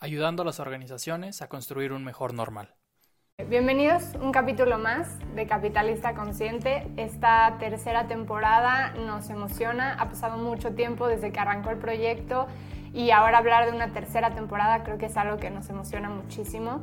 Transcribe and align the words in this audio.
Ayudando 0.00 0.42
a 0.42 0.46
las 0.46 0.60
organizaciones 0.60 1.42
a 1.42 1.48
construir 1.48 1.92
un 1.92 2.04
mejor 2.04 2.32
normal. 2.32 2.72
Bienvenidos 3.48 4.14
un 4.22 4.30
capítulo 4.30 4.78
más 4.78 5.08
de 5.34 5.48
Capitalista 5.48 6.14
Consciente. 6.14 6.86
Esta 6.96 7.56
tercera 7.58 8.06
temporada 8.06 8.90
nos 8.92 9.28
emociona, 9.28 9.94
ha 9.94 10.08
pasado 10.08 10.36
mucho 10.36 10.72
tiempo 10.72 11.08
desde 11.08 11.32
que 11.32 11.40
arrancó 11.40 11.70
el 11.70 11.78
proyecto 11.78 12.46
y 12.94 13.10
ahora 13.10 13.38
hablar 13.38 13.68
de 13.68 13.72
una 13.74 13.92
tercera 13.92 14.32
temporada 14.36 14.84
creo 14.84 14.98
que 14.98 15.06
es 15.06 15.16
algo 15.16 15.38
que 15.38 15.50
nos 15.50 15.68
emociona 15.68 16.08
muchísimo. 16.08 16.80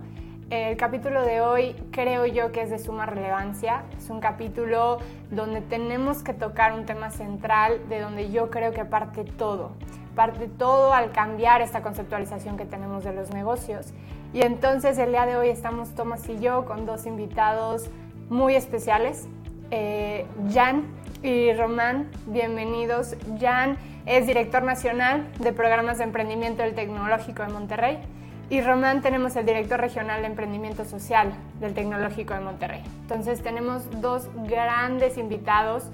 El 0.50 0.76
capítulo 0.76 1.22
de 1.22 1.40
hoy 1.40 1.74
creo 1.92 2.26
yo 2.26 2.52
que 2.52 2.64
es 2.64 2.70
de 2.70 2.80
suma 2.80 3.06
relevancia. 3.06 3.86
Es 3.98 4.10
un 4.10 4.20
capítulo 4.20 4.98
donde 5.32 5.62
tenemos 5.62 6.22
que 6.22 6.34
tocar 6.34 6.74
un 6.74 6.86
tema 6.86 7.12
central 7.12 7.88
de 7.88 8.02
donde 8.02 8.30
yo 8.30 8.50
creo 8.50 8.74
que 8.74 8.84
parte 8.84 9.24
todo. 9.24 9.72
Parte 10.16 10.48
todo 10.48 10.94
al 10.94 11.12
cambiar 11.12 11.62
esta 11.62 11.82
conceptualización 11.82 12.56
que 12.56 12.66
tenemos 12.66 13.04
de 13.04 13.14
los 13.14 13.32
negocios. 13.32 13.94
Y 14.34 14.42
entonces 14.42 14.98
el 14.98 15.12
día 15.12 15.26
de 15.26 15.36
hoy 15.36 15.50
estamos 15.50 15.94
Tomás 15.94 16.28
y 16.30 16.40
yo 16.40 16.66
con 16.66 16.86
dos 16.86 17.06
invitados 17.06 17.90
muy 18.30 18.56
especiales. 18.56 19.28
Eh, 19.72 20.26
Jan 20.54 20.86
y 21.22 21.52
Román, 21.54 22.10
bienvenidos. 22.28 23.16
Jan 23.40 23.78
es 24.06 24.26
director 24.26 24.64
nacional 24.64 25.28
de 25.40 25.52
programas 25.52 25.98
de 25.98 26.06
emprendimiento 26.06 26.64
del 26.64 26.76
Tecnológico 26.76 27.44
de 27.44 27.50
Monterrey 27.50 28.00
y 28.50 28.62
Román 28.62 29.02
tenemos 29.02 29.36
el 29.36 29.46
director 29.46 29.82
regional 29.82 30.22
de 30.22 30.28
emprendimiento 30.28 30.86
social 30.86 31.34
del 31.60 31.74
Tecnológico 31.74 32.34
de 32.34 32.40
Monterrey. 32.40 32.84
Entonces 33.02 33.42
tenemos 33.42 33.90
dos 34.02 34.30
grandes 34.48 35.18
invitados 35.18 35.90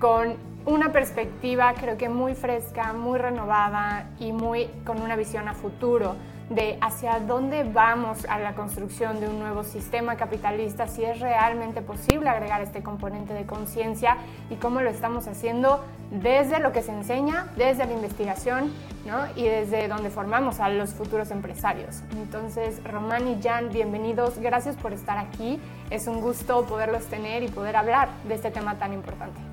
con 0.00 0.34
una 0.66 0.92
perspectiva 0.92 1.72
creo 1.74 1.96
que 1.96 2.08
muy 2.08 2.34
fresca, 2.34 2.92
muy 2.92 3.18
renovada 3.18 4.10
y 4.18 4.32
muy 4.32 4.66
con 4.84 5.00
una 5.00 5.16
visión 5.16 5.48
a 5.48 5.54
futuro 5.54 6.16
de 6.50 6.78
hacia 6.80 7.20
dónde 7.20 7.62
vamos 7.62 8.24
a 8.28 8.38
la 8.40 8.54
construcción 8.54 9.20
de 9.20 9.28
un 9.28 9.38
nuevo 9.38 9.62
sistema 9.62 10.16
capitalista, 10.16 10.88
si 10.88 11.04
es 11.04 11.20
realmente 11.20 11.80
posible 11.80 12.28
agregar 12.28 12.60
este 12.60 12.82
componente 12.82 13.32
de 13.32 13.46
conciencia 13.46 14.16
y 14.50 14.56
cómo 14.56 14.80
lo 14.80 14.90
estamos 14.90 15.28
haciendo 15.28 15.84
desde 16.10 16.58
lo 16.58 16.72
que 16.72 16.82
se 16.82 16.90
enseña, 16.90 17.46
desde 17.56 17.86
la 17.86 17.92
investigación 17.92 18.72
¿no? 19.06 19.26
y 19.36 19.44
desde 19.44 19.86
donde 19.86 20.10
formamos 20.10 20.58
a 20.58 20.68
los 20.68 20.90
futuros 20.90 21.30
empresarios. 21.30 22.02
Entonces, 22.16 22.82
Román 22.82 23.28
y 23.28 23.40
Jan, 23.40 23.70
bienvenidos, 23.70 24.38
gracias 24.38 24.74
por 24.74 24.92
estar 24.92 25.18
aquí. 25.18 25.60
Es 25.88 26.08
un 26.08 26.20
gusto 26.20 26.66
poderlos 26.66 27.06
tener 27.06 27.44
y 27.44 27.48
poder 27.48 27.76
hablar 27.76 28.08
de 28.26 28.34
este 28.34 28.50
tema 28.50 28.76
tan 28.76 28.92
importante. 28.92 29.49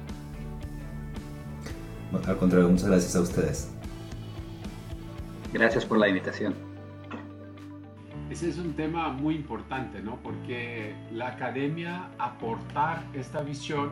Al 2.13 2.37
contrario, 2.37 2.69
muchas 2.69 2.87
gracias 2.87 3.15
a 3.15 3.21
ustedes. 3.21 3.71
Gracias 5.51 5.85
por 5.85 5.97
la 5.97 6.07
invitación. 6.07 6.53
Ese 8.29 8.49
es 8.49 8.57
un 8.57 8.73
tema 8.73 9.09
muy 9.09 9.35
importante, 9.35 10.01
¿no? 10.01 10.17
Porque 10.17 10.95
la 11.11 11.29
academia 11.29 12.09
aportar 12.17 13.03
esta 13.13 13.41
visión 13.41 13.91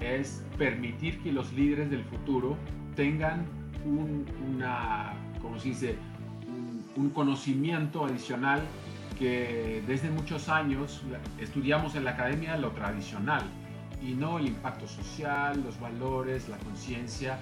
es 0.00 0.42
permitir 0.58 1.22
que 1.22 1.32
los 1.32 1.52
líderes 1.52 1.90
del 1.90 2.04
futuro 2.04 2.56
tengan 2.96 3.46
un, 3.84 4.26
una, 4.54 5.14
¿cómo 5.40 5.58
se 5.58 5.70
dice? 5.70 5.96
Un, 6.46 6.84
un 6.96 7.10
conocimiento 7.10 8.04
adicional 8.04 8.60
que 9.18 9.82
desde 9.86 10.10
muchos 10.10 10.48
años 10.48 11.02
estudiamos 11.38 11.94
en 11.94 12.04
la 12.04 12.12
academia 12.12 12.56
lo 12.56 12.70
tradicional 12.70 13.42
y 14.02 14.14
no 14.14 14.38
el 14.38 14.48
impacto 14.48 14.86
social, 14.86 15.62
los 15.64 15.78
valores, 15.78 16.48
la 16.48 16.58
conciencia, 16.58 17.38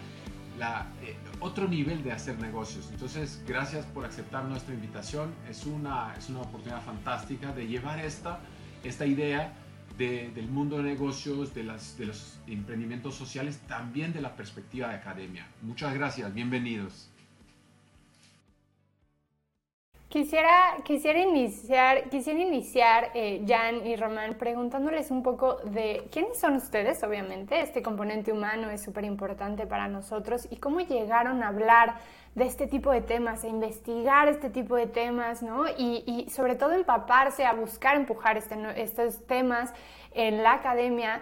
eh, 1.02 1.16
otro 1.40 1.66
nivel 1.66 2.02
de 2.02 2.12
hacer 2.12 2.38
negocios. 2.38 2.88
Entonces, 2.92 3.42
gracias 3.46 3.86
por 3.86 4.04
aceptar 4.04 4.44
nuestra 4.44 4.74
invitación. 4.74 5.32
Es 5.48 5.64
una, 5.64 6.14
es 6.18 6.28
una 6.28 6.40
oportunidad 6.40 6.82
fantástica 6.82 7.52
de 7.52 7.66
llevar 7.66 7.98
esta, 7.98 8.40
esta 8.84 9.06
idea 9.06 9.54
de, 9.96 10.30
del 10.34 10.48
mundo 10.48 10.76
de 10.76 10.82
negocios, 10.82 11.54
de, 11.54 11.64
las, 11.64 11.96
de 11.96 12.06
los 12.06 12.38
emprendimientos 12.46 13.14
sociales, 13.14 13.60
también 13.68 14.12
de 14.12 14.20
la 14.20 14.36
perspectiva 14.36 14.88
de 14.88 14.96
academia. 14.96 15.46
Muchas 15.62 15.94
gracias, 15.94 16.32
bienvenidos. 16.34 17.10
Quisiera, 20.10 20.74
quisiera 20.82 21.20
iniciar, 21.20 22.08
quisiera 22.08 22.40
iniciar 22.40 23.12
eh, 23.14 23.44
Jan 23.46 23.86
y 23.86 23.94
Román 23.94 24.34
preguntándoles 24.34 25.12
un 25.12 25.22
poco 25.22 25.58
de 25.66 26.08
quiénes 26.10 26.40
son 26.40 26.56
ustedes, 26.56 27.00
obviamente, 27.04 27.60
este 27.60 27.80
componente 27.80 28.32
humano 28.32 28.70
es 28.70 28.82
súper 28.82 29.04
importante 29.04 29.68
para 29.68 29.86
nosotros. 29.86 30.48
Y 30.50 30.56
cómo 30.56 30.80
llegaron 30.80 31.44
a 31.44 31.48
hablar 31.48 31.94
de 32.34 32.44
este 32.44 32.66
tipo 32.66 32.90
de 32.90 33.02
temas, 33.02 33.44
a 33.44 33.46
investigar 33.46 34.26
este 34.26 34.50
tipo 34.50 34.74
de 34.74 34.88
temas, 34.88 35.44
¿no? 35.44 35.68
Y, 35.78 36.02
y 36.04 36.28
sobre 36.28 36.56
todo 36.56 36.72
empaparse, 36.72 37.46
a 37.46 37.52
buscar 37.52 37.94
empujar 37.94 38.36
este, 38.36 38.56
estos 38.82 39.24
temas 39.28 39.72
en 40.10 40.42
la 40.42 40.54
academia. 40.54 41.20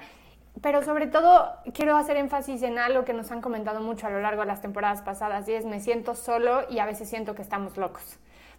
Pero 0.63 0.83
sobre 0.83 1.09
todo 1.09 1.53
quiero 1.75 1.95
hacer 1.99 2.17
énfasis 2.17 2.63
en 2.63 2.79
algo 2.79 3.05
que 3.05 3.13
nos 3.13 3.31
han 3.33 3.43
comentado 3.43 3.83
mucho 3.83 4.07
a 4.07 4.11
lo 4.11 4.23
largo 4.23 4.41
de 4.41 4.47
las 4.47 4.63
temporadas 4.63 5.03
pasadas 5.03 5.47
y 5.47 5.53
es 5.53 5.67
me 5.67 5.81
siento 5.81 6.15
solo 6.15 6.63
y 6.71 6.79
a 6.79 6.87
veces 6.87 7.11
siento 7.11 7.35
que 7.35 7.43
estamos 7.43 7.77
locos 7.77 8.19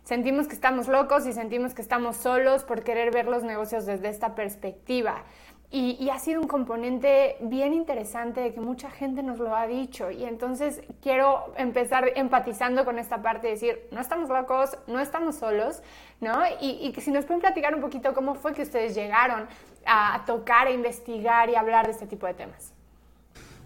sentimos 0.10 0.48
que 0.48 0.56
estamos 0.56 0.88
locos 0.88 1.28
y 1.28 1.34
sentimos 1.34 1.76
que 1.76 1.84
estamos 1.84 2.18
solos 2.18 2.64
por 2.64 2.84
querer 2.84 3.14
ver 3.14 3.28
los 3.28 3.44
negocios 3.44 3.86
desde 3.86 4.10
esta 4.10 4.34
perspectiva. 4.34 5.24
Y, 5.70 6.10
ha 6.10 6.18
sido 6.18 6.42
un 6.42 6.48
componente 6.48 7.38
bien 7.42 7.76
interesante 7.76 8.42
de 8.42 8.52
que 8.52 8.60
mucha 8.60 8.90
gente 8.90 9.22
nos 9.22 9.38
lo 9.38 9.56
ha 9.56 9.68
dicho. 9.68 10.10
Y 10.10 10.24
entonces 10.24 10.82
quiero 11.04 11.54
empezar 11.58 12.12
empatizando 12.16 12.86
con 12.86 12.98
esta 12.98 13.22
parte 13.22 13.46
de 13.46 13.54
decir, 13.54 13.88
no 13.92 14.02
estamos 14.02 14.30
locos, 14.30 14.80
no 14.88 15.00
estamos 15.00 15.36
solos, 15.36 15.84
¿no? 16.22 16.42
Y, 16.60 16.80
y 16.82 16.92
que 16.92 17.02
si 17.02 17.12
nos 17.12 17.26
pueden 17.26 17.42
platicar 17.42 17.76
un 17.76 17.82
poquito 17.82 18.16
cómo 18.16 18.34
fue 18.34 18.56
que 18.56 18.64
ustedes 18.64 18.96
llegaron 18.96 19.48
a 19.86 20.24
tocar, 20.26 20.66
a 20.66 20.72
investigar 20.72 21.52
y 21.52 21.56
hablar 21.56 21.86
de 21.86 21.92
este 21.92 22.08
tipo 22.08 22.26
de 22.26 22.34
temas. 22.34 22.74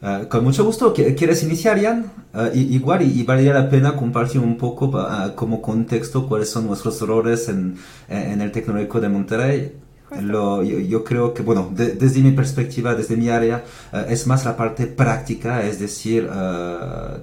Uh, 0.03 0.27
con 0.27 0.43
mucho 0.43 0.65
gusto, 0.65 0.93
¿quieres 0.93 1.43
iniciar, 1.43 1.81
Jan? 1.81 2.11
Uh, 2.33 2.53
igual, 2.53 3.03
y, 3.03 3.21
y, 3.21 3.23
valdría 3.23 3.53
la 3.53 3.69
pena 3.69 3.95
compartir 3.95 4.41
un 4.41 4.57
poco 4.57 4.87
uh, 4.87 5.33
como 5.33 5.61
contexto 5.61 6.27
cuáles 6.27 6.49
son 6.49 6.67
nuestros 6.67 6.97
en, 7.47 7.77
en 8.09 8.41
el 8.41 8.51
Tecnológico 8.51 8.99
de 8.99 9.07
Monterrey 9.07 9.82
lo, 10.21 10.63
yo, 10.63 11.03
creo 11.03 11.33
que, 11.33 11.41
bueno, 11.41 11.69
desde 11.73 12.21
mi 12.21 12.31
perspectiva, 12.31 12.95
desde 12.95 13.17
mi 13.17 13.29
área, 13.29 13.63
uh, 13.91 13.97
es 14.09 14.27
más 14.27 14.45
la 14.45 14.55
parte 14.55 14.87
práctica, 14.87 15.65
es 15.65 15.79
decir, 15.79 16.29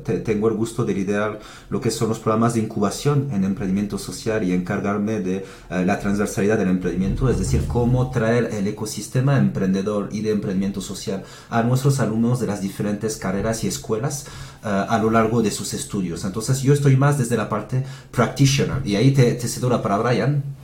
te, 0.04 0.18
tengo 0.18 0.48
el 0.48 0.54
gusto 0.54 0.84
de 0.84 0.94
liderar 0.94 1.38
lo 1.68 1.80
que 1.80 1.90
son 1.90 2.08
los 2.08 2.18
programas 2.18 2.54
de 2.54 2.60
incubación 2.60 3.28
en 3.32 3.44
emprendimiento 3.44 3.98
social 3.98 4.42
y 4.44 4.52
encargarme 4.52 5.20
de 5.20 5.44
uh, 5.70 5.84
la 5.84 5.98
transversalidad 5.98 6.58
del 6.58 6.68
emprendimiento, 6.68 7.28
es 7.28 7.38
decir, 7.38 7.64
cómo 7.66 8.10
traer 8.10 8.50
el 8.52 8.66
ecosistema 8.66 9.38
emprendedor 9.38 10.08
y 10.12 10.22
de 10.22 10.30
emprendimiento 10.30 10.80
social 10.80 11.22
a 11.48 11.62
nuestros 11.62 12.00
alumnos 12.00 12.40
de 12.40 12.46
las 12.46 12.60
diferentes 12.60 13.16
carreras 13.16 13.64
y 13.64 13.68
escuelas 13.68 14.26
a 14.62 14.98
lo 14.98 15.10
largo 15.10 15.40
de 15.40 15.50
sus 15.50 15.72
estudios. 15.72 16.24
Entonces, 16.24 16.60
yo 16.60 16.74
estoy 16.74 16.94
más 16.94 17.16
desde 17.16 17.36
la 17.36 17.48
parte 17.48 17.82
practitioner 18.10 18.86
y 18.86 18.96
ahí 18.96 19.12
te, 19.12 19.32
te 19.32 19.48
cedo 19.48 19.70
la 19.70 19.82
palabra, 19.82 20.14
Jan. 20.14 20.59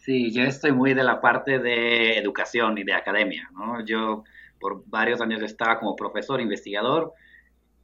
Sí, 0.00 0.30
yo 0.32 0.42
estoy 0.44 0.72
muy 0.72 0.94
de 0.94 1.04
la 1.04 1.20
parte 1.20 1.58
de 1.58 2.16
educación 2.16 2.78
y 2.78 2.84
de 2.84 2.94
academia, 2.94 3.50
¿no? 3.52 3.84
Yo 3.84 4.24
por 4.58 4.82
varios 4.86 5.20
años 5.20 5.42
estaba 5.42 5.78
como 5.78 5.94
profesor 5.94 6.40
investigador, 6.40 7.12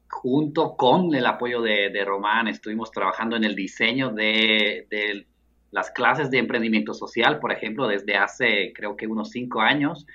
junto 0.08 0.76
con 0.76 1.14
el 1.14 1.26
apoyo 1.26 1.60
de, 1.60 1.90
de 1.90 2.04
Román, 2.06 2.48
estuvimos 2.48 2.90
trabajando 2.90 3.36
en 3.36 3.44
el 3.44 3.54
diseño 3.54 4.10
de, 4.10 4.86
de, 4.88 5.26
las 5.72 5.90
clases 5.90 6.30
de 6.30 6.38
emprendimiento 6.38 6.94
social, 6.94 7.38
por 7.38 7.52
ejemplo, 7.52 7.86
desde 7.86 8.16
hace 8.16 8.72
creo 8.74 8.96
que 8.96 9.06
unos 9.06 9.30
cinco 9.30 9.60
años. 9.60 10.06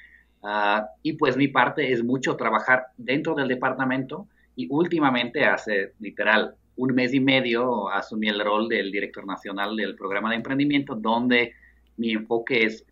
Uh, 0.42 0.82
y 1.04 1.14
pues 1.14 1.38
mi 1.38 1.50
parte 1.50 1.92
es 1.92 2.04
mucho 2.04 2.36
trabajar 2.36 2.88
dentro 2.98 3.36
del 3.36 3.48
departamento 3.48 4.28
y 4.56 4.68
últimamente 4.72 5.46
hace 5.46 5.94
literal 6.00 6.56
un 6.78 6.96
mes 6.96 7.14
y 7.14 7.20
medio 7.20 7.90
asumí 7.90 8.28
el 8.28 8.44
rol 8.44 8.68
del 8.68 8.92
director 8.92 9.28
nacional 9.28 9.76
del 9.76 9.96
programa 9.96 10.32
de 10.32 10.38
emprendimiento, 10.38 10.96
donde 10.96 11.54
mi 12.02 12.14
enfoque 12.14 12.66
es 12.66 12.84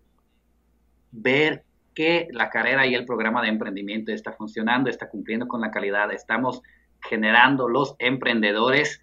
ver 1.11 1.63
que 1.95 2.27
la 2.31 2.49
carrera 2.49 2.85
y 2.85 2.93
el 2.93 3.05
programa 3.05 3.41
de 3.41 3.49
emprendimiento 3.49 4.11
está 4.11 4.31
funcionando, 4.33 4.89
está 4.89 5.09
cumpliendo 5.09 5.47
con 5.47 5.61
la 5.61 5.71
calidad, 5.71 6.13
estamos 6.13 6.61
generando 7.01 7.67
los 7.67 7.95
emprendedores 7.97 9.01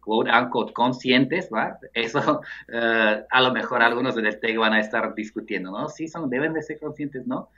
quote 0.00 0.30
unquote 0.30 0.72
conscientes, 0.72 1.48
¿va? 1.54 1.78
Eso 1.94 2.40
eh, 2.68 3.24
a 3.30 3.40
lo 3.40 3.52
mejor 3.52 3.80
algunos 3.80 4.18
en 4.18 4.26
el 4.26 4.40
TEC 4.40 4.58
van 4.58 4.72
a 4.72 4.80
estar 4.80 5.14
discutiendo, 5.14 5.70
¿no? 5.70 5.88
Sí, 5.88 6.08
son, 6.08 6.28
deben 6.28 6.52
de 6.52 6.62
ser 6.62 6.80
conscientes, 6.80 7.24
¿no? 7.26 7.48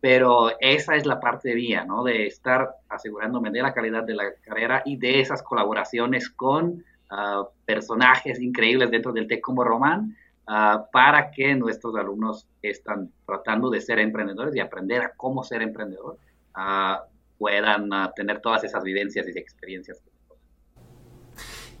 Pero 0.00 0.50
esa 0.60 0.96
es 0.96 1.06
la 1.06 1.20
parte 1.20 1.54
mía, 1.54 1.84
¿no? 1.84 2.02
De 2.02 2.26
estar 2.26 2.68
asegurándome 2.88 3.50
de 3.50 3.62
la 3.62 3.72
calidad 3.72 4.02
de 4.02 4.14
la 4.14 4.34
carrera 4.42 4.82
y 4.84 4.96
de 4.96 5.20
esas 5.20 5.42
colaboraciones 5.44 6.28
con 6.28 6.84
uh, 7.10 7.46
personajes 7.64 8.40
increíbles 8.40 8.90
dentro 8.90 9.12
del 9.12 9.28
TEC 9.28 9.40
como 9.40 9.62
Román, 9.62 10.16
uh, 10.48 10.90
para 10.92 11.30
que 11.30 11.54
nuestros 11.54 11.96
alumnos 11.96 12.46
están 12.62 13.10
tratando 13.26 13.70
de 13.70 13.80
ser 13.80 13.98
emprendedores 13.98 14.54
y 14.54 14.60
aprender 14.60 15.02
a 15.02 15.12
cómo 15.16 15.44
ser 15.44 15.62
emprendedor, 15.62 16.18
uh, 16.56 17.04
puedan 17.38 17.90
tener 18.14 18.40
todas 18.40 18.64
esas 18.64 18.82
vivencias 18.82 19.26
y 19.28 19.38
experiencias 19.38 20.02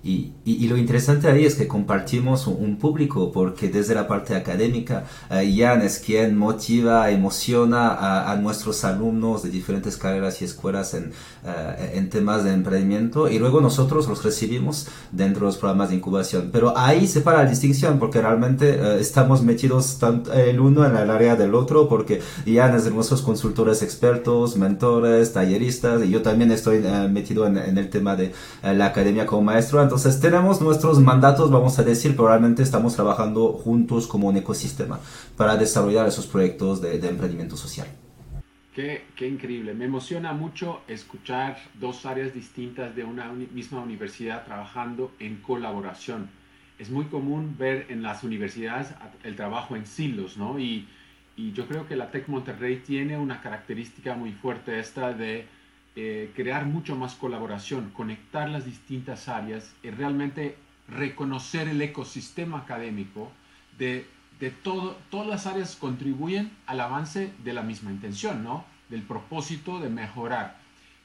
y, 0.06 0.68
lo 0.68 0.76
interesante 0.76 1.28
ahí 1.28 1.44
es 1.44 1.56
que 1.56 1.66
compartimos 1.66 2.46
un, 2.46 2.76
público, 2.76 3.32
porque 3.32 3.68
desde 3.68 3.94
la 3.94 4.06
parte 4.06 4.36
académica, 4.36 5.04
uh, 5.30 5.34
Jan 5.34 5.82
es 5.82 5.98
quien 5.98 6.36
motiva, 6.36 7.10
emociona 7.10 8.30
a, 8.30 8.36
nuestros 8.36 8.84
alumnos 8.84 9.42
de 9.42 9.50
diferentes 9.50 9.96
carreras 9.96 10.42
y 10.42 10.44
escuelas 10.44 10.94
en, 10.94 11.12
uh, 11.44 11.96
en 11.96 12.10
temas 12.10 12.44
de 12.44 12.52
emprendimiento, 12.52 13.28
y 13.28 13.38
luego 13.38 13.60
nosotros 13.60 14.06
los 14.06 14.22
recibimos 14.22 14.86
dentro 15.10 15.40
de 15.40 15.46
los 15.46 15.56
programas 15.56 15.88
de 15.88 15.96
incubación. 15.96 16.50
Pero 16.52 16.76
ahí 16.76 17.06
se 17.08 17.22
para 17.22 17.42
la 17.42 17.50
distinción, 17.50 17.98
porque 17.98 18.20
realmente 18.20 18.78
uh, 18.80 18.98
estamos 19.00 19.42
metidos 19.42 19.98
el 20.34 20.60
uno 20.60 20.86
en 20.86 20.96
el 20.96 21.10
área 21.10 21.34
del 21.34 21.54
otro, 21.54 21.88
porque 21.88 22.20
Jan 22.46 22.76
es 22.76 22.84
de 22.84 22.92
nuestros 22.92 23.22
consultores 23.22 23.82
expertos, 23.82 24.56
mentores, 24.56 25.32
talleristas, 25.32 26.04
y 26.04 26.10
yo 26.10 26.22
también 26.22 26.52
estoy 26.52 26.80
metido 27.10 27.46
en, 27.46 27.56
el 27.56 27.90
tema 27.90 28.14
de 28.14 28.32
la 28.62 28.86
academia 28.86 29.26
como 29.26 29.42
maestro. 29.42 29.80
Entonces 29.96 30.20
tenemos 30.20 30.60
nuestros 30.60 31.00
mandatos, 31.00 31.50
vamos 31.50 31.78
a 31.78 31.82
decir, 31.82 32.14
probablemente 32.14 32.62
estamos 32.62 32.94
trabajando 32.94 33.54
juntos 33.54 34.06
como 34.06 34.28
un 34.28 34.36
ecosistema 34.36 35.00
para 35.38 35.56
desarrollar 35.56 36.06
esos 36.06 36.26
proyectos 36.26 36.82
de, 36.82 36.96
emprendimiento 37.08 37.56
social. 37.56 37.88
Qué, 38.74 39.06
qué, 39.16 39.26
increíble. 39.26 39.72
Me 39.72 39.86
emociona 39.86 40.34
mucho 40.34 40.82
escuchar 40.86 41.56
dos 41.80 42.04
áreas 42.04 42.34
distintas 42.34 42.94
de 42.94 43.04
una 43.04 43.32
misma 43.32 43.80
universidad 43.80 44.44
trabajando 44.44 45.12
en 45.18 45.36
colaboración. 45.36 46.28
Es 46.78 46.90
muy 46.90 47.06
común 47.06 47.56
ver 47.58 47.86
en 47.88 48.02
las 48.02 48.22
universidades 48.22 48.88
el 49.24 49.34
trabajo 49.34 49.76
en 49.76 49.86
silos, 49.86 50.36
¿no? 50.36 50.58
Y, 50.58 50.86
y 51.36 51.52
yo 51.52 51.66
creo 51.66 51.88
que 51.88 51.96
la 51.96 52.10
Tec 52.10 52.28
Monterrey 52.28 52.82
tiene 52.86 53.16
una 53.16 53.40
característica 53.40 54.14
muy 54.14 54.32
fuerte 54.32 54.78
esta 54.78 55.14
de 55.14 55.46
eh, 55.98 56.30
crear 56.36 56.66
mucho 56.66 56.94
más 56.94 57.14
colaboración, 57.14 57.90
conectar 57.90 58.50
las 58.50 58.66
distintas 58.66 59.28
áreas 59.28 59.72
y 59.82 59.88
realmente 59.88 60.56
reconocer 60.88 61.68
el 61.68 61.80
ecosistema 61.80 62.58
académico 62.58 63.32
de, 63.78 64.06
de 64.38 64.50
todo, 64.50 64.98
todas 65.10 65.26
las 65.26 65.46
áreas 65.46 65.74
contribuyen 65.74 66.50
al 66.66 66.82
avance 66.82 67.32
de 67.42 67.52
la 67.54 67.62
misma 67.62 67.90
intención, 67.90 68.44
¿no? 68.44 68.66
Del 68.90 69.02
propósito 69.02 69.80
de 69.80 69.88
mejorar. 69.88 70.58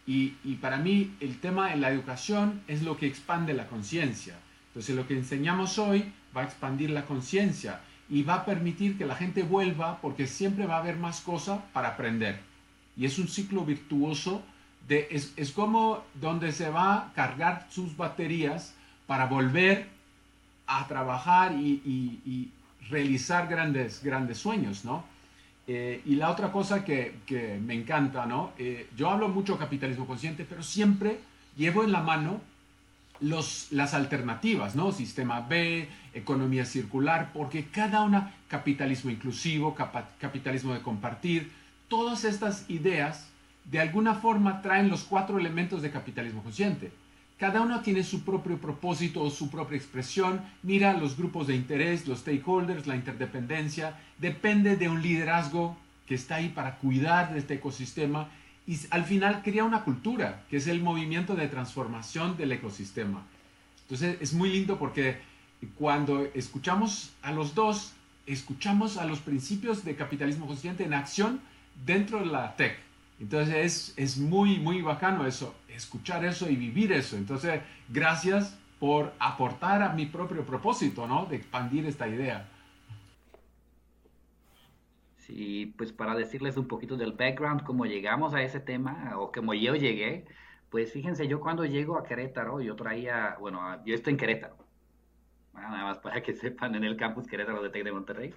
Y, 0.06 0.34
y 0.44 0.56
para 0.56 0.76
mí 0.76 1.16
el 1.22 1.40
tema 1.40 1.74
en 1.74 1.80
la 1.80 1.90
educación 1.90 2.62
es 2.68 2.84
lo 2.84 2.98
que 2.98 3.08
expande 3.08 3.54
la 3.54 3.68
conciencia. 3.68 4.36
Entonces 4.68 4.94
lo 4.94 5.08
que 5.08 5.18
enseñamos 5.18 5.80
hoy 5.80 6.12
va 6.36 6.42
a 6.42 6.46
expandir 6.46 6.90
la 6.90 7.06
conciencia 7.06 7.80
y 8.10 8.24
va 8.24 8.36
a 8.36 8.46
permitir 8.46 8.98
que 8.98 9.06
la 9.06 9.16
gente 9.16 9.44
vuelva 9.44 10.02
porque 10.02 10.28
siempre 10.28 10.68
va 10.68 10.76
a 10.76 10.80
haber 10.80 10.98
más 10.98 11.22
cosas 11.22 11.62
para 11.72 11.88
aprender. 11.88 12.40
Y 12.98 13.06
es 13.06 13.18
un 13.20 13.30
ciclo 13.30 13.64
virtuoso 13.64 14.44
es, 14.90 15.52
como 15.52 16.04
donde 16.16 16.52
se 16.52 16.70
va 16.70 16.96
a 16.96 17.14
cargar 17.14 17.68
sus 17.70 17.96
baterías 17.96 18.74
para 19.08 19.26
volver 19.26 19.88
a 20.68 20.88
trabajar 20.88 21.54
y, 21.54 22.50
realizar 22.90 23.48
grandes, 23.48 24.04
grandes 24.04 24.38
sueños, 24.38 24.84
¿no? 24.84 25.06
Eh, 25.66 26.02
y 26.06 26.16
la 26.16 26.30
otra 26.30 26.52
cosa 26.52 26.84
que, 26.84 27.14
me 27.64 27.74
encanta, 27.74 28.26
¿no? 28.26 28.52
Eh, 28.58 28.90
yo 28.98 29.10
hablo 29.10 29.30
mucho 29.30 29.58
capitalismo 29.58 30.06
consciente, 30.06 30.46
pero 30.50 30.62
siempre 30.62 31.20
llevo 31.56 31.86
en 31.86 31.94
la 31.94 32.02
mano 32.02 32.42
los, 33.22 33.72
las 33.72 33.94
alternativas, 33.94 34.76
¿no? 34.76 34.92
Sistema 34.92 35.40
B, 35.42 35.88
economía 36.14 36.66
circular, 36.66 37.32
porque 37.34 37.66
cada 37.66 38.02
una, 38.02 38.34
capitalismo 38.50 39.12
inclusivo, 39.12 39.76
capitalismo 40.20 40.74
de 40.74 40.82
compartir, 40.82 41.52
todas 41.88 42.26
estas 42.26 42.70
ideas 42.70 43.31
de 43.66 43.80
alguna 43.80 44.16
forma 44.16 44.62
traen 44.62 44.90
los 44.90 45.04
cuatro 45.04 45.38
elementos 45.38 45.82
de 45.82 45.92
capitalismo 45.92 46.44
consciente. 46.44 46.92
Cada 47.38 47.62
uno 47.62 47.82
tiene 47.82 48.04
su 48.04 48.24
propio 48.24 48.58
propósito 48.60 49.24
o 49.24 49.32
su 49.32 49.50
propia 49.50 49.78
expresión, 49.78 50.42
mira 50.62 50.94
los 50.94 51.18
grupos 51.18 51.48
de 51.48 51.56
interés, 51.56 52.08
los 52.08 52.20
stakeholders, 52.20 52.86
la 52.86 52.96
interdependencia, 52.96 54.00
depende 54.20 54.76
de 54.76 54.90
un 54.90 55.02
liderazgo 55.02 55.76
que 56.06 56.16
está 56.16 56.36
ahí 56.36 56.50
para 56.50 56.76
cuidar 56.76 57.34
de 57.34 57.40
este 57.40 57.56
ecosistema 57.56 58.30
y 58.68 58.78
al 58.92 59.06
final 59.06 59.42
crea 59.42 59.64
una 59.64 59.84
cultura, 59.84 60.44
que 60.50 60.58
es 60.58 60.68
el 60.68 60.82
movimiento 60.82 61.36
de 61.36 61.48
transformación 61.48 62.38
del 62.38 62.52
ecosistema. 62.52 63.24
Entonces 63.84 64.18
es 64.22 64.34
muy 64.34 64.52
lindo 64.52 64.78
porque 64.78 65.18
cuando 65.78 66.28
escuchamos 66.36 67.12
a 67.24 67.32
los 67.32 67.56
dos, 67.56 67.94
escuchamos 68.28 68.98
a 68.98 69.06
los 69.06 69.20
principios 69.20 69.84
de 69.84 69.96
capitalismo 69.96 70.46
consciente 70.46 70.84
en 70.84 70.94
acción 70.94 71.42
dentro 71.86 72.20
de 72.20 72.28
la 72.28 72.56
tech 72.56 72.78
entonces 73.22 73.56
es, 73.56 73.94
es 73.98 74.18
muy, 74.18 74.58
muy 74.60 74.82
bacano 74.82 75.28
eso, 75.28 75.54
escuchar 75.68 76.26
eso 76.26 76.50
y 76.50 76.56
vivir 76.56 76.92
eso. 76.92 77.16
Entonces, 77.16 77.62
gracias 77.88 78.60
por 78.80 79.14
aportar 79.20 79.84
a 79.84 79.94
mi 79.94 80.08
propio 80.08 80.44
propósito, 80.44 81.06
¿no? 81.06 81.28
De 81.28 81.36
expandir 81.36 81.86
esta 81.86 82.08
idea. 82.08 82.50
Sí, 85.18 85.72
pues 85.78 85.92
para 85.92 86.16
decirles 86.16 86.58
un 86.58 86.68
poquito 86.68 86.98
del 86.98 87.12
background, 87.12 87.64
cómo 87.64 87.86
llegamos 87.86 88.34
a 88.34 88.42
ese 88.42 88.60
tema, 88.60 89.14
o 89.18 89.32
como 89.32 89.54
yo 89.54 89.76
llegué, 89.76 90.26
pues 90.72 90.92
fíjense, 90.92 91.28
yo 91.28 91.40
cuando 91.40 91.64
llego 91.64 92.00
a 92.00 92.04
Querétaro, 92.04 92.60
yo 92.60 92.76
traía, 92.76 93.38
bueno, 93.40 93.62
yo 93.86 93.94
estoy 93.94 94.14
en 94.14 94.18
Querétaro, 94.18 94.58
nada 95.54 95.84
más 95.84 96.00
para 96.00 96.22
que 96.22 96.34
sepan, 96.34 96.76
en 96.76 96.84
el 96.84 96.98
campus 96.98 97.28
Querétaro 97.28 97.62
de 97.62 97.70
TEC 97.70 97.84
de 97.84 97.92
Monterrey. 97.92 98.34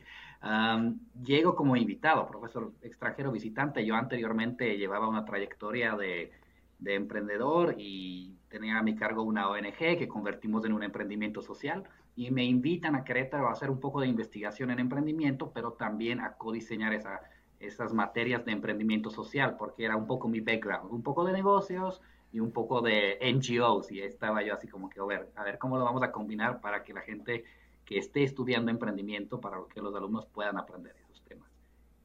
llego 1.22 1.54
como 1.54 1.76
invitado, 1.76 2.26
profesor 2.26 2.72
extranjero 2.82 3.32
visitante. 3.32 3.84
Yo 3.84 3.94
anteriormente 3.94 4.76
llevaba 4.76 5.08
una 5.08 5.24
trayectoria 5.24 5.96
de, 5.96 6.32
de, 6.78 6.94
emprendedor 6.94 7.76
y 7.78 8.36
tenía 8.48 8.78
a 8.78 8.82
mi 8.82 8.94
cargo 8.94 9.22
una 9.22 9.48
ONG 9.48 9.98
que 9.98 10.08
convertimos 10.08 10.64
en 10.64 10.72
un 10.72 10.82
emprendimiento 10.82 11.42
social 11.42 11.84
y 12.16 12.30
me 12.30 12.44
invitan 12.44 12.94
a 12.94 13.04
Querétaro 13.04 13.48
a 13.48 13.52
hacer 13.52 13.70
un 13.70 13.80
poco 13.80 14.00
de 14.00 14.06
investigación 14.06 14.70
en 14.70 14.78
emprendimiento, 14.78 15.50
pero 15.52 15.72
también 15.72 16.20
a 16.20 16.34
codiseñar 16.34 16.92
esa, 16.94 17.20
esas 17.58 17.92
materias 17.92 18.44
de 18.44 18.52
emprendimiento 18.52 19.10
social, 19.10 19.56
porque 19.56 19.84
era 19.84 19.96
un 19.96 20.06
poco 20.06 20.28
mi 20.28 20.40
background, 20.40 20.92
un 20.92 21.02
poco 21.02 21.24
de 21.24 21.32
negocios, 21.32 22.00
y 22.34 22.40
un 22.40 22.50
poco 22.50 22.82
de 22.82 23.16
NGOs 23.22 23.92
y 23.92 24.00
estaba 24.00 24.42
yo 24.42 24.54
así 24.54 24.66
como 24.66 24.90
que 24.90 24.98
a 24.98 25.04
ver, 25.04 25.30
a 25.36 25.44
ver 25.44 25.56
cómo 25.56 25.78
lo 25.78 25.84
vamos 25.84 26.02
a 26.02 26.10
combinar 26.10 26.60
para 26.60 26.82
que 26.82 26.92
la 26.92 27.00
gente 27.00 27.44
que 27.84 27.96
esté 27.96 28.24
estudiando 28.24 28.72
emprendimiento, 28.72 29.40
para 29.40 29.58
que 29.72 29.80
los 29.80 29.94
alumnos 29.94 30.26
puedan 30.26 30.58
aprender 30.58 30.96
esos 30.96 31.22
temas. 31.22 31.48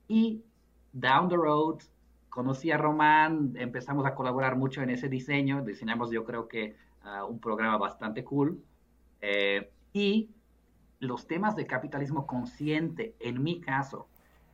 Y 0.07 0.43
down 0.93 1.29
the 1.29 1.35
road, 1.35 1.79
conocí 2.29 2.69
a 2.69 2.77
Román, 2.77 3.53
empezamos 3.55 4.05
a 4.05 4.13
colaborar 4.13 4.55
mucho 4.55 4.83
en 4.83 4.91
ese 4.91 5.09
diseño, 5.09 5.63
diseñamos 5.63 6.11
yo 6.11 6.23
creo 6.25 6.47
que 6.47 6.75
uh, 7.05 7.25
un 7.25 7.39
programa 7.39 7.77
bastante 7.77 8.23
cool. 8.23 8.61
Eh, 9.21 9.71
y 9.93 10.29
los 10.99 11.25
temas 11.25 11.55
de 11.55 11.65
capitalismo 11.65 12.27
consciente, 12.27 13.15
en 13.19 13.41
mi 13.41 13.61
caso, 13.61 14.07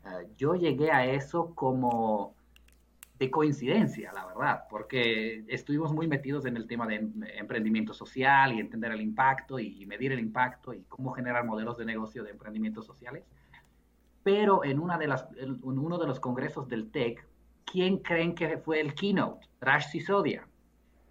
uh, 0.06 0.26
yo 0.38 0.56
llegué 0.56 0.92
a 0.92 1.06
eso 1.06 1.54
como 1.54 2.35
de 3.18 3.32
coincidencia, 3.32 4.12
la 4.14 4.26
verdad, 4.26 4.64
porque 4.70 5.46
estuvimos 5.48 5.94
muy 5.94 6.08
metidos 6.08 6.46
en 6.46 6.58
el 6.58 6.68
tema 6.68 6.86
de 6.86 7.08
emprendimiento 7.38 7.94
social 7.94 8.54
y 8.54 8.60
entender 8.60 8.92
el 8.92 9.02
impacto 9.02 9.58
y 9.58 9.86
medir 9.86 10.12
el 10.12 10.20
impacto 10.20 10.74
y 10.74 10.84
cómo 10.90 11.12
generar 11.12 11.46
modelos 11.46 11.78
de 11.78 11.86
negocio 11.86 12.24
de 12.24 12.32
emprendimientos 12.32 12.86
sociales. 12.86 13.24
Pero 14.26 14.66
en, 14.66 14.80
una 14.80 14.98
de 14.98 15.08
las, 15.08 15.28
uno 15.62 15.98
de 15.98 16.08
los 16.08 16.20
congresos 16.20 16.68
del 16.68 16.90
TEC, 16.90 17.26
¿quién 17.64 18.00
creen 18.00 18.34
que 18.34 18.58
fue 18.58 18.82
el 18.82 18.96
keynote? 18.96 19.48
Rash 19.62 19.92
Sisodia. 19.92 20.48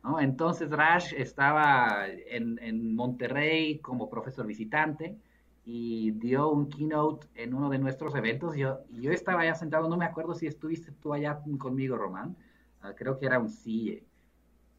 ¿no? 0.03 0.21
Entonces 0.21 0.69
Rash 0.71 1.15
estaba 1.17 2.09
en, 2.09 2.59
en 2.61 2.95
Monterrey 2.95 3.79
como 3.79 4.11
profesor 4.11 4.47
visitante 4.47 5.17
y 5.65 6.11
dio 6.13 6.51
un 6.51 6.69
keynote 6.69 7.27
en 7.35 7.55
uno 7.55 7.71
de 7.71 7.79
nuestros 7.79 8.15
eventos. 8.15 8.57
Yo, 8.57 8.81
yo 8.91 9.13
estaba 9.13 9.43
allá 9.43 9.55
sentado, 9.55 9.89
no 9.89 9.97
me 9.97 10.05
acuerdo 10.05 10.35
si 10.35 10.47
estuviste 10.47 10.93
tú 10.93 11.15
allá 11.15 11.41
conmigo, 11.59 11.97
Román, 11.97 12.37
ah, 12.83 12.93
creo 12.95 13.19
que 13.19 13.27
era 13.27 13.39
un 13.39 13.49
CIE. 13.49 14.05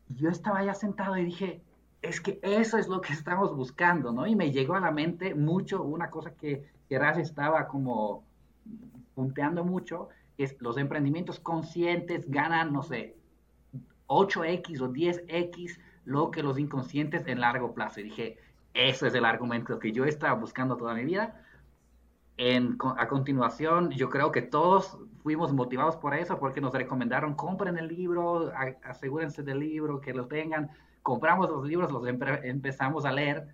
Yo 0.10 0.30
estaba 0.30 0.60
allá 0.60 0.76
sentado 0.76 1.18
y 1.18 1.26
dije, 1.26 1.62
es 2.02 2.22
que 2.22 2.40
eso 2.44 2.78
es 2.78 2.88
lo 2.88 3.02
que 3.02 3.14
estamos 3.14 3.56
buscando, 3.56 4.12
¿no? 4.12 4.28
Y 4.28 4.36
me 4.36 4.52
llegó 4.52 4.76
a 4.76 4.80
la 4.80 4.92
mente 4.92 5.34
mucho 5.34 5.82
una 5.84 6.10
cosa 6.12 6.36
que, 6.36 6.64
que 6.88 6.96
estaba 7.18 7.68
como 7.68 8.24
punteando 9.16 9.64
mucho, 9.64 10.10
es 10.38 10.56
los 10.60 10.78
emprendimientos 10.78 11.40
conscientes 11.40 12.30
ganan, 12.30 12.74
no 12.74 12.84
sé, 12.84 13.16
8X 14.08 14.82
o 14.82 14.92
10X 14.92 15.80
lo 16.04 16.30
que 16.30 16.44
los 16.44 16.60
inconscientes 16.60 17.26
en 17.28 17.40
largo 17.40 17.74
plazo. 17.74 18.02
Y 18.02 18.04
dije, 18.04 18.38
ese 18.76 19.08
es 19.08 19.16
el 19.16 19.26
argumento 19.26 19.80
que 19.80 19.92
yo 19.92 20.06
estaba 20.06 20.34
buscando 20.34 20.78
toda 20.78 20.94
mi 20.94 21.04
vida. 21.04 21.42
En, 22.38 22.78
a 22.98 23.08
continuación, 23.08 23.90
yo 23.92 24.10
creo 24.10 24.32
que 24.32 24.42
todos 24.42 24.98
fuimos 25.24 25.54
motivados 25.54 25.96
por 25.96 26.14
eso, 26.14 26.38
porque 26.38 26.62
nos 26.62 26.74
recomendaron, 26.74 27.34
compren 27.34 27.78
el 27.78 27.88
libro, 27.88 28.52
asegúrense 28.84 29.42
del 29.42 29.60
libro, 29.60 30.02
que 30.02 30.14
lo 30.14 30.28
tengan. 30.28 30.70
Compramos 31.02 31.50
los 31.50 31.66
libros, 31.66 31.92
los 31.92 32.06
empezamos 32.44 33.06
a 33.06 33.12
leer 33.12 33.48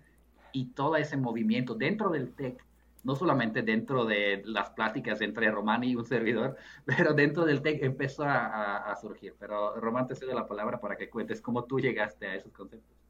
y 0.52 0.66
todo 0.72 0.96
ese 0.96 1.16
movimiento 1.16 1.74
dentro 1.74 2.10
del 2.10 2.34
TEC 2.34 2.62
no 3.04 3.16
solamente 3.16 3.62
dentro 3.62 4.04
de 4.04 4.42
las 4.44 4.70
pláticas 4.70 5.20
entre 5.20 5.50
Román 5.50 5.82
y 5.84 5.96
un 5.96 6.04
servidor, 6.04 6.56
pero 6.84 7.14
dentro 7.14 7.44
del 7.44 7.62
TEC 7.62 7.82
empezó 7.82 8.24
a, 8.24 8.94
surgir. 9.00 9.34
Pero 9.38 9.74
Román, 9.80 10.06
te 10.06 10.14
cedo 10.14 10.34
la 10.34 10.46
palabra 10.46 10.80
para 10.80 10.96
que 10.96 11.10
cuentes 11.10 11.40
cómo 11.40 11.64
tú 11.64 11.80
llegaste 11.80 12.26
a 12.26 12.34
esos 12.36 12.52
conceptos. 12.52 13.01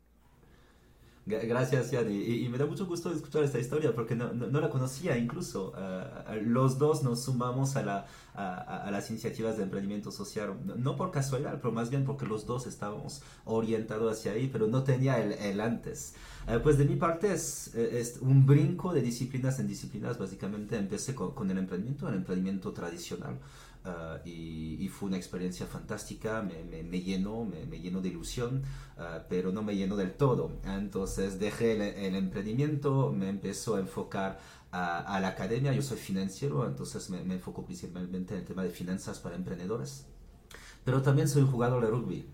Gracias, 1.25 1.93
Yani. 1.93 2.17
Y, 2.17 2.49
me 2.49 2.59
da 2.59 2.67
mucho 2.67 2.85
gusto 2.85 3.13
escuchar 3.13 3.45
esta 3.45 3.61
historia 3.61 3.95
porque 3.95 4.17
no, 4.17 4.33
no, 4.33 4.61
la 4.61 4.69
conocía 4.71 5.17
incluso. 5.17 5.73
Ah, 5.77 6.35
los 6.43 6.79
dos 6.79 7.05
nos 7.05 7.23
sumamos 7.23 7.77
a, 7.77 7.83
la, 7.85 8.07
a, 8.35 8.91
las 8.91 9.09
iniciativas 9.11 9.57
de 9.57 9.63
emprendimiento 9.63 10.11
social, 10.11 10.57
no 10.65 10.97
por 10.97 11.13
casualidad, 11.13 11.59
pero 11.61 11.71
más 11.71 11.91
bien 11.91 12.05
porque 12.05 12.27
los 12.27 12.45
dos 12.45 12.67
estábamos 12.67 13.23
orientados 13.45 14.19
hacia 14.19 14.33
ahí, 14.33 14.49
pero 14.53 14.67
no 14.67 14.83
tenía 14.83 15.23
el, 15.23 15.33
el 15.35 15.61
antes. 15.61 16.15
Ah, 16.49 16.59
pues 16.61 16.77
de 16.77 16.87
mi 16.87 16.97
parte 16.97 17.33
es, 17.33 17.73
es, 17.77 18.19
un 18.21 18.45
brinco 18.45 18.93
de 18.93 19.01
disciplinas 19.01 19.61
en 19.61 19.69
disciplinas. 19.69 20.19
Básicamente 20.19 20.77
empecé 20.77 21.15
con, 21.15 21.35
con 21.35 21.49
el 21.53 21.59
emprendimiento, 21.59 22.09
el 22.09 22.17
emprendimiento 22.17 22.73
tradicional. 22.73 23.39
Ah, 23.85 24.21
y, 24.25 24.89
fue 24.89 25.09
una 25.09 25.17
experiencia 25.17 25.67
fantástica, 25.67 26.43
me, 26.43 26.63
me, 26.65 26.83
me 26.85 27.01
llenó, 27.01 27.45
me, 27.45 27.67
me, 27.67 27.81
llenó 27.81 28.01
de 28.01 28.11
ilusión, 28.11 28.63
uh, 28.99 29.23
pero 29.29 29.51
no 29.53 29.63
me 29.63 29.75
llenó 29.75 29.97
del 29.97 30.13
todo. 30.13 30.53
Entonces 30.65 31.41
dejé 31.41 31.73
el, 31.73 31.81
el 32.05 32.15
emprendimiento, 32.15 33.13
me 33.13 33.29
empezó 33.29 33.77
a 33.77 33.81
enfocar 33.81 34.39
a, 34.71 34.99
a, 34.99 35.21
la 35.21 35.29
academia, 35.29 35.73
yo 35.73 35.83
soy 35.83 35.97
financiero, 35.99 36.67
entonces 36.67 37.11
me, 37.11 37.25
me 37.25 37.35
enfoco 37.35 37.65
principalmente 37.65 38.35
en 38.35 38.41
el 38.41 38.47
tema 38.47 38.63
de 38.63 38.71
finanzas 38.71 39.19
para 39.19 39.35
emprendedores, 39.35 40.07
pero 40.85 41.03
también 41.03 41.29
soy 41.29 41.43
un 41.43 41.51
jugador 41.51 41.83
de 41.85 41.91
rugby. 41.91 42.27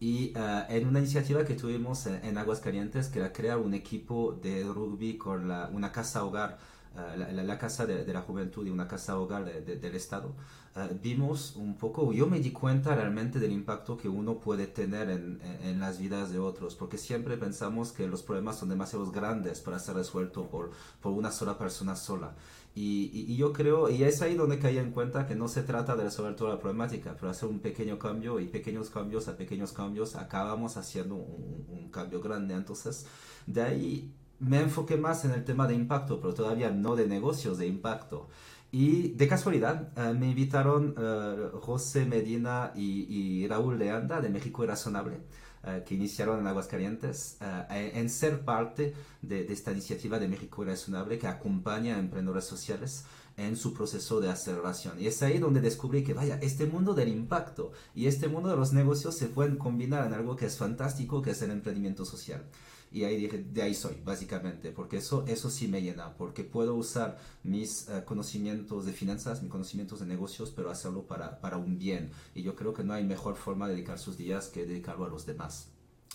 Y 0.00 0.32
uh, 0.36 0.72
en 0.72 0.86
una 0.86 1.00
iniciativa 1.00 1.44
que 1.44 1.54
tuvimos 1.54 2.06
en, 2.06 2.24
en 2.24 2.38
Aguascalientes, 2.38 3.08
que 3.08 3.20
era 3.20 3.32
crear 3.32 3.58
un 3.58 3.74
equipo 3.74 4.32
de 4.32 4.64
rugby 4.64 5.16
con 5.18 5.48
la, 5.48 5.70
una 5.72 5.92
casa 5.92 6.24
hogar 6.24 6.58
eh, 6.98 7.16
la, 7.16 7.42
la, 7.44 7.58
Casa 7.58 7.86
de, 7.86 8.12
la 8.12 8.22
Juventud 8.22 8.66
y 8.66 8.70
una 8.70 8.88
Casa 8.88 9.18
Hogar 9.18 9.44
del 9.44 9.94
Estado, 9.94 10.34
eh, 10.76 10.98
vimos 11.02 11.56
un 11.56 11.76
poco, 11.76 12.12
yo 12.12 12.26
me 12.26 12.40
di 12.40 12.52
cuenta 12.52 12.94
realmente 12.94 13.38
del 13.38 13.52
impacto 13.52 13.96
que 13.96 14.08
uno 14.08 14.38
puede 14.38 14.66
tener 14.66 15.10
en, 15.10 15.40
en, 15.62 15.80
las 15.80 15.98
vidas 15.98 16.30
de 16.30 16.38
otros, 16.38 16.74
porque 16.76 16.98
siempre 16.98 17.36
pensamos 17.36 17.92
que 17.92 18.06
los 18.06 18.22
problemas 18.22 18.58
son 18.58 18.68
demasiado 18.68 19.10
grandes 19.10 19.60
para 19.60 19.78
ser 19.78 19.96
resueltos 19.96 20.46
por, 20.48 20.70
por 21.00 21.12
una 21.12 21.32
sola 21.32 21.58
persona 21.58 21.96
sola. 21.96 22.34
Y, 22.74 23.10
y, 23.12 23.36
yo 23.36 23.52
creo, 23.52 23.90
y 23.90 24.04
es 24.04 24.22
ahí 24.22 24.34
donde 24.34 24.58
caí 24.58 24.78
en 24.78 24.92
cuenta 24.92 25.26
que 25.26 25.34
no 25.34 25.48
se 25.48 25.62
trata 25.62 25.96
de 25.96 26.04
resolver 26.04 26.36
toda 26.36 26.54
la 26.54 26.60
problemática, 26.60 27.16
pero 27.18 27.30
hacer 27.30 27.48
un 27.48 27.58
pequeño 27.58 27.98
cambio 27.98 28.38
y 28.38 28.46
pequeños 28.46 28.90
cambios 28.90 29.26
a 29.26 29.36
pequeños 29.36 29.72
cambios 29.72 30.14
acabamos 30.14 30.76
haciendo 30.76 31.16
un, 31.16 31.66
un 31.68 31.90
cambio 31.90 32.20
grande. 32.20 32.54
Entonces, 32.54 33.06
de 33.46 33.62
ahí 33.62 34.12
me 34.38 34.60
enfoqué 34.60 34.96
más 34.96 35.24
en 35.24 35.32
el 35.32 35.44
tema 35.44 35.66
de 35.66 35.74
impacto, 35.74 36.20
pero 36.20 36.34
todavía 36.34 36.70
no 36.70 36.94
de 36.94 37.06
negocios 37.06 37.58
de 37.58 37.66
impacto. 37.66 38.28
Y 38.70 39.12
de 39.12 39.28
casualidad 39.28 39.92
eh, 39.96 40.12
me 40.12 40.28
invitaron 40.28 40.94
uh, 40.98 41.58
José 41.60 42.04
Medina 42.04 42.72
y, 42.76 43.46
Raúl 43.48 43.78
Leanda 43.78 44.20
de 44.20 44.28
México 44.28 44.66
Razonable, 44.66 45.16
uh, 45.64 45.82
que 45.86 45.94
iniciaron 45.94 46.40
en 46.40 46.46
Aguascalientes, 46.46 47.38
en 47.70 48.10
ser 48.10 48.44
parte 48.44 48.94
de, 49.22 49.44
de, 49.44 49.52
esta 49.54 49.72
iniciativa 49.72 50.18
de 50.18 50.28
México 50.28 50.64
Razonable 50.64 51.18
que 51.18 51.26
acompaña 51.26 51.96
a 51.96 51.98
emprendedores 51.98 52.44
sociales 52.44 53.06
en 53.38 53.56
su 53.56 53.72
proceso 53.72 54.20
de 54.20 54.28
aceleración. 54.28 55.00
Y 55.00 55.06
es 55.06 55.22
ahí 55.22 55.38
donde 55.38 55.60
descubrí 55.60 56.02
que, 56.02 56.12
vaya, 56.12 56.38
este 56.42 56.66
mundo 56.66 56.92
del 56.92 57.08
impacto 57.08 57.72
y 57.94 58.06
este 58.06 58.28
mundo 58.28 58.50
de 58.50 58.56
los 58.56 58.72
negocios 58.72 59.16
se 59.16 59.28
pueden 59.28 59.56
combinar 59.56 60.06
en 60.06 60.12
algo 60.12 60.36
que 60.36 60.46
es 60.46 60.58
fantástico, 60.58 61.22
que 61.22 61.30
es 61.30 61.40
el 61.40 61.52
emprendimiento 61.52 62.04
social. 62.04 62.44
Y 62.90 63.04
ahí 63.04 63.16
dije, 63.16 63.38
de 63.38 63.62
ahí 63.62 63.74
soy, 63.74 63.96
básicamente, 64.04 64.70
porque 64.70 64.98
eso, 64.98 65.24
eso 65.26 65.50
sí 65.50 65.68
me 65.68 65.82
llena, 65.82 66.16
porque 66.16 66.44
puedo 66.44 66.74
usar 66.74 67.18
mis 67.42 67.88
eh, 67.88 68.02
conocimientos 68.04 68.86
de 68.86 68.92
finanzas, 68.92 69.42
mis 69.42 69.50
conocimientos 69.50 70.00
de 70.00 70.06
negocios, 70.06 70.52
pero 70.54 70.70
hacerlo 70.70 71.06
para, 71.06 71.40
para 71.40 71.56
un 71.58 71.78
bien. 71.78 72.10
Y 72.34 72.42
yo 72.42 72.54
creo 72.54 72.72
que 72.72 72.84
no 72.84 72.94
hay 72.94 73.04
mejor 73.04 73.36
forma 73.36 73.68
de 73.68 73.74
dedicar 73.74 73.98
sus 73.98 74.16
días 74.16 74.48
que 74.48 74.66
dedicarlo 74.66 75.04
a 75.04 75.08
los 75.08 75.26
demás. 75.26 75.68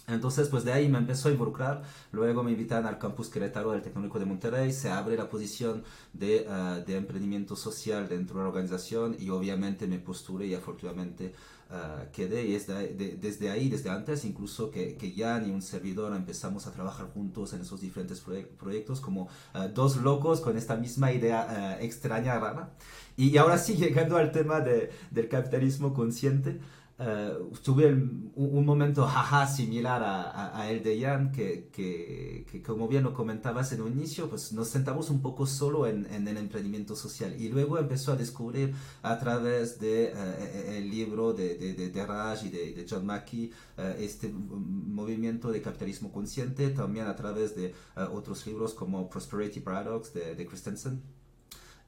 Entonces, 0.07 0.49
pues 0.49 0.65
de 0.65 0.73
ahí 0.73 0.89
me 0.89 0.97
empezó 0.97 1.29
a 1.29 1.31
involucrar. 1.31 1.83
Luego 2.11 2.43
me 2.43 2.51
invitan 2.51 2.85
al 2.85 2.97
campus 2.99 3.29
Querétaro 3.29 3.71
del 3.71 3.81
Tecnológico 3.81 4.19
de 4.19 4.25
Monterrey. 4.25 4.73
Se 4.73 4.89
abre 4.89 5.15
la 5.15 5.29
posición 5.29 5.83
de, 6.11 6.45
uh, 6.49 6.85
de 6.85 6.97
emprendimiento 6.97 7.55
social 7.55 8.09
dentro 8.09 8.37
de 8.37 8.43
la 8.43 8.49
organización 8.49 9.15
y 9.17 9.29
obviamente 9.29 9.87
me 9.87 9.99
postulé 9.99 10.47
y 10.47 10.55
afortunadamente 10.55 11.33
uh, 11.73 12.11
quedé. 12.11 12.45
Y 12.45 12.53
desde, 12.53 12.93
de, 12.93 13.17
desde 13.17 13.49
ahí, 13.49 13.69
desde 13.69 13.89
antes, 13.89 14.23
incluso 14.25 14.71
que, 14.71 14.95
que 14.95 15.11
Jan 15.11 15.49
y 15.49 15.51
un 15.51 15.61
servidor 15.61 16.15
empezamos 16.15 16.67
a 16.67 16.71
trabajar 16.71 17.07
juntos 17.07 17.53
en 17.53 17.61
esos 17.61 17.81
diferentes 17.81 18.23
proyectos 18.57 19.01
como 19.01 19.23
uh, 19.23 19.67
dos 19.73 19.97
locos 19.97 20.39
con 20.39 20.57
esta 20.57 20.75
misma 20.75 21.11
idea 21.11 21.77
extraña, 21.81 22.39
rara. 22.39 22.73
Y, 23.17 23.29
y, 23.29 23.37
ahora 23.37 23.57
sí, 23.57 23.75
llegando 23.77 24.17
al 24.17 24.31
tema 24.31 24.61
de, 24.61 24.91
del 25.11 25.27
capitalismo 25.27 25.93
consciente. 25.93 26.59
Uh, 26.99 27.51
tuve 27.63 27.87
un, 27.87 28.31
un, 28.35 28.65
momento 28.65 29.03
jaja 29.07 29.47
similar 29.47 30.03
a, 30.03 30.55
a, 30.55 30.69
el 30.69 30.83
de 30.83 31.01
Jan, 31.01 31.31
que, 31.31 31.69
que, 31.71 32.45
que, 32.49 32.61
como 32.61 32.87
bien 32.87 33.03
lo 33.03 33.15
comentabas 33.15 33.71
en 33.73 33.81
un 33.81 33.93
inicio, 33.93 34.29
pues 34.29 34.53
nos 34.53 34.67
sentamos 34.67 35.09
un 35.09 35.19
poco 35.19 35.47
solo 35.47 35.87
en, 35.87 36.05
en 36.13 36.27
el 36.27 36.37
emprendimiento 36.37 36.95
social 36.95 37.35
y 37.41 37.49
luego 37.49 37.79
empezó 37.79 38.11
a 38.11 38.15
descubrir 38.15 38.75
a 39.01 39.17
través 39.17 39.79
de 39.79 40.13
uh, 40.13 40.87
libro 40.87 41.33
de, 41.33 41.55
de, 41.55 41.73
de, 41.73 41.89
de, 41.89 42.05
Raj 42.05 42.45
y 42.45 42.49
de, 42.49 42.73
de 42.73 42.85
John 42.87 43.07
Mackey 43.07 43.51
uh, 43.79 43.81
este 43.97 44.29
movimiento 44.31 45.51
de 45.51 45.63
capitalismo 45.63 46.11
consciente, 46.11 46.69
también 46.69 47.07
a 47.07 47.15
través 47.15 47.55
de 47.55 47.73
otros 48.11 48.45
libros 48.45 48.75
como 48.75 49.09
Prosperity 49.09 49.61
Paradox 49.61 50.13
de, 50.13 50.35
de 50.35 50.45
Christensen. 50.45 51.01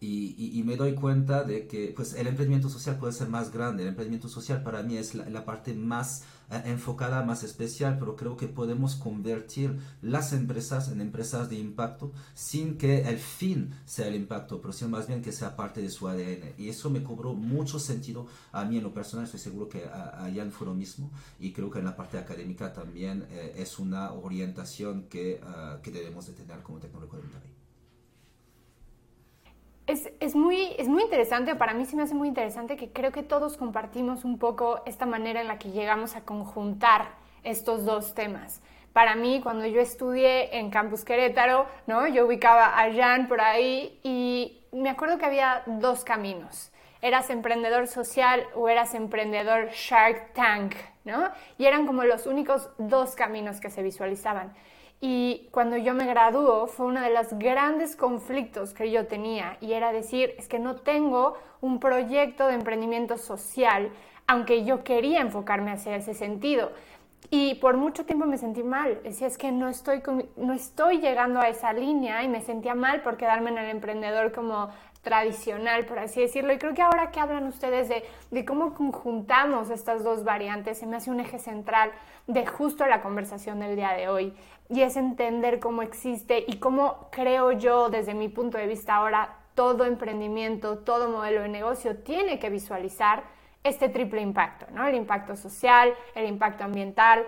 Y, 0.06 0.60
y, 0.60 0.64
me 0.64 0.76
doy 0.76 0.94
cuenta 0.94 1.44
de 1.44 1.68
que 1.68 1.92
pues, 1.96 2.14
el 2.14 2.28
emprendimiento 2.28 2.70
social 2.70 2.98
puede 2.98 3.14
ser 3.14 3.28
más 3.28 3.52
grande. 3.52 3.84
El 3.84 3.90
emprendimiento 3.90 4.30
social 4.30 4.62
para 4.62 4.84
mí 4.84 4.98
es 4.98 5.16
la, 5.16 5.28
la 5.30 5.46
parte 5.46 5.74
más 5.74 6.24
eh, 6.52 6.62
enfocada, 6.66 7.24
más 7.24 7.44
especial, 7.44 7.98
pero 7.98 8.16
creo 8.16 8.38
que 8.38 8.48
podemos 8.48 8.96
convertir 8.96 9.80
las 10.04 10.32
empresas 10.32 10.90
en 10.90 11.02
empresas 11.02 11.50
de 11.50 11.56
impacto 11.56 12.12
sin 12.36 12.78
que 12.78 13.02
el 13.02 13.18
fin 13.18 13.74
sea 13.86 14.08
el 14.08 14.16
impacto, 14.16 14.62
pero 14.62 14.74
sino 14.74 14.92
más 14.92 15.08
bien 15.08 15.24
que 15.24 15.32
sea 15.32 15.56
parte 15.56 15.82
de 15.82 15.90
su 15.90 16.08
ADN. 16.08 16.54
Y 16.58 16.70
eso 16.70 16.92
me 16.92 17.02
cobró 17.02 17.34
mucho 17.34 17.80
sentido 17.80 18.28
a 18.52 18.64
mí 18.64 18.78
en 18.78 18.84
lo 18.84 18.94
personal, 18.94 19.26
estoy 19.26 19.40
seguro 19.40 19.70
que 19.70 19.86
a 19.86 20.30
Jan 20.36 20.52
fue 20.52 20.68
lo 20.68 20.76
mismo, 20.76 21.12
y 21.40 21.52
creo 21.52 21.72
que 21.72 21.80
en 21.80 21.86
la 21.86 21.96
parte 21.96 22.20
académica 22.20 22.74
también 22.74 23.26
eh, 23.32 23.54
es 23.58 23.80
una 23.80 24.14
orientación 24.14 25.06
que, 25.10 25.42
uh, 25.42 25.82
que 25.82 25.92
debemos 25.92 26.28
de 26.28 26.34
tener 26.34 26.62
como 26.62 26.80
tecnólogo 26.80 27.18
de 27.18 27.24
Monterrey. 27.24 27.55
Es, 29.88 30.10
es, 30.20 30.36
muy, 30.36 30.74
es 30.80 30.88
muy 30.88 31.04
interesante, 31.04 31.56
para 31.56 31.74
mí 31.74 31.86
se 31.86 31.96
me 31.96 32.04
hace 32.04 32.16
muy 32.16 32.28
interesante 32.28 32.76
que 32.76 32.92
creo 32.92 33.12
que 33.12 33.22
todos 33.22 33.56
compartimos 33.56 34.26
un 34.26 34.40
poco 34.40 34.82
esta 34.86 35.06
manera 35.06 35.42
en 35.42 35.48
la 35.48 35.60
que 35.60 35.70
llegamos 35.70 36.16
a 36.16 36.22
conjuntar 36.22 37.10
estos 37.44 37.86
dos 37.86 38.16
temas. 38.16 38.62
Para 38.94 39.16
mí, 39.16 39.42
cuando 39.44 39.66
yo 39.66 39.82
estudié 39.82 40.58
en 40.58 40.72
Campus 40.72 41.04
Querétaro, 41.06 41.68
¿no? 41.86 42.08
yo 42.08 42.26
ubicaba 42.26 42.82
a 42.82 42.92
Jan 42.94 43.28
por 43.28 43.42
ahí 43.42 44.00
y 44.04 44.64
me 44.72 44.90
acuerdo 44.90 45.18
que 45.18 45.26
había 45.26 45.64
dos 45.66 46.04
caminos. 46.04 46.72
Eras 47.02 47.30
emprendedor 47.30 47.88
social 47.88 48.44
o 48.56 48.70
eras 48.70 48.96
emprendedor 48.96 49.70
Shark 49.72 50.34
Tank, 50.34 50.76
¿no? 51.04 51.30
Y 51.58 51.66
eran 51.66 51.86
como 51.86 52.04
los 52.04 52.26
únicos 52.26 52.70
dos 52.78 53.16
caminos 53.16 53.60
que 53.60 53.70
se 53.70 53.84
visualizaban. 53.84 54.54
Y 55.02 55.50
cuando 55.52 55.78
yo 55.78 55.94
me 55.94 56.06
graduó 56.06 56.68
fue 56.68 56.88
uno 56.88 57.02
de 57.02 57.12
los 57.12 57.34
grandes 57.34 57.96
conflictos 57.96 58.74
que 58.74 58.92
yo 58.92 59.08
tenía 59.08 59.58
y 59.62 59.74
era 59.74 59.92
decir, 59.92 60.34
es 60.38 60.48
que 60.48 60.60
no 60.60 60.78
tengo 60.78 61.38
un 61.62 61.80
proyecto 61.80 62.48
de 62.48 62.56
emprendimiento 62.56 63.18
social, 63.18 63.92
aunque 64.28 64.64
yo 64.64 64.84
quería 64.84 65.22
enfocarme 65.22 65.72
hacia 65.72 65.96
ese 65.96 66.14
sentido. 66.14 66.72
Y 67.30 67.56
por 67.56 67.76
mucho 67.76 68.06
tiempo 68.06 68.26
me 68.26 68.38
sentí 68.38 68.64
mal, 68.64 69.02
decía, 69.04 69.28
es 69.28 69.38
que 69.38 69.52
no 69.52 69.68
estoy, 69.68 70.04
no 70.36 70.54
estoy 70.54 71.00
llegando 71.00 71.40
a 71.40 71.50
esa 71.50 71.74
línea 71.74 72.24
y 72.24 72.28
me 72.28 72.42
sentía 72.42 72.76
mal 72.76 73.02
por 73.02 73.18
quedarme 73.18 73.50
en 73.50 73.58
el 73.58 73.70
emprendedor 73.70 74.32
como 74.32 74.70
tradicional, 75.02 75.86
por 75.86 76.00
así 76.00 76.22
decirlo. 76.22 76.54
Y 76.54 76.58
creo 76.58 76.74
que 76.74 76.82
ahora 76.82 77.12
que 77.12 77.20
hablan 77.20 77.48
ustedes 77.48 77.90
de, 77.90 78.04
de, 78.32 78.46
cómo 78.46 78.74
conjuntamos 78.74 79.70
estas 79.70 80.04
dos 80.04 80.24
variantes, 80.24 80.80
se 80.80 80.86
me 80.86 80.98
hace 80.98 81.12
un 81.12 81.20
eje 81.20 81.40
central 81.40 81.92
de 82.28 82.46
justo 82.46 82.86
la 82.86 83.02
conversación 83.02 83.60
del 83.60 83.76
día 83.76 83.92
de 83.94 84.10
hoy 84.10 84.34
y 84.70 84.82
es 84.82 84.98
entender 84.98 85.60
cómo 85.60 85.82
existe 85.82 86.44
y 86.48 86.58
cómo 86.58 87.10
creo 87.12 87.52
yo 87.52 87.90
desde 87.90 88.14
mi 88.14 88.30
punto 88.30 88.58
de 88.58 88.68
vista 88.68 88.96
ahora 88.96 89.38
todo 89.54 89.86
emprendimiento, 89.86 90.80
todo 90.80 91.10
modelo 91.10 91.42
de 91.42 91.50
negocio 91.50 91.98
tiene 91.98 92.40
que 92.40 92.50
visualizar 92.50 93.24
este 93.64 93.90
triple 93.90 94.22
impacto, 94.22 94.68
¿no? 94.72 94.86
El 94.86 94.96
impacto 94.96 95.36
social, 95.36 95.94
el 96.14 96.28
impacto 96.28 96.64
ambiental 96.64 97.26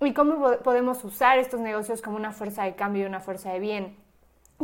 y 0.00 0.12
cómo 0.12 0.58
podemos 0.58 1.02
usar 1.04 1.38
estos 1.38 1.60
negocios 1.60 2.02
como 2.02 2.16
una 2.16 2.32
fuerza 2.32 2.64
de 2.64 2.74
cambio 2.74 3.04
y 3.04 3.06
una 3.06 3.20
fuerza 3.20 3.52
de 3.52 3.60
bien. 3.60 4.03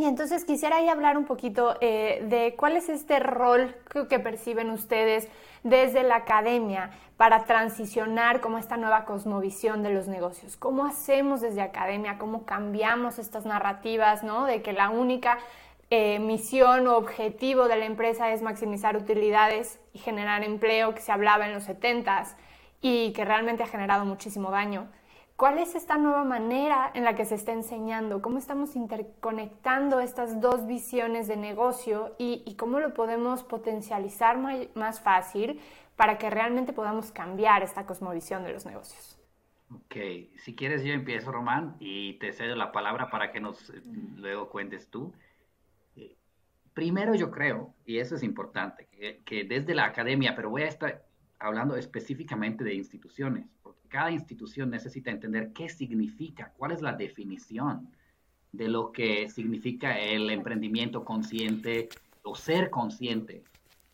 Y 0.01 0.07
entonces 0.07 0.47
quisiera 0.47 0.77
ahí 0.77 0.89
hablar 0.89 1.19
un 1.19 1.27
poquito 1.27 1.77
eh, 1.83 2.25
de 2.27 2.57
cuál 2.57 2.75
es 2.79 2.89
este 2.89 3.19
rol 3.19 3.77
que, 4.09 4.19
perciben 4.19 4.71
ustedes 4.71 5.29
desde 5.63 6.03
la 6.03 6.17
academia 6.17 6.89
para 7.19 7.45
transicionar 7.45 8.41
como 8.41 8.57
esta 8.57 8.79
nueva 8.79 9.05
cosmovisión 9.05 9.83
de 9.83 9.91
los 9.91 10.09
negocios. 10.09 10.57
¿Cómo 10.57 10.87
hacemos 10.87 11.43
desde 11.43 11.61
academia? 11.61 12.17
¿Cómo 12.17 12.47
cambiamos 12.47 13.19
estas 13.19 13.45
narrativas, 13.45 14.23
¿no? 14.23 14.47
De 14.47 14.63
que 14.63 14.73
la 14.73 14.89
única 14.89 15.37
eh, 15.91 16.19
misión 16.19 16.87
o 16.87 16.97
objetivo 16.97 17.69
de 17.69 17.77
la 17.77 17.85
empresa 17.85 18.33
es 18.33 18.41
maximizar 18.41 18.97
utilidades 18.97 19.81
y 19.93 19.99
generar 19.99 20.45
empleo 20.45 20.95
que 20.95 21.03
se 21.03 21.13
hablaba 21.13 21.45
en 21.45 21.53
los 21.53 21.69
70s 21.69 22.37
y 22.81 23.13
que 23.13 23.27
realmente 23.27 23.65
ha 23.65 23.67
generado 23.67 24.07
muchísimo 24.07 24.51
daño. 24.51 24.89
¿Cuál 25.41 25.57
es 25.57 25.75
esta 25.75 25.97
nueva 25.97 26.23
manera 26.23 26.91
en 26.93 27.03
la 27.03 27.15
que 27.15 27.25
se 27.25 27.35
está 27.35 27.53
enseñando? 27.53 28.21
¿Cómo 28.21 28.37
estamos 28.37 28.77
interconectando 28.77 29.99
estas 29.99 30.39
dos 30.39 30.67
visiones 30.67 31.29
de 31.29 31.39
negocio 31.39 32.15
y, 32.19 32.55
cómo 32.59 32.79
lo 32.79 32.93
podemos 32.93 33.43
potencializar 33.43 34.37
más 34.75 35.01
fácil 35.01 35.59
para 35.97 36.19
que 36.19 36.29
realmente 36.29 36.75
podamos 36.75 37.11
cambiar 37.11 37.63
esta 37.63 37.87
cosmovisión 37.87 38.45
de 38.45 38.53
los 38.53 38.67
negocios? 38.67 39.19
Ok, 39.75 39.97
si 40.37 40.55
quieres 40.55 40.85
yo 40.85 40.93
empiezo, 40.93 41.33
Román, 41.33 41.75
y 41.81 42.19
te 42.19 42.35
cedo 42.35 42.55
la 42.55 42.71
palabra 42.71 43.09
para 43.09 43.33
que 43.33 43.41
nos 43.41 43.71
eh, 43.71 43.81
luego 44.17 44.51
cuentes 44.51 44.91
tú. 44.91 45.15
Eh, 45.97 46.17
primero 46.75 47.15
yo 47.15 47.31
creo, 47.31 47.73
y 47.87 47.97
eso 47.97 48.15
es 48.15 48.23
importante, 48.23 48.89
que, 48.93 49.23
que 49.25 49.45
desde 49.45 49.75
la 49.75 49.87
academia, 49.87 50.37
pero 50.37 50.51
voy 50.51 50.65
a 50.65 50.69
estar 50.69 51.03
hablando 51.39 51.77
específicamente 51.77 52.63
de 52.63 52.75
instituciones, 52.75 53.47
cada 53.91 54.11
institución 54.11 54.71
necesita 54.71 55.11
entender 55.11 55.53
qué 55.53 55.69
significa, 55.69 56.53
cuál 56.57 56.73
es 56.73 56.81
la 56.81 56.95
definición 56.95 57.91
de 58.53 58.69
lo 58.69 58.93
que 58.93 59.29
significa 59.29 59.99
el 59.99 60.31
emprendimiento 60.31 61.05
consciente 61.05 61.89
o 62.23 62.35
ser 62.35 62.71
consciente 62.71 63.45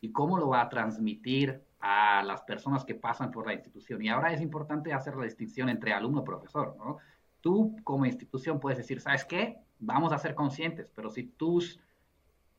y 0.00 0.12
cómo 0.12 0.38
lo 0.38 0.48
va 0.48 0.62
a 0.62 0.68
transmitir 0.68 1.60
a 1.80 2.22
las 2.22 2.42
personas 2.42 2.84
que 2.84 2.94
pasan 2.94 3.30
por 3.30 3.46
la 3.46 3.54
institución. 3.54 4.02
Y 4.02 4.08
ahora 4.08 4.32
es 4.32 4.40
importante 4.40 4.92
hacer 4.92 5.16
la 5.16 5.24
distinción 5.24 5.68
entre 5.68 5.92
alumno 5.92 6.22
y 6.22 6.24
profesor, 6.24 6.76
¿no? 6.78 6.98
Tú 7.40 7.76
como 7.84 8.06
institución 8.06 8.60
puedes 8.60 8.78
decir, 8.78 9.00
¿sabes 9.00 9.24
qué? 9.24 9.58
Vamos 9.78 10.12
a 10.12 10.18
ser 10.18 10.34
conscientes, 10.34 10.90
pero 10.94 11.10
si 11.10 11.24
tus 11.24 11.80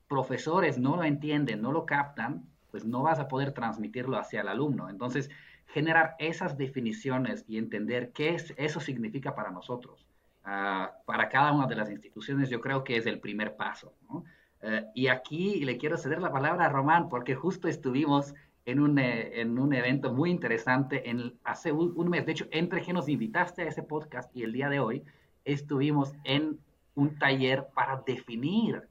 profesores 0.07 0.77
no 0.77 0.95
lo 0.95 1.03
entienden, 1.03 1.61
no 1.61 1.71
lo 1.71 1.85
captan, 1.85 2.45
pues 2.71 2.85
no 2.85 3.01
vas 3.01 3.19
a 3.19 3.27
poder 3.27 3.51
transmitirlo 3.51 4.17
hacia 4.17 4.41
el 4.41 4.47
alumno. 4.47 4.89
Entonces, 4.89 5.29
generar 5.67 6.15
esas 6.19 6.57
definiciones 6.57 7.43
y 7.47 7.57
entender 7.57 8.11
qué 8.11 8.35
es, 8.35 8.53
eso 8.57 8.79
significa 8.79 9.35
para 9.35 9.51
nosotros. 9.51 10.05
Ah, 10.43 10.93
para 11.05 11.27
cada 11.27 11.51
una 11.51 11.67
de 11.67 11.75
las 11.75 11.89
instituciones 11.89 12.49
yo 12.49 12.61
creo 12.61 12.83
que 12.83 12.97
es 12.97 13.05
el 13.05 13.19
primer 13.19 13.55
paso. 13.55 13.93
Eh, 14.61 14.85
y 14.95 15.07
aquí 15.07 15.63
le 15.65 15.77
quiero 15.77 15.97
ceder 15.97 16.21
la 16.21 16.31
palabra 16.31 16.65
a 16.65 16.69
Román 16.69 17.09
porque 17.09 17.35
justo 17.35 17.67
estuvimos 17.67 18.33
en 18.65 18.79
un, 18.79 18.97
eh, 18.97 19.41
en 19.41 19.59
un 19.59 19.73
evento 19.73 20.13
muy 20.13 20.31
interesante 20.31 21.09
en, 21.09 21.33
hace 21.43 21.71
un, 21.71 21.93
un, 21.95 22.09
mes. 22.09 22.25
De 22.25 22.31
hecho, 22.31 22.47
entre 22.51 22.81
que 22.81 22.93
nos 22.93 23.09
invitaste 23.09 23.63
a 23.63 23.67
ese 23.67 23.83
podcast 23.83 24.33
y 24.35 24.43
el 24.43 24.53
día 24.53 24.69
de 24.69 24.79
hoy, 24.79 25.03
estuvimos 25.43 26.13
en 26.23 26.59
un 26.95 27.19
taller 27.19 27.67
para 27.75 28.01
definir 28.05 28.87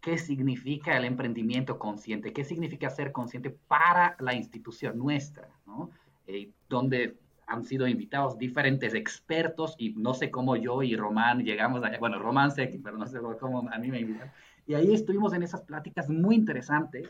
qué 0.00 0.18
significa 0.18 0.96
el 0.96 1.04
emprendimiento 1.04 1.78
consciente, 1.78 2.32
qué 2.32 2.44
significa 2.44 2.90
ser 2.90 3.12
consciente 3.12 3.50
para 3.50 4.16
la 4.20 4.34
institución 4.34 4.96
nuestra, 4.98 5.48
¿no? 5.76 5.90
Eh, 6.26 6.50
donde 6.68 7.18
han 7.46 7.64
sido 7.64 7.86
invitados 7.86 8.38
diferentes 8.38 8.94
expertos 8.94 9.74
y 9.78 9.90
no 9.90 10.14
sé 10.14 10.30
cómo 10.30 10.56
yo 10.56 10.82
y 10.82 10.96
Román 10.96 11.44
llegamos 11.44 11.84
allá, 11.84 11.98
bueno, 11.98 12.18
Román 12.18 12.50
sé, 12.50 12.80
pero 12.82 12.98
no 12.98 13.06
sé 13.06 13.18
cómo 13.38 13.68
a 13.70 13.78
mí 13.78 13.88
me 13.88 14.00
invitaron. 14.00 14.32
Y 14.66 14.74
ahí 14.74 14.92
estuvimos 14.92 15.32
en 15.32 15.44
esas 15.44 15.62
pláticas 15.62 16.08
muy 16.08 16.34
interesantes, 16.34 17.08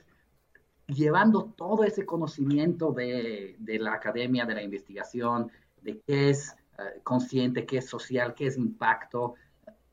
llevando 0.86 1.54
todo 1.56 1.84
ese 1.84 2.04
conocimiento 2.04 2.92
de, 2.92 3.56
de 3.58 3.78
la 3.78 3.94
academia, 3.94 4.44
de 4.44 4.54
la 4.54 4.62
investigación, 4.62 5.50
de 5.80 6.00
qué 6.06 6.30
es 6.30 6.54
eh, 6.78 7.00
consciente, 7.02 7.64
qué 7.64 7.78
es 7.78 7.88
social, 7.88 8.34
qué 8.34 8.46
es 8.46 8.58
impacto, 8.58 9.34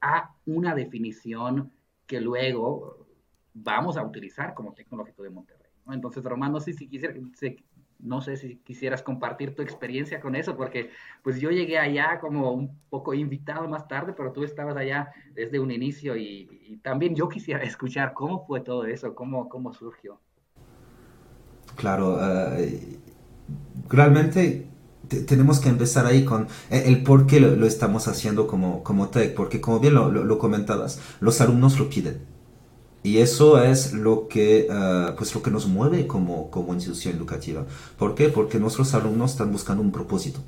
a 0.01 0.35
una 0.45 0.75
definición 0.75 1.71
que 2.05 2.19
luego 2.19 3.07
vamos 3.53 3.95
a 3.95 4.03
utilizar 4.03 4.53
como 4.53 4.73
tecnológico 4.73 5.23
de 5.23 5.29
Monterrey. 5.29 5.71
Entonces, 5.87 6.23
Román, 6.23 6.51
no 6.51 6.59
sé 6.59 6.73
si 6.73 6.87
quisiera, 6.87 7.15
no 8.03 8.21
sé 8.21 8.37
si 8.37 8.57
quisieras 8.57 9.01
compartir 9.01 9.55
tu 9.55 9.61
experiencia 9.61 10.19
con 10.19 10.35
eso, 10.35 10.55
porque 10.57 10.91
pues 11.23 11.39
yo 11.39 11.49
llegué 11.49 11.79
allá 11.79 12.19
como 12.19 12.51
un 12.51 12.77
poco 12.89 13.13
invitado 13.13 13.67
más 13.67 13.87
tarde, 13.87 14.13
pero 14.15 14.31
tú 14.31 14.43
estabas 14.43 14.75
allá 14.75 15.11
desde 15.33 15.59
un 15.59 15.71
inicio 15.71 16.15
y, 16.15 16.79
también 16.83 17.15
yo 17.15 17.29
quisiera 17.29 17.63
escuchar 17.63 18.13
cómo 18.13 18.45
fue 18.45 18.61
todo 18.61 18.85
eso, 18.85 19.15
cómo, 19.15 19.47
cómo 19.47 19.73
surgió. 19.73 20.19
Claro, 21.75 22.19
eh, 22.57 22.99
realmente 23.89 24.67
tenemos 25.25 25.59
que 25.59 25.69
empezar 25.69 26.05
ahí 26.05 26.25
con 26.25 26.47
eh, 26.69 26.83
el 26.85 27.03
por 27.03 27.25
qué 27.25 27.39
lo, 27.39 27.65
estamos 27.65 28.07
haciendo 28.07 28.47
como, 28.47 28.83
como 28.83 29.09
tech, 29.09 29.33
porque 29.35 29.61
como 29.61 29.79
bien 29.79 29.93
lo, 29.93 30.37
comentabas, 30.37 30.99
los 31.19 31.39
alumnos 31.41 31.79
lo 31.79 31.89
piden. 31.89 32.32
Y 33.03 33.17
eso 33.17 33.61
es 33.61 33.91
lo 33.91 34.29
que, 34.29 34.67
ah, 34.71 35.13
pues 35.17 35.35
lo 35.35 35.43
que 35.43 35.51
nos 35.51 35.67
mueve 35.67 36.07
como, 36.07 36.49
como 36.49 36.73
institución 36.73 37.15
educativa. 37.15 37.65
¿Por 37.97 38.15
qué? 38.15 38.29
Porque 38.29 38.59
nuestros 38.59 38.93
alumnos 38.93 39.31
están 39.31 39.51
buscando 39.51 39.83
un 39.83 39.91
propósito. 39.91 40.39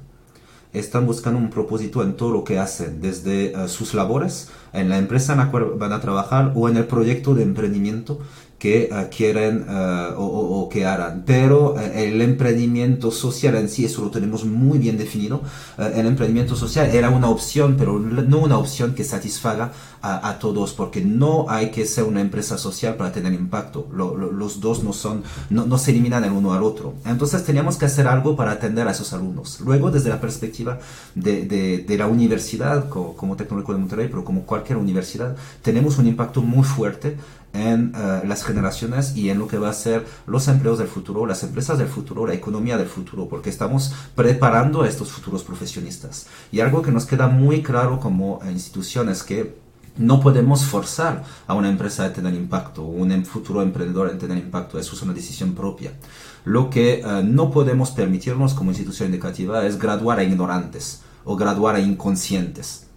Están 0.71 1.05
buscando 1.05 1.39
un 1.39 1.49
propósito 1.49 2.01
en 2.01 2.15
todo 2.15 2.31
lo 2.31 2.43
que 2.43 2.59
hacen, 2.59 3.01
desde 3.01 3.53
ah, 3.55 3.67
sus 3.67 3.93
labores, 3.93 4.49
en 4.71 4.87
la 4.87 4.97
empresa 4.97 5.33
en 5.33 5.39
la 5.39 5.51
cual 5.51 5.73
van 5.77 5.91
a 5.91 5.99
trabajar 5.99 6.53
o 6.55 6.69
en 6.69 6.77
el 6.77 6.85
proyecto 6.85 7.33
de 7.35 7.43
emprendimiento 7.43 8.19
que 8.65 8.89
uh, 8.91 9.15
quieren 9.15 9.63
uh, 9.69 10.19
o, 10.19 10.25
o, 10.25 10.69
que 10.69 10.88
harán. 10.88 11.21
Pero 11.23 11.75
uh, 11.75 11.80
el 11.93 12.19
emprendimiento 12.19 13.12
social 13.12 13.54
en 13.58 13.69
sí, 13.69 13.86
eso 13.86 14.01
lo 14.01 14.10
tenemos 14.10 14.43
muy 14.43 14.80
bien 14.80 14.97
definido. 14.97 15.43
el 15.78 16.08
emprendimiento 16.08 16.56
social 16.56 16.89
era 16.89 17.12
una 17.12 17.30
opción, 17.30 17.75
pero 17.78 17.99
no 17.99 18.39
una 18.39 18.58
opción 18.58 18.95
que 18.95 19.04
satisfaga 19.04 19.71
a, 20.01 20.30
a, 20.30 20.39
todos, 20.39 20.73
porque 20.73 21.01
no 21.01 21.45
hay 21.47 21.69
que 21.69 21.86
ser 21.86 22.06
una 22.06 22.21
empresa 22.21 22.58
social 22.58 22.95
para 22.95 23.12
tener 23.12 23.34
impacto. 23.34 23.88
Lo, 23.93 24.17
lo, 24.17 24.32
los 24.32 24.60
dos 24.60 24.84
no, 24.84 24.93
son, 24.93 25.21
no, 25.51 25.67
no, 25.67 25.78
se 25.78 25.91
eliminan 25.91 26.23
el 26.23 26.32
uno 26.32 26.54
al 26.54 26.63
otro. 26.63 26.95
Entonces 27.06 27.43
teníamos 27.43 27.78
que 27.78 27.86
hacer 27.86 28.08
algo 28.08 28.36
para 28.36 28.51
atender 28.51 28.88
a 28.88 28.91
esos 28.91 29.13
alumnos. 29.13 29.62
Luego, 29.62 29.91
desde 29.91 30.10
la 30.10 30.19
perspectiva 30.19 30.80
de, 31.13 31.45
de, 31.45 31.86
de 31.88 31.97
la 31.99 32.08
universidad, 32.08 32.89
como, 32.89 33.15
como 33.15 33.36
Tecnológico 33.36 33.73
de 33.73 33.80
Monterrey, 33.80 34.08
pero 34.10 34.23
como 34.23 34.41
cualquier 34.41 34.80
universidad, 34.80 35.36
tenemos 35.62 35.99
un 35.99 36.08
impacto 36.08 36.41
muy 36.41 36.63
fuerte 36.63 37.17
en 37.55 37.95
uh, 37.95 38.27
las 38.27 38.43
generaciones 38.43 39.15
y 39.15 39.29
en 39.29 39.39
lo 39.39 39.47
que 39.47 39.57
va 39.57 39.69
a 39.69 39.73
ser 39.73 40.05
los 40.27 40.47
empleos 40.47 40.77
del 40.77 40.87
futuro, 40.87 41.25
las 41.25 41.43
empresas 41.43 41.77
del 41.77 41.87
futuro, 41.87 42.27
la 42.27 42.33
economía 42.33 42.77
del 42.77 42.87
futuro, 42.87 43.27
porque 43.27 43.49
estamos 43.49 43.93
preparando 44.13 44.81
a 44.81 44.87
estos 44.87 45.11
futuros 45.11 45.43
profesionistas. 45.43 46.27
Y 46.51 46.59
algo 46.59 46.81
que 46.81 46.91
nos 46.91 47.05
queda 47.05 47.27
muy 47.27 47.63
claro 47.63 47.99
como 47.99 48.39
instituciones 48.51 49.23
que 49.23 49.55
no 49.97 50.19
podemos 50.19 50.65
forzar 50.65 51.23
a 51.47 51.53
una 51.53 51.69
empresa 51.69 52.05
a 52.05 52.13
tener 52.13 52.33
impacto 52.33 52.83
o 52.83 52.87
un 52.87 53.11
em, 53.11 53.23
futuro 53.23 53.61
emprendedor 53.61 54.07
a 54.07 54.17
tener 54.17 54.37
impacto. 54.37 54.77
Eso 54.77 54.93
es 54.93 55.01
una 55.01 55.13
decisión 55.13 55.53
propia. 55.53 55.93
Lo 56.43 56.69
que 56.69 57.01
uh, 57.05 57.23
no 57.23 57.49
podemos 57.49 57.91
permitirnos 57.91 58.53
como 58.53 58.71
institución 58.71 59.13
educativa 59.13 59.65
es 59.65 59.79
graduar 59.79 60.19
a 60.19 60.23
ignorantes 60.23 61.01
o 61.23 61.35
graduar 61.35 61.75
a 61.75 61.79
inconscientes. 61.79 62.87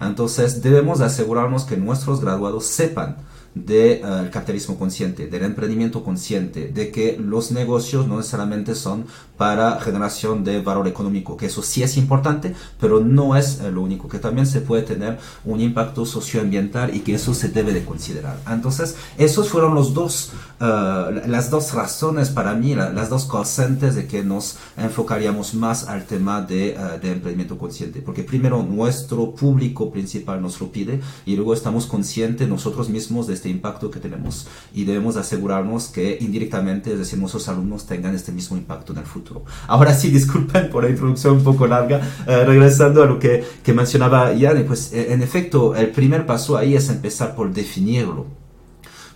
Entonces 0.00 0.62
debemos 0.62 1.00
asegurarnos 1.00 1.64
que 1.64 1.76
nuestros 1.76 2.20
graduados 2.20 2.66
sepan 2.66 3.16
del 3.54 4.00
eh, 4.04 4.30
capitalismo 4.30 4.78
consciente, 4.78 5.26
del 5.26 5.42
emprendimiento 5.42 6.04
consciente, 6.04 6.68
de 6.68 6.90
que 6.90 7.18
los 7.18 7.50
negocios 7.50 8.06
no 8.06 8.16
necesariamente 8.16 8.74
son 8.74 9.06
para 9.36 9.80
generación 9.80 10.44
de 10.44 10.60
valor 10.60 10.86
económico, 10.86 11.36
que 11.36 11.46
eso 11.46 11.62
sí 11.62 11.82
es 11.82 11.96
importante, 11.96 12.54
pero 12.78 13.00
no 13.00 13.36
es 13.36 13.60
eh, 13.60 13.70
lo 13.70 13.82
único, 13.82 14.06
que 14.06 14.18
también 14.18 14.46
se 14.46 14.60
puede 14.60 14.82
tener 14.82 15.18
un 15.44 15.60
impacto 15.60 16.06
socioambiental 16.06 16.94
y 16.94 17.00
que 17.00 17.14
eso 17.14 17.34
se 17.34 17.48
debe 17.48 17.72
de 17.72 17.84
considerar. 17.84 18.38
Entonces, 18.48 18.96
esos 19.18 19.48
fueron 19.48 19.74
los 19.74 19.94
dos, 19.94 20.32
uh, 20.60 21.26
las 21.26 21.50
dos 21.50 21.72
razones 21.72 22.28
para 22.28 22.54
mí, 22.54 22.74
la, 22.74 22.90
las 22.92 23.08
dos 23.08 23.24
causantes 23.24 23.94
de 23.94 24.06
que 24.06 24.22
nos 24.22 24.58
enfocaríamos 24.76 25.54
más 25.54 25.88
al 25.88 26.04
tema 26.04 26.42
de, 26.42 26.76
uh, 26.78 27.00
de 27.00 27.12
emprendimiento 27.12 27.56
consciente, 27.56 28.02
porque 28.02 28.22
primero 28.22 28.62
nuestro 28.62 29.34
público 29.34 29.90
principal 29.90 30.42
nos 30.42 30.60
lo 30.60 30.70
pide 30.70 31.00
y 31.24 31.34
luego 31.34 31.54
estamos 31.54 31.86
conscientes 31.86 32.46
nosotros 32.46 32.90
mismos 32.90 33.26
de 33.26 33.39
este 33.40 33.48
impacto 33.48 33.90
que 33.90 34.00
tenemos 34.00 34.46
y 34.74 34.84
debemos 34.84 35.16
asegurarnos 35.16 35.88
que 35.88 36.18
indirectamente, 36.20 36.92
es 36.92 36.98
decir, 36.98 37.18
nuestros 37.18 37.48
alumnos 37.48 37.86
tengan 37.86 38.14
este 38.14 38.32
mismo 38.32 38.56
impacto 38.56 38.92
en 38.92 38.98
el 38.98 39.06
futuro. 39.06 39.44
Ahora 39.66 39.94
sí, 39.94 40.10
disculpen 40.18 40.68
por 40.68 40.84
la 40.84 40.90
introducción 40.90 41.38
un 41.38 41.44
poco 41.44 41.66
larga, 41.66 42.00
eh, 42.26 42.44
regresando 42.44 43.02
a 43.02 43.06
lo 43.06 43.18
que, 43.18 43.42
que 43.64 43.72
mencionaba 43.72 44.34
Yanni, 44.34 44.64
pues 44.64 44.92
eh, 44.92 45.12
en 45.12 45.22
efecto, 45.22 45.74
el 45.74 45.90
primer 45.90 46.26
paso 46.26 46.58
ahí 46.58 46.74
es 46.74 46.90
empezar 46.90 47.34
por 47.34 47.52
definirlo. 47.52 48.26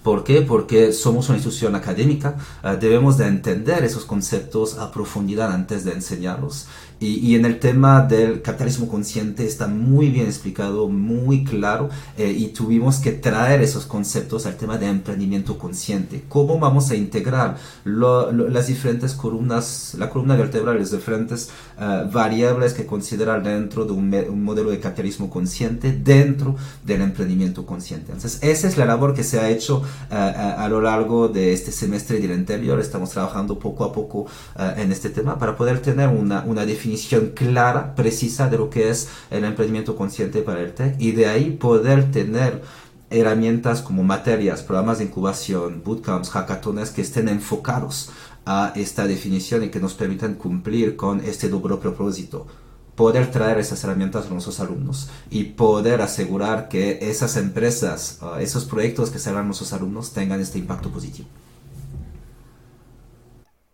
¿Por 0.02 0.22
qué? 0.22 0.42
Porque 0.42 0.92
somos 0.92 1.30
una 1.30 1.38
institución 1.38 1.74
académica, 1.74 2.36
uh, 2.62 2.76
debemos 2.78 3.16
de 3.16 3.26
entender 3.26 3.84
esos 3.84 4.04
conceptos 4.04 4.76
a 4.76 4.92
profundidad 4.92 5.50
antes 5.50 5.82
de 5.86 5.92
enseñarlos 5.92 6.66
Y, 7.04 7.34
en 7.34 7.44
el 7.44 7.58
tema 7.58 8.00
del 8.00 8.40
capitalismo 8.40 8.88
consciente 8.88 9.44
está 9.44 9.66
muy 9.66 10.08
bien 10.08 10.24
explicado, 10.24 10.88
muy 10.88 11.44
claro, 11.44 11.90
eh, 12.16 12.34
y 12.34 12.48
tuvimos 12.48 12.98
que 12.98 13.12
traer 13.12 13.60
esos 13.60 13.84
conceptos 13.84 14.46
al 14.46 14.56
tema 14.56 14.78
de 14.78 14.86
emprendimiento 14.86 15.58
consciente. 15.58 16.24
¿Cómo 16.30 16.58
vamos 16.58 16.90
a 16.90 16.96
integrar 16.96 17.58
las 17.84 18.66
diferentes 18.66 19.12
columnas, 19.12 19.94
la 19.98 20.08
columna 20.08 20.34
vertebral, 20.34 20.78
las 20.78 20.92
diferentes 20.92 21.50
eh, 21.80 22.08
variables 22.12 22.74
que 22.74 22.86
considerar 22.86 23.42
dentro 23.42 23.84
de 23.84 23.92
un, 23.92 24.44
modelo 24.44 24.70
de 24.70 24.80
capitalismo 24.80 25.30
consciente 25.30 25.92
dentro 25.92 26.56
del 26.84 27.02
emprendimiento 27.02 27.66
consciente? 27.66 28.12
Entonces, 28.12 28.42
esa 28.42 28.68
es 28.68 28.76
la 28.76 28.84
labor 28.84 29.14
que 29.14 29.24
se 29.24 29.40
ha 29.40 29.48
hecho 29.50 29.82
eh, 30.10 30.14
a, 30.14 30.68
lo 30.68 30.80
largo 30.80 31.28
de 31.28 31.52
este 31.52 31.72
semestre 31.72 32.18
y 32.18 32.22
del 32.22 32.32
anterior. 32.32 32.80
Estamos 32.80 33.10
trabajando 33.10 33.58
poco 33.58 33.84
a 33.84 33.92
poco 33.92 34.26
en 34.76 34.92
este 34.92 35.10
tema 35.10 35.38
para 35.38 35.56
poder 35.56 35.80
tener 35.80 36.08
una, 36.08 36.42
una 36.46 36.64
definición 36.66 37.32
clara, 37.34 37.94
precisa 37.94 38.48
de 38.48 38.58
lo 38.58 38.70
que 38.70 38.90
es 38.90 39.08
el 39.30 39.44
emprendimiento 39.44 39.96
consciente 39.96 40.42
para 40.42 40.60
el 40.60 40.72
TEC 40.72 40.96
y 40.98 41.12
de 41.12 41.26
ahí 41.26 41.50
poder 41.50 42.10
tener 42.10 42.62
herramientas 43.10 43.82
como 43.82 44.02
materias, 44.02 44.62
programas 44.62 44.98
de 44.98 45.04
incubación, 45.04 45.82
bootcamps, 45.84 46.30
hackatones 46.30 46.90
que 46.90 47.02
estén 47.02 47.28
enfocados 47.28 48.10
a 48.46 48.72
esta 48.76 49.06
definición 49.06 49.64
y 49.64 49.68
que 49.70 49.80
nos 49.80 49.94
permitan 49.94 50.34
cumplir 50.34 50.96
con 50.96 51.20
este 51.20 51.48
doble 51.48 51.76
propósito 51.76 52.46
poder 52.94 53.30
traer 53.30 53.58
esas 53.58 53.82
herramientas 53.84 54.26
a 54.26 54.30
nuestros 54.30 54.60
alumnos 54.60 55.10
y 55.30 55.44
poder 55.44 56.00
asegurar 56.00 56.68
que 56.68 56.98
esas 57.02 57.36
empresas, 57.36 58.20
esos 58.38 58.64
proyectos 58.66 59.10
que 59.10 59.18
se 59.18 59.30
hagan 59.30 59.46
nuestros 59.46 59.72
alumnos 59.72 60.12
tengan 60.12 60.40
este 60.40 60.58
impacto 60.58 60.90
positivo. 60.90 61.28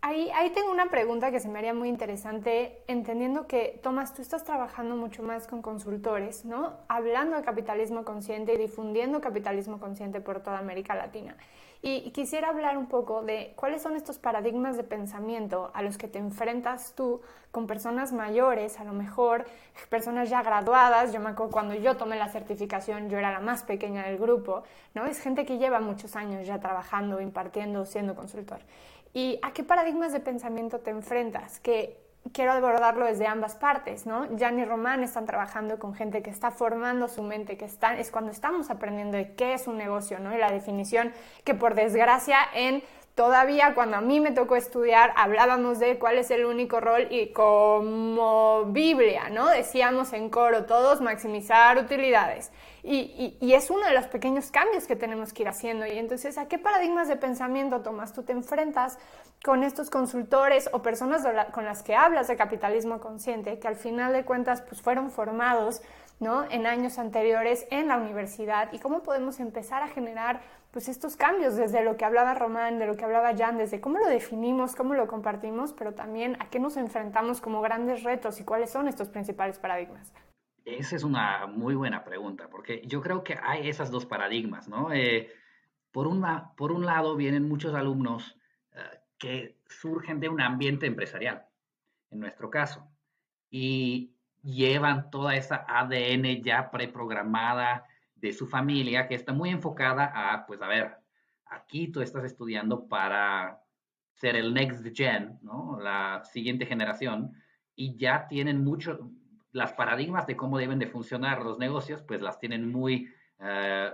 Ahí, 0.03 0.51
tengo 0.53 0.71
una 0.71 0.89
pregunta 0.89 1.31
que 1.31 1.39
se 1.39 1.47
me 1.47 1.59
haría 1.59 1.73
muy 1.73 1.87
interesante, 1.87 2.81
entendiendo 2.87 3.47
que, 3.47 3.79
Tomás, 3.83 4.13
tú 4.13 4.21
estás 4.21 4.43
trabajando 4.43 4.95
mucho 4.95 5.23
más 5.23 5.47
con 5.47 5.61
consultores, 5.61 6.43
¿no? 6.43 6.73
Hablando 6.87 7.37
de 7.37 7.43
capitalismo 7.43 8.03
consciente 8.03 8.55
y 8.55 8.57
difundiendo 8.57 9.21
capitalismo 9.21 9.79
consciente 9.79 10.19
por 10.19 10.41
toda 10.41 10.57
América 10.57 10.95
Latina. 10.95 11.37
Y 11.83 12.11
quisiera 12.11 12.49
hablar 12.49 12.77
un 12.77 12.85
poco 12.85 13.23
de 13.23 13.53
cuáles 13.55 13.81
son 13.81 13.95
estos 13.95 14.19
paradigmas 14.19 14.77
de 14.77 14.83
pensamiento 14.83 15.71
a 15.73 15.81
los 15.81 15.97
que 15.97 16.07
te 16.07 16.19
enfrentas 16.19 16.93
tú 16.95 17.21
con 17.49 17.65
personas 17.65 18.13
mayores, 18.13 18.79
a 18.79 18.83
lo 18.83 18.93
mejor 18.93 19.45
personas 19.89 20.29
ya 20.29 20.43
graduadas. 20.43 21.11
Yo 21.11 21.19
me 21.19 21.31
acuerdo 21.31 21.51
cuando 21.51 21.73
yo 21.73 21.97
tomé 21.97 22.17
la 22.17 22.29
certificación, 22.29 23.09
yo 23.09 23.17
era 23.17 23.31
la 23.31 23.39
más 23.39 23.63
pequeña 23.63 24.03
del 24.03 24.19
grupo, 24.19 24.63
¿no? 24.93 25.05
Es 25.07 25.19
gente 25.19 25.43
que 25.43 25.57
lleva 25.57 25.79
muchos 25.79 26.15
años 26.15 26.45
ya 26.45 26.59
trabajando, 26.59 27.19
impartiendo, 27.19 27.85
siendo 27.87 28.15
consultor. 28.15 28.59
¿Y 29.13 29.39
a 29.41 29.51
qué 29.51 29.63
paradigmas 29.63 30.13
de 30.13 30.19
pensamiento 30.19 30.79
te 30.79 30.91
enfrentas? 30.91 31.59
Que 31.59 32.00
quiero 32.33 32.51
abordarlo 32.51 33.05
desde 33.05 33.27
ambas 33.27 33.55
partes, 33.55 34.05
¿no? 34.05 34.27
Jan 34.37 34.59
y 34.59 34.65
Román 34.65 35.03
están 35.03 35.25
trabajando 35.25 35.79
con 35.79 35.93
gente 35.93 36.21
que 36.21 36.29
está 36.29 36.51
formando 36.51 37.07
su 37.07 37.23
mente, 37.23 37.57
que 37.57 37.65
están, 37.65 37.97
es 37.97 38.11
cuando 38.11 38.31
estamos 38.31 38.69
aprendiendo 38.69 39.17
de 39.17 39.33
qué 39.35 39.53
es 39.53 39.67
un 39.67 39.77
negocio, 39.77 40.19
¿no? 40.19 40.33
Y 40.33 40.37
la 40.37 40.51
definición 40.51 41.11
que 41.43 41.55
por 41.55 41.75
desgracia 41.75 42.37
en 42.53 42.83
todavía 43.15 43.73
cuando 43.73 43.97
a 43.97 44.01
mí 44.01 44.19
me 44.19 44.31
tocó 44.31 44.55
estudiar 44.55 45.13
hablábamos 45.15 45.79
de 45.79 45.99
cuál 45.99 46.17
es 46.17 46.31
el 46.31 46.45
único 46.45 46.79
rol 46.79 47.07
y 47.09 47.33
como 47.33 48.65
Biblia, 48.67 49.29
¿no? 49.29 49.47
Decíamos 49.47 50.13
en 50.13 50.29
coro 50.29 50.65
todos 50.65 51.01
maximizar 51.01 51.77
utilidades. 51.77 52.51
Y, 52.83 53.53
es 53.53 53.69
uno 53.69 53.85
de 53.85 53.93
los 53.93 54.07
pequeños 54.07 54.49
cambios 54.49 54.87
que 54.87 54.95
tenemos 54.95 55.33
que 55.33 55.43
ir 55.43 55.49
haciendo. 55.49 55.85
Y 55.85 55.99
entonces, 55.99 56.37
¿a 56.39 56.47
qué 56.47 56.57
paradigmas 56.57 57.07
de 57.07 57.15
pensamiento, 57.15 57.81
Tomás, 57.81 58.11
tú 58.11 58.23
te 58.23 58.31
enfrentas 58.31 58.97
con 59.43 59.63
estos 59.63 59.89
consultores 59.89 60.69
o 60.71 60.81
personas 60.81 61.25
con 61.51 61.65
las 61.65 61.81
que 61.81 61.95
hablas 61.95 62.27
de 62.27 62.37
capitalismo 62.37 62.99
consciente, 62.99 63.59
que 63.59 63.67
al 63.67 63.75
final 63.75 64.13
de 64.13 64.23
cuentas 64.23 64.61
pues, 64.61 64.81
fueron 64.81 65.09
formados 65.09 65.81
¿no? 66.19 66.43
en 66.51 66.67
años 66.67 66.99
anteriores 66.99 67.65
en 67.71 67.87
la 67.87 67.97
universidad? 67.97 68.71
¿Y 68.71 68.79
cómo 68.79 69.01
podemos 69.01 69.39
empezar 69.39 69.81
a 69.81 69.87
generar 69.87 70.41
pues, 70.69 70.87
estos 70.87 71.15
cambios 71.15 71.55
desde 71.55 71.83
lo 71.83 71.97
que 71.97 72.05
hablaba 72.05 72.35
Román, 72.35 72.77
de 72.77 72.85
lo 72.85 72.95
que 72.95 73.03
hablaba 73.03 73.35
Jan, 73.35 73.57
desde 73.57 73.81
cómo 73.81 73.97
lo 73.97 74.05
definimos, 74.05 74.75
cómo 74.75 74.93
lo 74.93 75.07
compartimos, 75.07 75.73
pero 75.73 75.93
también 75.93 76.37
a 76.39 76.49
qué 76.49 76.59
nos 76.59 76.77
enfrentamos 76.77 77.41
como 77.41 77.61
grandes 77.61 78.03
retos 78.03 78.39
y 78.39 78.45
cuáles 78.45 78.69
son 78.69 78.87
estos 78.87 79.09
principales 79.09 79.57
paradigmas? 79.57 80.13
Esa 80.63 80.95
es 80.95 81.03
una 81.03 81.47
muy 81.47 81.73
buena 81.73 82.03
pregunta, 82.03 82.47
porque 82.51 82.83
yo 82.85 83.01
creo 83.01 83.23
que 83.23 83.39
hay 83.41 83.67
esas 83.67 83.89
dos 83.89 84.05
paradigmas, 84.05 84.69
¿no? 84.69 84.93
Eh, 84.93 85.31
por, 85.91 86.05
una, 86.05 86.53
por 86.55 86.71
un 86.71 86.85
lado, 86.85 87.15
vienen 87.15 87.49
muchos 87.49 87.73
alumnos 87.73 88.37
que 89.21 89.55
surgen 89.67 90.19
de 90.19 90.27
un 90.29 90.41
ambiente 90.41 90.87
empresarial, 90.87 91.45
en 92.09 92.19
nuestro 92.19 92.49
caso, 92.49 92.91
y 93.51 94.15
llevan 94.41 95.11
toda 95.11 95.35
esa 95.35 95.63
ADN 95.67 96.41
ya 96.41 96.71
preprogramada 96.71 97.85
de 98.15 98.33
su 98.33 98.47
familia, 98.47 99.07
que 99.07 99.13
está 99.13 99.31
muy 99.31 99.51
enfocada 99.51 100.11
a, 100.13 100.47
pues, 100.47 100.59
a 100.63 100.67
ver, 100.67 100.97
aquí 101.45 101.87
tú 101.89 102.01
estás 102.01 102.23
estudiando 102.23 102.87
para 102.87 103.63
ser 104.15 104.35
el 104.35 104.55
next 104.55 104.83
gen, 104.95 105.37
¿no? 105.43 105.79
La 105.79 106.23
siguiente 106.23 106.65
generación, 106.65 107.31
y 107.75 107.95
ya 107.97 108.27
tienen 108.27 108.63
mucho, 108.63 109.11
las 109.51 109.73
paradigmas 109.73 110.25
de 110.25 110.35
cómo 110.35 110.57
deben 110.57 110.79
de 110.79 110.87
funcionar 110.87 111.43
los 111.43 111.59
negocios, 111.59 112.01
pues 112.01 112.21
las 112.21 112.39
tienen 112.39 112.71
muy, 112.71 113.13
eh, 113.39 113.91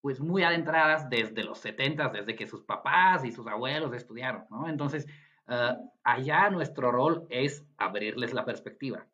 pues 0.00 0.20
muy 0.20 0.42
adentradas 0.42 1.08
desde 1.10 1.44
los 1.44 1.58
70, 1.58 2.08
desde 2.08 2.34
que 2.34 2.46
sus 2.46 2.62
papás 2.62 3.24
y 3.24 3.32
sus 3.32 3.46
abuelos 3.46 3.92
estudiaron, 3.92 4.44
¿no? 4.50 4.68
Entonces, 4.68 5.06
eh, 5.48 5.74
allá 6.04 6.48
nuestro 6.50 6.90
rol 6.90 7.26
es 7.28 7.64
abrirles 7.76 8.32
la 8.32 8.44
perspectiva. 8.44 9.06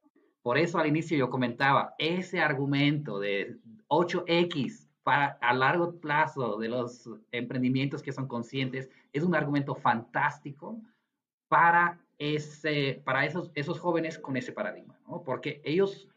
Por 0.42 0.59
eso 0.59 0.79
al 0.79 0.87
inicio 0.87 1.18
yo 1.18 1.29
comentaba, 1.29 1.94
ese 1.99 2.40
argumento 2.40 3.18
de 3.18 3.57
8X 3.88 4.88
para, 5.03 5.38
a 5.40 5.53
largo 5.55 5.99
plazo 5.99 6.57
de 6.59 6.68
los 6.68 7.11
emprendimientos 7.33 8.03
que 8.03 8.12
son 8.12 8.29
conscientes 8.29 8.88
es 9.12 9.25
un 9.25 9.35
argumento 9.35 9.75
fantástico 9.75 10.81
para 11.49 11.99
ese, 12.18 13.03
para 13.05 13.25
esos, 13.25 13.51
esos 13.55 13.81
jóvenes 13.81 14.18
con 14.18 14.37
ese 14.37 14.53
paradigma, 14.53 14.99
¿no? 15.07 15.22
Porque 15.22 15.61
ellos 15.64 16.09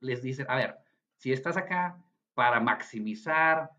les 0.00 0.22
dicen, 0.22 0.46
a 0.48 0.56
ver, 0.56 0.78
si 1.16 1.32
estás 1.32 1.56
acá 1.56 1.98
para 2.34 2.60
maximizar 2.60 3.70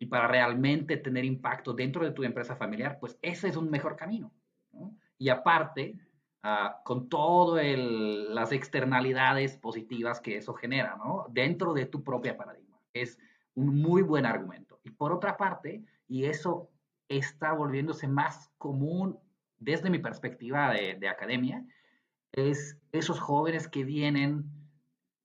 y 0.00 0.06
para 0.06 0.26
realmente 0.26 0.96
tener 0.96 1.26
impacto 1.26 1.74
dentro 1.74 2.02
de 2.02 2.12
tu 2.12 2.24
empresa 2.24 2.56
familiar, 2.56 2.98
pues 2.98 3.18
ese 3.20 3.48
es 3.48 3.56
un 3.56 3.70
mejor 3.70 3.96
camino. 3.96 4.32
¿no? 4.72 4.96
Y 5.18 5.28
aparte, 5.28 5.94
uh, 6.42 6.82
con 6.84 7.10
todas 7.10 7.62
las 7.76 8.50
externalidades 8.50 9.58
positivas 9.58 10.18
que 10.22 10.38
eso 10.38 10.54
genera, 10.54 10.96
¿no? 10.96 11.26
Dentro 11.28 11.74
de 11.74 11.84
tu 11.84 12.02
propia 12.02 12.34
paradigma. 12.34 12.78
Es 12.94 13.18
un 13.54 13.76
muy 13.76 14.00
buen 14.00 14.24
argumento. 14.24 14.80
Y 14.84 14.90
por 14.90 15.12
otra 15.12 15.36
parte, 15.36 15.84
y 16.08 16.24
eso 16.24 16.70
está 17.06 17.52
volviéndose 17.52 18.08
más 18.08 18.50
común 18.56 19.18
desde 19.58 19.90
mi 19.90 19.98
perspectiva 19.98 20.72
de, 20.72 21.08
academia, 21.10 21.62
es 22.32 22.78
esos 22.92 23.20
jóvenes 23.20 23.68
que 23.68 23.84
vienen 23.84 24.50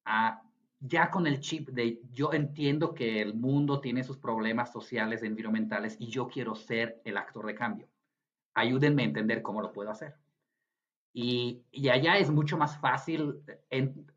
a, 0.03 0.41
ya 0.79 1.09
con 1.09 1.27
el 1.27 1.39
chip 1.39 1.69
de 1.69 2.01
yo 2.11 2.33
entiendo 2.33 2.93
que 2.93 3.21
el 3.21 3.33
mundo 3.33 3.79
tiene 3.79 4.03
sus 4.03 4.17
problemas 4.17 4.71
sociales, 4.71 5.23
environmentales 5.23 5.97
y 5.99 6.07
yo 6.07 6.27
quiero 6.27 6.55
ser 6.55 7.01
el 7.05 7.17
actor 7.17 7.45
de 7.45 7.55
cambio. 7.55 7.87
Ayúdenme 8.53 9.03
a 9.03 9.05
entender 9.05 9.41
cómo 9.41 9.61
lo 9.61 9.71
puedo 9.71 9.89
hacer. 9.89 10.15
Y, 11.13 11.63
allá 11.89 12.17
es 12.17 12.29
mucho 12.29 12.57
más 12.57 12.77
fácil 12.77 13.41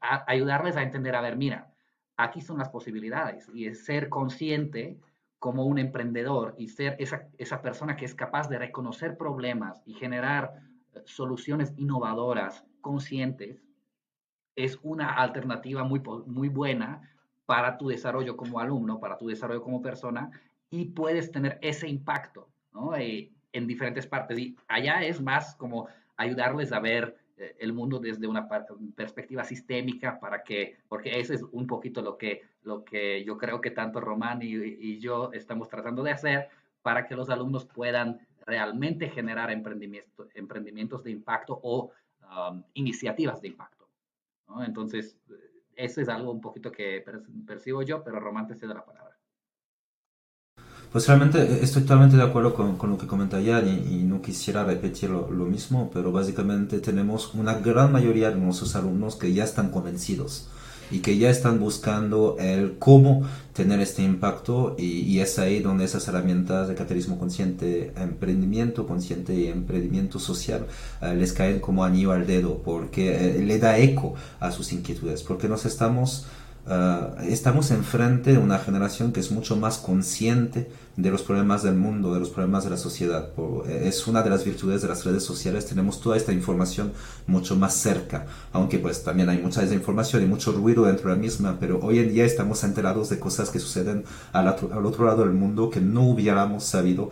ayudarles 0.01 0.77
a 0.77 0.83
entender, 0.83 1.15
a 1.15 1.21
ver, 1.21 1.37
mira, 1.37 1.73
aquí 2.17 2.41
son 2.41 2.59
las 2.59 2.71
posibilidades 2.71 3.49
y 3.55 3.67
es 3.67 3.85
ser 3.85 4.09
consciente 4.09 4.99
como 5.39 5.65
un 5.65 5.79
emprendedor 5.79 6.57
y 6.59 6.67
ser 6.67 6.97
esa, 6.99 7.29
esa 7.39 7.63
persona 7.63 7.95
que 7.95 8.05
es 8.05 8.17
capaz 8.17 8.49
de 8.49 8.59
reconocer 8.59 9.17
problemas 9.17 9.81
y 9.87 9.95
generar 9.95 10.61
eh, 10.93 11.03
soluciones 11.05 11.73
innovadoras, 11.77 12.65
conscientes, 12.81 13.63
es 14.59 14.79
una 14.83 15.13
alternativa 15.15 15.85
muy, 15.85 16.03
muy 16.27 16.49
buena 16.49 17.01
para 17.47 17.79
tu 17.79 17.89
desarrollo 17.89 18.37
como 18.37 18.59
alumno, 18.59 18.99
para 18.99 19.17
tu 19.17 19.29
desarrollo 19.29 19.63
como 19.63 19.81
persona, 19.81 20.31
y 20.69 20.87
puedes 20.87 21.31
tener 21.31 21.59
ese 21.63 21.89
impacto 21.89 22.49
¿no? 22.73 22.95
Eh, 22.97 23.31
en 23.53 23.67
diferentes 23.67 24.07
partes. 24.07 24.39
Y 24.39 24.57
allá 24.67 25.03
es 25.05 25.21
más 25.21 25.55
como 25.55 25.89
ayudarles 26.17 26.73
a 26.73 26.81
ver 26.81 27.17
eh, 27.37 27.55
el 27.61 27.73
mundo 27.73 28.01
desde 28.01 28.27
una 28.27 28.49
perspectiva 28.97 29.45
sistémica 29.45 30.19
para 30.19 30.43
que, 30.43 30.77
porque 30.89 31.21
eso 31.21 31.33
es 31.33 31.43
un 31.53 31.67
poquito 31.67 32.03
lo 32.03 32.19
que, 32.19 32.43
lo 32.65 32.85
que 32.85 33.25
yo 33.25 33.39
creo 33.39 33.61
que 33.61 33.71
tanto 33.71 34.01
Román 34.01 34.41
y, 34.43 34.99
yo 34.99 35.31
estamos 35.33 35.69
tratando 35.69 36.03
de 36.03 36.11
hacer 36.11 36.49
para 36.83 37.07
que 37.07 37.15
los 37.15 37.31
alumnos 37.31 37.65
puedan 37.65 38.19
realmente 38.45 39.09
generar 39.09 39.53
emprendimiento, 39.53 40.27
emprendimientos 40.35 41.05
de 41.05 41.13
impacto 41.13 41.61
o 41.63 41.93
um, 42.23 42.63
iniciativas 42.75 43.41
de 43.41 43.49
impacto. 43.49 43.78
¿No? 44.49 44.65
Entonces, 44.65 45.17
eso 45.75 46.01
es 46.01 46.09
algo 46.09 46.33
un 46.33 46.41
poquito 46.41 46.73
que 46.73 47.05
percibo 47.47 47.83
yo, 47.83 48.03
pero 48.03 48.19
Román 48.21 48.47
te 48.47 48.55
cedo 48.55 48.75
la 48.75 48.85
palabra. 48.85 49.17
Pues 50.91 51.07
realmente 51.07 51.43
eh, 51.43 51.59
estoy 51.63 51.83
totalmente 51.83 52.17
de 52.17 52.23
acuerdo 52.23 52.55
con, 52.55 52.79
con 52.79 52.91
lo 52.91 52.99
que 52.99 53.07
comenta 53.07 53.43
Jan 53.45 53.69
y, 53.69 54.03
no 54.05 54.23
quisiera 54.23 54.65
repetir 54.65 55.11
lo, 55.11 55.31
lo, 55.31 55.45
mismo, 55.45 55.91
pero 55.93 56.11
básicamente 56.13 56.81
tenemos 56.81 57.35
una 57.35 57.55
gran 57.59 57.93
mayoría 57.93 58.31
de 58.31 58.37
nuestros 58.37 58.75
alumnos 58.75 59.17
que 59.17 59.33
ya 59.33 59.45
están 59.45 59.71
convencidos 59.71 60.49
y 60.91 61.01
que 61.01 61.19
ya 61.19 61.31
están 61.31 61.61
buscando 61.61 62.37
el 62.39 62.79
cómo 62.79 63.23
tener 63.53 63.81
este 63.81 64.03
impacto 64.03 64.77
y, 64.79 65.19
es 65.19 65.39
ahí 65.41 65.59
donde 65.61 65.85
esas 65.85 66.07
herramientas 66.07 66.69
de 66.69 66.75
capitalismo 66.77 67.19
consciente, 67.19 67.93
emprendimiento 67.97 68.87
consciente 68.87 69.35
y 69.35 69.49
emprendimiento 69.49 70.21
social 70.21 70.67
eh, 71.03 71.15
les 71.17 71.33
caen 71.33 71.59
como 71.59 71.85
anillo 71.85 72.13
al 72.13 72.25
dedo 72.25 72.63
porque 72.63 73.39
eh, 73.39 73.43
le 73.43 73.59
da 73.59 73.77
eco 73.79 74.15
a 74.39 74.53
sus 74.53 74.73
inquietudes, 74.73 75.25
porque 75.25 75.49
nos 75.49 75.67
estamos 75.67 76.27
Uh, 76.69 77.23
estamos 77.23 77.71
enfrente 77.71 78.33
de 78.33 78.39
una 78.39 78.59
generación 78.59 79.13
que 79.13 79.21
es 79.21 79.31
mucho 79.31 79.57
más 79.57 79.79
consciente 79.79 80.71
de 80.97 81.11
los 81.11 81.23
problemas 81.23 81.63
del 81.63 81.77
mundo, 81.77 82.13
de 82.13 82.21
los 82.21 82.29
problemas 82.29 82.65
de 82.65 82.71
la 82.71 82.77
sociedad. 82.77 83.31
Eh, 83.67 83.85
es 83.87 84.07
una 84.07 84.23
de 84.23 84.29
las 84.29 84.45
virtudes 84.45 84.83
de 84.83 84.89
las 84.89 85.03
redes 85.07 85.23
sociales, 85.23 85.65
tenemos 85.65 85.99
toda 86.03 86.19
esta 86.19 86.31
información 86.31 86.93
mucho 87.27 87.57
más 87.57 87.73
cerca, 87.73 88.27
aunque 88.53 88.79
pues 88.79 89.03
también 89.03 89.31
hay 89.31 89.39
mucha 89.39 89.63
desinformación 89.63 90.25
y 90.25 90.27
mucho 90.27 90.53
ruido 90.53 90.85
dentro 90.85 91.09
de 91.09 91.17
la 91.17 91.23
misma, 91.23 91.57
pero 91.59 91.81
hoy 91.81 92.01
en 92.01 92.13
día 92.13 92.27
estamos 92.27 92.63
enterados 92.63 93.09
de 93.09 93.19
cosas 93.19 93.49
que 93.49 93.61
suceden 93.61 94.05
al 94.33 94.49
otro, 94.49 94.71
al 94.71 94.85
otro 94.85 95.07
lado 95.07 95.23
del 95.23 95.33
mundo 95.33 95.71
que 95.71 95.81
no 95.81 96.03
hubiéramos 96.03 96.65
sabido 96.65 97.11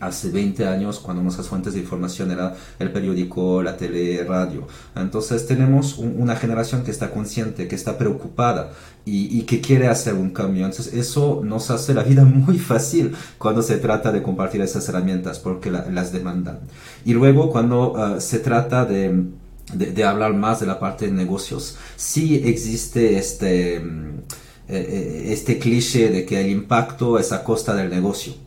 hace 0.00 0.30
20 0.30 0.66
años 0.66 0.98
cuando 1.00 1.22
nuestras 1.22 1.48
fuentes 1.48 1.74
de 1.74 1.80
información 1.80 2.30
era 2.30 2.54
el 2.78 2.92
periódico, 2.92 3.62
la 3.62 3.76
tele, 3.76 4.24
radio. 4.24 4.66
Entonces 4.94 5.46
tenemos 5.46 5.98
una 5.98 6.36
generación 6.36 6.82
que 6.82 6.90
está 6.90 7.10
consciente, 7.10 7.68
que 7.68 7.74
está 7.74 7.96
preocupada 7.98 8.72
y, 9.04 9.42
que 9.42 9.60
quiere 9.60 9.88
hacer 9.88 10.14
un 10.14 10.30
cambio. 10.30 10.66
Entonces 10.66 10.92
eso 10.94 11.42
nos 11.44 11.70
hace 11.70 11.94
la 11.94 12.02
vida 12.02 12.24
muy 12.24 12.58
fácil 12.58 13.14
cuando 13.38 13.62
se 13.62 13.78
trata 13.78 14.12
de 14.12 14.22
compartir 14.22 14.60
esas 14.60 14.88
herramientas 14.88 15.38
porque 15.38 15.70
las 15.70 16.12
demandan. 16.12 16.60
Y 17.04 17.12
luego 17.12 17.50
cuando 17.50 17.92
uh, 17.92 18.20
se 18.20 18.40
trata 18.40 18.84
de, 18.84 19.24
de, 19.74 20.04
hablar 20.04 20.34
más 20.34 20.60
de 20.60 20.66
la 20.66 20.78
parte 20.78 21.06
de 21.06 21.12
negocios, 21.12 21.76
sí 21.96 22.42
existe 22.44 23.18
este, 23.18 23.80
mm, 23.80 24.18
eh, 24.68 24.86
eh, 24.88 25.32
este 25.32 25.58
cliché 25.58 26.10
de 26.10 26.24
que 26.26 26.40
el 26.40 26.50
impacto 26.50 27.18
es 27.18 27.32
a 27.32 27.44
costa 27.44 27.74
del 27.74 27.90
negocio 27.90 28.45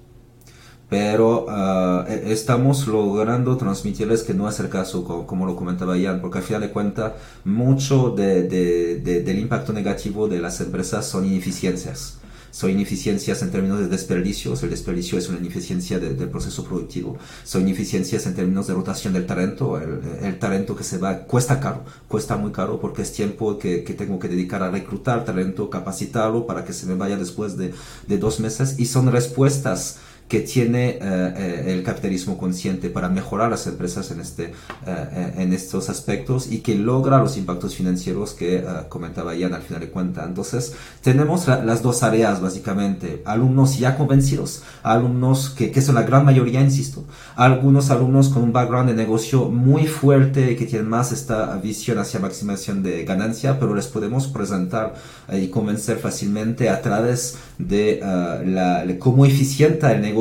pero 0.89 1.45
uh, 1.45 2.03
estamos 2.09 2.87
logrando 2.87 3.55
transmitirles 3.57 4.23
que 4.23 4.33
no 4.33 4.49
es 4.49 4.59
el 4.59 4.69
caso, 4.69 5.03
como, 5.05 5.45
lo 5.45 5.55
comentaba 5.55 5.97
Ian, 5.97 6.19
porque 6.19 6.39
al 6.39 6.43
final 6.43 6.61
de 6.61 6.71
cuentas, 6.71 7.13
mucho 7.45 8.09
de, 8.09 8.43
de, 8.43 9.21
del 9.21 9.39
impacto 9.39 9.71
negativo 9.71 10.27
de 10.27 10.39
las 10.39 10.59
empresas 10.61 11.05
son 11.05 11.25
ineficiencias. 11.25 12.17
Son 12.51 12.71
ineficiencias 12.71 13.43
en 13.43 13.51
términos 13.51 13.79
de 13.79 13.87
desperdicios, 13.87 14.63
el 14.63 14.71
desperdicio 14.71 15.19
es 15.19 15.29
una 15.29 15.37
ineficiencia 15.37 15.99
del 15.99 16.29
proceso 16.29 16.63
productivo. 16.63 17.15
Son 17.43 17.61
ineficiencias 17.61 18.25
en 18.25 18.33
términos 18.33 18.65
de 18.65 18.73
rotación 18.73 19.13
del 19.13 19.27
talento, 19.27 19.77
el, 19.77 20.01
el, 20.23 20.39
talento 20.39 20.75
que 20.75 20.83
se 20.83 20.97
va 20.97 21.19
cuesta 21.19 21.59
caro, 21.59 21.83
cuesta 22.07 22.37
muy 22.37 22.51
caro 22.51 22.79
porque 22.79 23.03
es 23.03 23.13
tiempo 23.13 23.59
que, 23.59 23.83
que, 23.83 23.93
tengo 23.93 24.17
que 24.17 24.27
dedicar 24.27 24.63
a 24.63 24.71
reclutar 24.71 25.25
talento, 25.25 25.69
capacitarlo 25.69 26.47
para 26.47 26.65
que 26.65 26.73
se 26.73 26.87
me 26.87 26.95
vaya 26.95 27.17
después 27.17 27.55
de, 27.55 27.71
de 28.07 28.17
dos 28.17 28.39
meses 28.39 28.79
y 28.79 28.87
son 28.87 29.11
respuestas 29.11 29.99
que 30.29 30.41
tiene 30.41 30.89
eh, 30.89 30.99
eh, 31.01 31.63
el 31.73 31.81
capitalismo 31.81 32.37
consciente 32.37 32.91
para 32.91 33.09
mejorar 33.09 33.49
las 33.49 33.65
empresas 33.65 34.11
en, 34.11 34.19
este, 34.19 34.53
eh, 34.85 35.33
en 35.37 35.53
estos 35.53 35.89
aspectos 35.89 36.51
y 36.51 36.59
que 36.59 36.75
logra 36.75 37.17
los 37.17 37.35
impactos 37.35 37.75
financieros 37.75 38.33
que 38.33 38.63
comentaba 38.89 39.33
Ian 39.35 39.55
al 39.55 39.63
final 39.63 39.81
de 39.81 39.89
cuentas. 39.89 40.27
Entonces, 40.27 40.75
tenemos 41.01 41.47
las 41.47 41.81
dos 41.81 42.03
áreas 42.03 42.41
básicamente, 42.41 43.23
alumnos 43.25 43.79
ya 43.79 43.97
convencidos, 43.97 44.61
alumnos 44.83 45.49
que, 45.49 45.71
que 45.71 45.81
son 45.81 45.95
la 45.95 46.03
gran 46.03 46.23
mayoría, 46.25 46.61
insisto, 46.61 47.05
algunos 47.35 47.89
alumnos 47.89 48.29
con 48.29 48.43
un 48.43 48.53
background 48.53 48.89
de 48.91 48.95
negocio 48.95 49.49
muy 49.49 49.87
fuerte 49.87 50.55
que 50.55 50.67
tienen 50.67 50.87
más 50.87 51.11
esta 51.11 51.55
visión 51.57 51.97
hacia 51.97 52.19
maximización 52.19 52.83
de 52.83 53.03
ganancia, 53.03 53.59
pero 53.59 53.73
les 53.73 53.87
podemos 53.87 54.27
presentar 54.27 54.93
y 55.33 55.47
convencer 55.47 55.97
fácilmente 55.97 56.69
a 56.69 56.83
través 56.83 57.39
de 57.57 57.99
la, 58.45 58.85
cómo 58.99 59.25
eficienta 59.25 59.91
el 59.91 60.01
negocio 60.01 60.18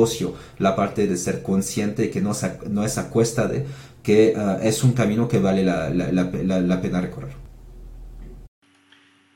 la 0.57 0.75
parte 0.75 1.07
de 1.07 1.17
ser 1.17 1.41
consciente 1.43 2.09
que 2.09 2.21
no, 2.21 2.31
es 2.31 2.97
a 2.97 3.09
cuesta 3.09 3.47
de, 3.47 3.65
que 4.03 4.33
uh, 4.35 4.65
es 4.65 4.83
un 4.83 4.93
camino 4.93 5.27
que 5.27 5.39
vale 5.39 5.63
la, 5.63 6.81
pena 6.81 7.01
recorrer. 7.01 7.33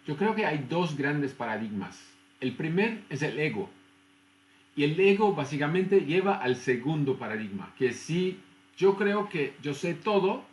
Yo 0.06 0.18
creo 0.18 0.36
que 0.36 0.46
hay 0.46 0.66
dos 0.70 0.98
grandes 0.98 1.32
paradigmas. 1.32 1.98
El 2.42 2.56
primer 2.56 3.04
es 3.10 3.22
el 3.22 3.40
ego. 3.40 3.70
Y 4.76 4.84
el 4.84 5.00
ego 5.00 5.34
básicamente 5.34 6.02
lleva 6.02 6.36
al 6.36 6.56
segundo 6.56 7.18
paradigma, 7.18 7.74
que 7.78 7.94
si 7.94 8.40
yo 8.76 8.98
creo 8.98 9.30
que 9.30 9.54
yo 9.62 9.74
sé 9.74 9.94
todo, 9.94 10.44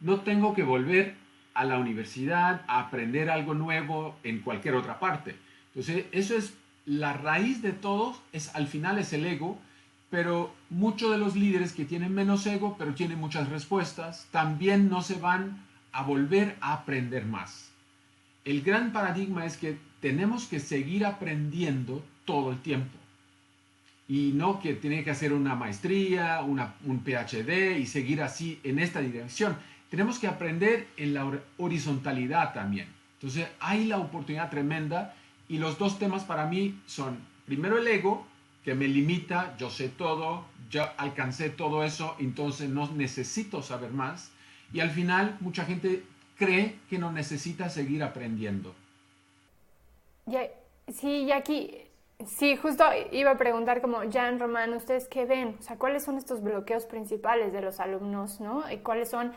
no 0.00 0.20
tengo 0.20 0.52
que 0.52 0.62
volver 0.62 1.14
a 1.54 1.64
la 1.64 1.78
universidad 1.78 2.62
a 2.66 2.80
aprender 2.80 3.30
algo 3.30 3.54
nuevo 3.54 4.16
en 4.24 4.40
cualquier 4.40 4.74
otra 4.74 4.98
parte. 4.98 5.36
Entonces, 5.68 6.06
eso 6.12 6.36
es 6.36 6.54
la 6.88 7.12
raíz 7.12 7.60
de 7.60 7.72
todos 7.72 8.18
es 8.32 8.54
al 8.54 8.66
final 8.66 8.98
es 8.98 9.12
el 9.12 9.26
ego, 9.26 9.58
pero 10.08 10.54
muchos 10.70 11.10
de 11.10 11.18
los 11.18 11.36
líderes 11.36 11.72
que 11.72 11.84
tienen 11.84 12.14
menos 12.14 12.46
ego, 12.46 12.76
pero 12.78 12.94
tienen 12.94 13.18
muchas 13.18 13.50
respuestas, 13.50 14.26
también 14.30 14.88
no 14.88 15.02
se 15.02 15.16
van 15.16 15.66
a 15.92 16.02
volver 16.02 16.56
a 16.62 16.72
aprender 16.72 17.26
más. 17.26 17.70
El 18.46 18.62
gran 18.62 18.92
paradigma 18.92 19.44
es 19.44 19.58
que 19.58 19.76
tenemos 20.00 20.46
que 20.46 20.60
seguir 20.60 21.04
aprendiendo 21.04 22.02
todo 22.24 22.52
el 22.52 22.58
tiempo. 22.60 22.96
Y 24.08 24.32
no 24.34 24.58
que 24.58 24.72
tiene 24.72 25.04
que 25.04 25.10
hacer 25.10 25.34
una 25.34 25.54
maestría, 25.54 26.40
un 26.40 27.04
PhD 27.04 27.76
y 27.78 27.84
seguir 27.84 28.22
así 28.22 28.58
en 28.64 28.78
esta 28.78 29.00
dirección. 29.00 29.54
Tenemos 29.90 30.18
que 30.18 30.26
aprender 30.26 30.86
en 30.96 31.12
la 31.12 31.30
horizontalidad 31.58 32.54
también. 32.54 32.88
Entonces 33.16 33.46
hay 33.60 33.84
la 33.84 33.98
oportunidad 33.98 34.48
tremenda 34.48 35.14
y 35.48 35.58
los 35.58 35.78
dos 35.78 35.98
temas 35.98 36.24
para 36.24 36.46
mí 36.46 36.80
son, 36.86 37.18
primero 37.46 37.78
el 37.78 37.88
ego, 37.88 38.26
que 38.64 38.74
me 38.74 38.86
limita, 38.86 39.56
yo 39.56 39.70
sé 39.70 39.88
todo, 39.88 40.44
ya 40.70 40.84
alcancé 40.98 41.48
todo 41.48 41.84
eso, 41.84 42.14
entonces 42.18 42.68
no 42.68 42.90
necesito 42.92 43.62
saber 43.62 43.92
más. 43.92 44.30
Y 44.72 44.80
al 44.80 44.90
final 44.90 45.38
mucha 45.40 45.64
gente 45.64 46.04
cree 46.36 46.78
que 46.90 46.98
no 46.98 47.10
necesita 47.10 47.70
seguir 47.70 48.02
aprendiendo. 48.02 48.74
sí, 50.88 51.22
y 51.22 51.32
aquí, 51.32 51.78
sí, 52.26 52.56
justo 52.56 52.84
iba 53.12 53.30
a 53.30 53.38
preguntar 53.38 53.80
como, 53.80 54.00
Jan, 54.12 54.38
Román, 54.38 54.74
¿ustedes 54.74 55.08
qué 55.08 55.24
ven? 55.24 55.56
O 55.58 55.62
sea, 55.62 55.78
¿cuáles 55.78 56.04
son 56.04 56.18
estos 56.18 56.42
bloqueos 56.42 56.84
principales 56.84 57.52
de 57.52 57.62
los 57.62 57.80
alumnos, 57.80 58.40
no? 58.40 58.70
¿Y 58.70 58.78
cuáles 58.78 59.08
son 59.08 59.32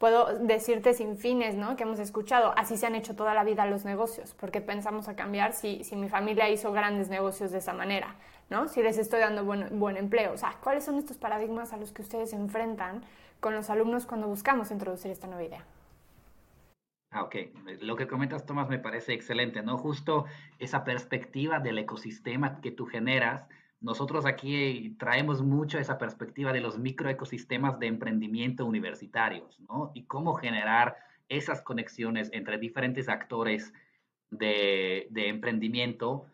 puedo 0.00 0.38
decirte 0.38 0.94
sin 0.94 1.18
fines, 1.18 1.56
¿no? 1.56 1.76
Que 1.76 1.82
hemos 1.82 1.98
escuchado, 1.98 2.54
así 2.56 2.78
se 2.78 2.86
han 2.86 2.94
hecho 2.94 3.14
toda 3.14 3.34
la 3.34 3.44
vida 3.44 3.66
los 3.66 3.84
negocios, 3.84 4.34
porque 4.40 4.62
pensamos 4.62 5.08
a 5.08 5.14
cambiar 5.14 5.52
si, 5.52 5.84
si 5.84 5.94
mi 5.94 6.08
familia 6.08 6.48
hizo 6.48 6.72
grandes 6.72 7.10
negocios 7.10 7.50
de 7.50 7.58
esa 7.58 7.74
manera, 7.74 8.16
¿no? 8.48 8.66
Si 8.66 8.82
les 8.82 8.96
estoy 8.96 9.20
dando 9.20 9.44
buen, 9.44 9.78
buen 9.78 9.98
empleo. 9.98 10.32
O 10.32 10.38
sea, 10.38 10.56
¿cuáles 10.62 10.84
son 10.84 10.96
estos 10.96 11.18
paradigmas 11.18 11.74
a 11.74 11.76
los 11.76 11.92
que 11.92 12.00
ustedes 12.00 12.30
se 12.30 12.36
enfrentan 12.36 13.02
con 13.40 13.54
los 13.54 13.68
alumnos 13.68 14.06
cuando 14.06 14.26
buscamos 14.26 14.70
introducir 14.70 15.10
esta 15.10 15.26
nueva 15.26 15.44
idea? 15.44 15.66
Ah, 17.10 17.24
ok. 17.24 17.36
Lo 17.82 17.94
que 17.94 18.06
comentas, 18.06 18.46
Tomás, 18.46 18.70
me 18.70 18.78
parece 18.78 19.12
excelente, 19.12 19.62
¿no? 19.62 19.76
Justo 19.76 20.24
esa 20.58 20.82
perspectiva 20.82 21.58
del 21.60 21.76
ecosistema 21.76 22.62
que 22.62 22.70
tú 22.70 22.86
generas 22.86 23.46
nosotros 23.80 24.26
aquí 24.26 24.94
traemos 24.98 25.42
mucho 25.42 25.78
esa 25.78 25.96
perspectiva 25.96 26.52
de 26.52 26.60
los 26.60 26.78
microecosistemas 26.78 27.78
de 27.78 27.86
emprendimiento 27.86 28.66
universitarios, 28.66 29.58
¿no? 29.60 29.90
Y 29.94 30.04
cómo 30.04 30.34
generar 30.34 30.96
esas 31.30 31.62
conexiones 31.62 32.28
entre 32.32 32.58
diferentes 32.58 33.08
actores 33.08 33.72
de, 34.30 35.08
emprendimiento 35.14 36.26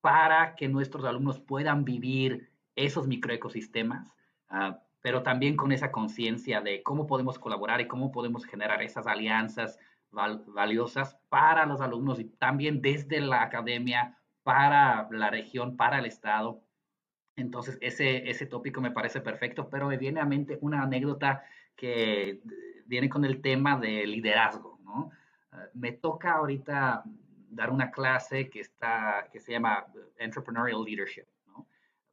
para 0.00 0.54
que 0.54 0.68
nuestros 0.68 1.04
alumnos 1.04 1.40
puedan 1.40 1.84
vivir 1.84 2.50
esos 2.74 3.06
microecosistemas, 3.06 4.08
uh, 4.50 4.74
pero 5.02 5.22
también 5.22 5.56
con 5.56 5.72
esa 5.72 5.92
conciencia 5.92 6.62
de 6.62 6.82
cómo 6.82 7.06
podemos 7.06 7.38
colaborar 7.38 7.80
y 7.80 7.86
cómo 7.86 8.12
podemos 8.12 8.46
generar 8.46 8.82
esas 8.82 9.06
alianzas 9.06 9.78
valiosas 10.10 11.18
para 11.28 11.66
los 11.66 11.80
alumnos 11.80 12.20
y 12.20 12.24
también 12.24 12.80
desde 12.80 13.20
la 13.20 13.42
academia, 13.42 14.16
para 14.42 15.08
la 15.10 15.30
región, 15.30 15.76
para 15.76 15.98
el 15.98 16.06
Estado 16.06 16.63
entonces, 17.36 17.78
ese, 17.80 18.28
ese 18.30 18.46
tópico 18.46 18.80
me 18.80 18.92
parece 18.92 19.20
perfecto, 19.20 19.68
pero 19.68 19.88
me 19.88 19.96
viene 19.96 20.20
a 20.20 20.24
mente 20.24 20.58
una 20.60 20.82
anécdota 20.82 21.44
que 21.74 22.40
viene 22.86 23.08
con 23.08 23.24
el 23.24 23.40
tema 23.40 23.78
de 23.78 24.06
liderazgo, 24.06 24.78
¿no? 24.84 25.10
Ah, 25.52 25.66
me 25.74 25.92
toca 25.92 26.32
ahorita 26.34 27.02
dar 27.50 27.70
una 27.70 27.90
clase 27.90 28.48
que, 28.50 28.60
está, 28.60 29.28
que 29.32 29.40
se 29.40 29.52
llama 29.52 29.86
Entrepreneurial 30.18 30.84
Leadership. 30.84 31.24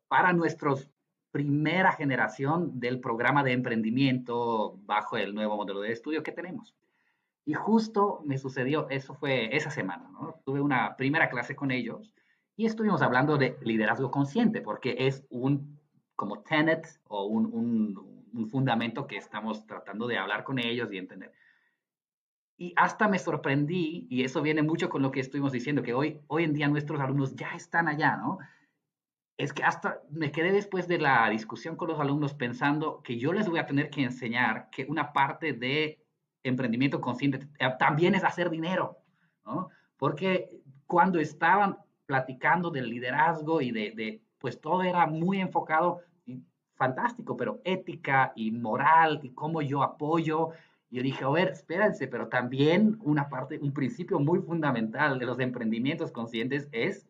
Para 0.08 0.34
nuestros 0.34 0.90
primera 1.32 1.94
generación 1.94 2.80
del 2.80 3.00
programa 3.00 3.44
de 3.44 3.54
emprendimiento 3.54 4.78
bajo 4.84 5.16
el 5.16 5.34
nuevo 5.34 5.56
modelo 5.56 5.80
de 5.80 5.94
estudio 5.94 6.24
que 6.24 6.34
tenemos. 6.34 6.76
Y 7.46 7.54
justo 7.54 8.22
me 8.26 8.38
sucedió, 8.38 8.88
eso 8.90 9.14
fue 9.14 9.56
esa 9.56 9.72
semana. 9.72 10.10
Tuve 10.44 10.60
una 10.60 10.98
primera 10.98 11.30
clase 11.30 11.56
con 11.56 11.72
ellos 11.72 12.14
Y 12.62 12.68
estuvimos 12.68 13.02
hablando 13.02 13.40
de 13.40 13.58
liderazgo 13.64 14.12
consciente, 14.12 14.62
porque 14.62 14.96
es 15.00 15.26
un 15.32 15.80
como 16.16 16.44
tenet 16.44 16.86
o 17.08 17.26
un, 17.26 17.48
un, 17.48 18.30
un 18.32 18.50
fundamento 18.52 19.08
que 19.08 19.18
estamos 19.18 19.66
tratando 19.66 20.06
de 20.06 20.20
hablar 20.20 20.44
con 20.44 20.60
ellos 20.60 20.94
y 20.94 21.00
entender. 21.00 21.34
Y 22.58 22.72
hasta 22.76 23.08
me 23.08 23.18
sorprendí, 23.18 24.06
y 24.12 24.24
eso 24.24 24.44
viene 24.44 24.62
mucho 24.62 24.90
con 24.90 25.02
lo 25.02 25.10
que 25.10 25.22
estuvimos 25.22 25.52
diciendo, 25.52 25.82
que 25.82 25.96
hoy, 25.96 26.22
hoy 26.28 26.44
en 26.44 26.54
día 26.54 26.68
nuestros 26.68 27.02
alumnos 27.02 27.36
ya 27.36 27.50
están 27.56 27.88
allá, 27.88 28.16
¿no? 28.18 28.38
Es 29.38 29.54
que 29.54 29.64
hasta 29.64 30.00
me 30.12 30.32
quedé 30.32 30.52
después 30.52 30.88
de 30.88 31.00
la 31.00 31.28
discusión 31.32 31.76
con 31.76 31.88
los 31.88 32.00
alumnos 32.00 32.36
pensando 32.36 33.02
que 33.02 33.18
yo 33.18 33.34
les 33.34 33.50
voy 33.50 33.58
a 33.58 33.66
tener 33.66 33.90
que 33.90 34.04
enseñar 34.04 34.70
que 34.70 34.86
una 34.88 35.14
parte 35.14 35.54
de 35.54 36.06
emprendimiento 36.44 37.02
consciente 37.02 37.40
eh, 37.58 37.74
también 37.80 38.14
es 38.14 38.24
hacer 38.24 38.52
dinero, 38.52 39.00
¿no? 39.48 39.70
Porque 39.98 40.62
cuando 40.86 41.20
estaban 41.20 41.80
platicando 42.12 42.72
del 42.72 42.90
liderazgo 42.90 43.62
y 43.62 43.72
de, 43.72 43.92
de 43.96 44.22
pues 44.38 44.60
todo 44.60 44.84
era 44.84 45.08
muy 45.08 45.40
enfocado, 45.40 46.02
y 46.26 46.44
fantástico, 46.76 47.38
pero 47.38 47.62
ética 47.64 48.34
y 48.36 48.52
moral 48.52 49.22
y 49.24 49.30
cómo 49.30 49.62
yo 49.62 49.82
apoyo 49.82 50.50
yo 50.90 51.02
dije, 51.02 51.24
a 51.24 51.30
ver, 51.30 51.48
espérense, 51.52 52.10
pero 52.10 52.28
también 52.28 53.00
una 53.02 53.30
parte, 53.30 53.58
un 53.62 53.74
principio 53.74 54.20
muy 54.20 54.40
fundamental 54.40 55.20
de 55.20 55.26
los 55.26 55.40
emprendimientos 55.40 56.12
conscientes 56.12 56.68
es 56.74 57.08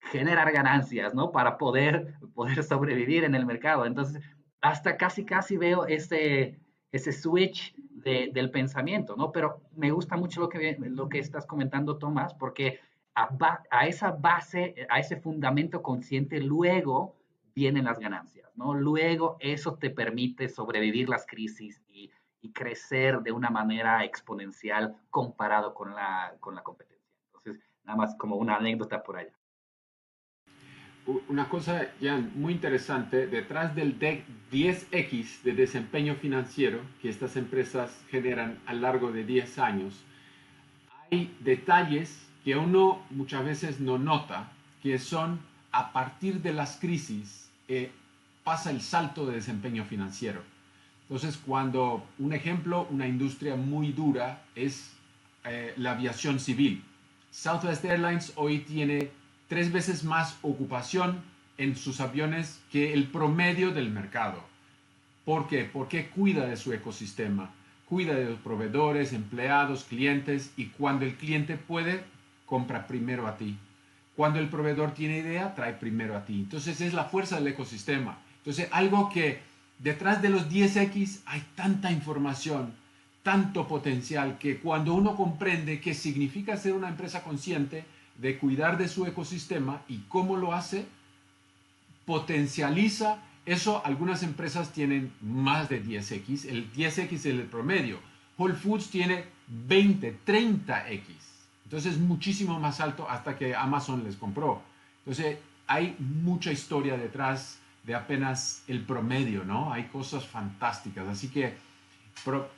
generar 0.00 0.50
ganancias, 0.50 1.14
¿no? 1.14 1.30
Para 1.30 1.56
poder, 1.56 2.14
poder 2.34 2.64
sobrevivir 2.64 3.22
en 3.22 3.36
el 3.36 3.46
mercado. 3.46 3.86
Entonces, 3.86 4.20
hasta 4.60 4.96
casi, 4.96 5.24
casi 5.24 5.56
veo 5.56 5.86
ese, 5.86 6.58
ese 6.90 7.12
switch 7.12 7.76
de, 7.76 8.30
del 8.34 8.50
pensamiento, 8.50 9.14
¿no? 9.14 9.30
Pero 9.30 9.60
me 9.76 9.92
gusta 9.92 10.16
mucho 10.16 10.40
lo 10.40 10.48
que, 10.48 10.76
lo 10.80 11.08
que 11.08 11.20
estás 11.20 11.46
comentando, 11.46 11.98
Tomás, 11.98 12.34
porque 12.34 12.80
a, 13.16 13.28
a 13.70 13.86
esa 13.86 14.12
base, 14.12 14.86
a 14.88 15.00
ese 15.00 15.16
fundamento 15.16 15.82
consciente, 15.82 16.40
luego 16.40 17.16
vienen 17.54 17.86
las 17.86 17.98
ganancias, 17.98 18.48
¿no? 18.54 18.74
Luego 18.74 19.36
eso 19.40 19.74
te 19.74 19.90
permite 19.90 20.48
sobrevivir 20.48 21.08
las 21.08 21.26
crisis 21.26 21.82
y 21.88 22.10
y 22.46 22.52
crecer 22.52 23.20
de 23.22 23.32
una 23.32 23.50
manera 23.50 24.04
exponencial 24.04 24.96
comparado 25.10 25.74
con 25.74 25.94
la, 25.94 26.34
con 26.40 26.54
la 26.54 26.62
competencia. 26.62 27.04
Entonces, 27.26 27.62
nada 27.84 27.96
más 27.96 28.14
como 28.16 28.36
una 28.36 28.56
anécdota 28.56 29.02
por 29.02 29.18
allá. 29.18 29.32
Una 31.28 31.48
cosa 31.48 31.92
ya 32.00 32.16
muy 32.16 32.52
interesante, 32.52 33.28
detrás 33.28 33.74
del 33.76 33.98
10X 33.98 35.42
de 35.42 35.52
desempeño 35.52 36.16
financiero 36.16 36.80
que 37.00 37.08
estas 37.08 37.36
empresas 37.36 38.04
generan 38.10 38.60
a 38.66 38.74
lo 38.74 38.80
largo 38.80 39.12
de 39.12 39.24
10 39.24 39.58
años, 39.60 40.04
hay 41.10 41.36
detalles 41.40 42.25
que 42.46 42.56
uno 42.56 43.02
muchas 43.10 43.44
veces 43.44 43.80
no 43.80 43.98
nota, 43.98 44.50
que 44.82 44.98
son 44.98 45.38
a 45.70 45.92
partir 45.92 46.40
de 46.40 46.54
las 46.54 46.78
crisis 46.78 47.50
eh, 47.68 47.92
pasa 48.42 48.70
el 48.70 48.80
salto 48.80 49.26
de 49.26 49.34
desempeño 49.34 49.84
financiero 49.84 50.40
entonces, 51.08 51.40
cuando 51.46 52.04
un 52.18 52.32
ejemplo, 52.32 52.88
una 52.90 53.06
industria 53.06 53.54
muy 53.54 53.92
dura 53.92 54.42
es 54.56 54.92
eh, 55.44 55.72
la 55.76 55.92
aviación 55.92 56.40
civil. 56.40 56.82
Southwest 57.30 57.84
Airlines 57.84 58.32
hoy 58.34 58.58
tiene 58.60 59.10
tres 59.48 59.70
veces 59.70 60.02
más 60.02 60.36
ocupación 60.42 61.22
en 61.58 61.76
sus 61.76 62.00
aviones 62.00 62.60
que 62.72 62.92
el 62.92 63.04
promedio 63.04 63.70
del 63.70 63.90
mercado. 63.90 64.42
¿Por 65.24 65.46
qué? 65.46 65.64
Porque 65.64 66.08
cuida 66.08 66.46
de 66.46 66.56
su 66.56 66.72
ecosistema, 66.72 67.50
cuida 67.88 68.14
de 68.14 68.24
los 68.24 68.40
proveedores, 68.40 69.12
empleados, 69.12 69.84
clientes 69.84 70.52
y 70.56 70.66
cuando 70.66 71.04
el 71.04 71.14
cliente 71.14 71.56
puede, 71.56 72.02
compra 72.46 72.86
primero 72.86 73.26
a 73.26 73.36
ti. 73.36 73.58
Cuando 74.16 74.38
el 74.38 74.48
proveedor 74.48 74.94
tiene 74.94 75.18
idea, 75.18 75.54
trae 75.54 75.74
primero 75.74 76.16
a 76.16 76.24
ti. 76.24 76.34
Entonces 76.34 76.80
es 76.80 76.94
la 76.94 77.04
fuerza 77.04 77.36
del 77.36 77.48
ecosistema. 77.48 78.18
Entonces 78.38 78.68
algo 78.72 79.10
que 79.10 79.40
detrás 79.78 80.22
de 80.22 80.30
los 80.30 80.48
10X 80.48 81.20
hay 81.26 81.44
tanta 81.54 81.92
información, 81.92 82.72
tanto 83.22 83.68
potencial, 83.68 84.38
que 84.38 84.58
cuando 84.58 84.94
uno 84.94 85.16
comprende 85.16 85.80
qué 85.80 85.92
significa 85.92 86.56
ser 86.56 86.72
una 86.72 86.88
empresa 86.88 87.22
consciente 87.22 87.84
de 88.16 88.38
cuidar 88.38 88.78
de 88.78 88.88
su 88.88 89.04
ecosistema 89.04 89.82
y 89.88 89.98
cómo 90.08 90.36
lo 90.36 90.54
hace, 90.54 90.86
potencializa 92.06 93.18
eso. 93.44 93.82
Algunas 93.84 94.22
empresas 94.22 94.72
tienen 94.72 95.12
más 95.20 95.68
de 95.68 95.84
10X, 95.84 96.48
el 96.48 96.72
10X 96.72 97.12
es 97.12 97.26
el 97.26 97.42
promedio. 97.42 97.98
Whole 98.38 98.54
Foods 98.54 98.88
tiene 98.90 99.24
20, 99.48 100.18
30X. 100.26 101.25
Entonces 101.66 101.94
es 101.94 101.98
muchísimo 101.98 102.60
más 102.60 102.80
alto 102.80 103.10
hasta 103.10 103.36
que 103.36 103.56
Amazon 103.56 104.04
les 104.04 104.14
compró. 104.14 104.62
Entonces 105.00 105.38
hay 105.66 105.96
mucha 105.98 106.52
historia 106.52 106.96
detrás 106.96 107.58
de 107.82 107.96
apenas 107.96 108.62
el 108.68 108.82
promedio, 108.82 109.42
¿no? 109.44 109.72
Hay 109.72 109.84
cosas 109.84 110.24
fantásticas. 110.24 111.08
Así 111.08 111.28
que 111.28 111.54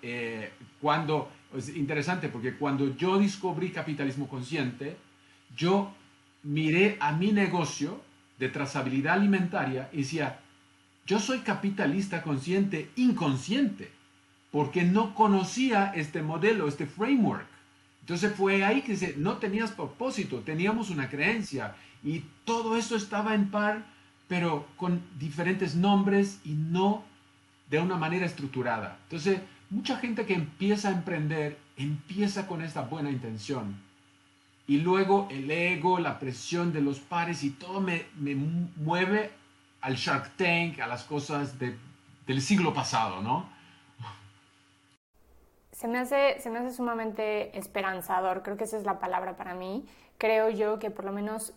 eh, 0.02 0.52
cuando, 0.78 1.30
es 1.56 1.74
interesante 1.74 2.28
porque 2.28 2.56
cuando 2.56 2.94
yo 2.96 3.18
descubrí 3.18 3.70
capitalismo 3.70 4.28
consciente, 4.28 4.98
yo 5.56 5.90
miré 6.42 6.98
a 7.00 7.12
mi 7.12 7.32
negocio 7.32 8.02
de 8.38 8.50
trazabilidad 8.50 9.14
alimentaria 9.14 9.88
y 9.90 9.98
decía, 9.98 10.38
yo 11.06 11.18
soy 11.18 11.38
capitalista 11.38 12.22
consciente 12.22 12.90
inconsciente, 12.96 13.90
porque 14.52 14.84
no 14.84 15.14
conocía 15.14 15.92
este 15.94 16.22
modelo, 16.22 16.68
este 16.68 16.84
framework. 16.84 17.57
Entonces 18.08 18.32
fue 18.34 18.64
ahí 18.64 18.80
que 18.80 19.14
no 19.18 19.34
tenías 19.34 19.70
propósito, 19.70 20.38
teníamos 20.38 20.88
una 20.88 21.10
creencia 21.10 21.74
y 22.02 22.24
todo 22.46 22.78
eso 22.78 22.96
estaba 22.96 23.34
en 23.34 23.50
par 23.50 23.84
pero 24.28 24.66
con 24.78 25.02
diferentes 25.18 25.74
nombres 25.74 26.40
y 26.42 26.54
no 26.54 27.04
de 27.68 27.80
una 27.80 27.96
manera 27.96 28.24
estructurada. 28.24 28.98
Entonces, 29.04 29.40
mucha 29.68 29.98
gente 29.98 30.24
que 30.24 30.32
empieza 30.32 30.88
a 30.88 30.92
emprender 30.92 31.58
empieza 31.76 32.46
con 32.46 32.62
esta 32.62 32.80
buena 32.80 33.10
intención. 33.10 33.76
Y 34.66 34.78
luego 34.78 35.28
el 35.30 35.50
ego, 35.50 35.98
la 35.98 36.18
presión 36.18 36.72
de 36.72 36.80
los 36.80 37.00
pares 37.00 37.44
y 37.44 37.50
todo 37.50 37.82
me, 37.82 38.06
me 38.18 38.34
mueve 38.34 39.32
al 39.82 39.96
Shark 39.96 40.34
Tank, 40.36 40.80
a 40.80 40.86
las 40.86 41.04
cosas 41.04 41.58
de, 41.58 41.76
del 42.26 42.40
siglo 42.40 42.72
pasado, 42.72 43.20
¿no? 43.22 43.57
Se 45.78 45.86
me, 45.86 45.98
hace, 45.98 46.40
se 46.40 46.50
me 46.50 46.58
hace 46.58 46.72
sumamente 46.74 47.56
esperanzador, 47.56 48.42
creo 48.42 48.56
que 48.56 48.64
esa 48.64 48.76
es 48.76 48.82
la 48.82 48.98
palabra 48.98 49.36
para 49.36 49.54
mí. 49.54 49.86
Creo 50.18 50.48
yo 50.48 50.80
que 50.80 50.90
por 50.90 51.04
lo 51.04 51.12
menos 51.12 51.54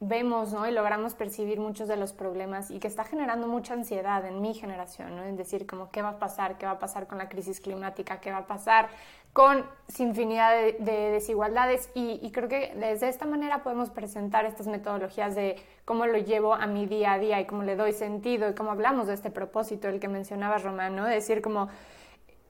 vemos 0.00 0.52
¿no? 0.52 0.68
y 0.68 0.70
logramos 0.70 1.14
percibir 1.14 1.60
muchos 1.60 1.88
de 1.88 1.96
los 1.96 2.12
problemas 2.12 2.70
y 2.70 2.78
que 2.78 2.88
está 2.88 3.04
generando 3.04 3.46
mucha 3.46 3.72
ansiedad 3.72 4.22
en 4.26 4.42
mi 4.42 4.52
generación, 4.52 5.16
¿no? 5.16 5.24
en 5.24 5.36
decir 5.36 5.66
como 5.66 5.90
qué 5.90 6.02
va 6.02 6.10
a 6.10 6.18
pasar, 6.18 6.58
qué 6.58 6.66
va 6.66 6.72
a 6.72 6.78
pasar 6.78 7.06
con 7.06 7.16
la 7.16 7.30
crisis 7.30 7.58
climática, 7.58 8.20
qué 8.20 8.32
va 8.32 8.38
a 8.38 8.46
pasar 8.46 8.90
con 9.32 9.64
infinidad 9.98 10.54
de, 10.54 11.10
desigualdades 11.12 11.88
y, 11.94 12.20
y, 12.22 12.32
creo 12.32 12.50
que 12.50 12.74
desde 12.76 13.08
esta 13.08 13.24
manera 13.24 13.62
podemos 13.62 13.88
presentar 13.88 14.44
estas 14.44 14.66
metodologías 14.66 15.34
de 15.34 15.56
cómo 15.86 16.04
lo 16.04 16.18
llevo 16.18 16.52
a 16.52 16.66
mi 16.66 16.84
día 16.84 17.14
a 17.14 17.18
día 17.18 17.40
y 17.40 17.46
cómo 17.46 17.62
le 17.62 17.76
doy 17.76 17.94
sentido 17.94 18.50
y 18.50 18.54
cómo 18.54 18.72
hablamos 18.72 19.06
de 19.06 19.14
este 19.14 19.30
propósito, 19.30 19.88
el 19.88 20.00
que 20.00 20.08
mencionaba 20.08 20.58
Román, 20.58 20.94
¿no? 20.94 21.06
decir 21.06 21.40
como 21.40 21.70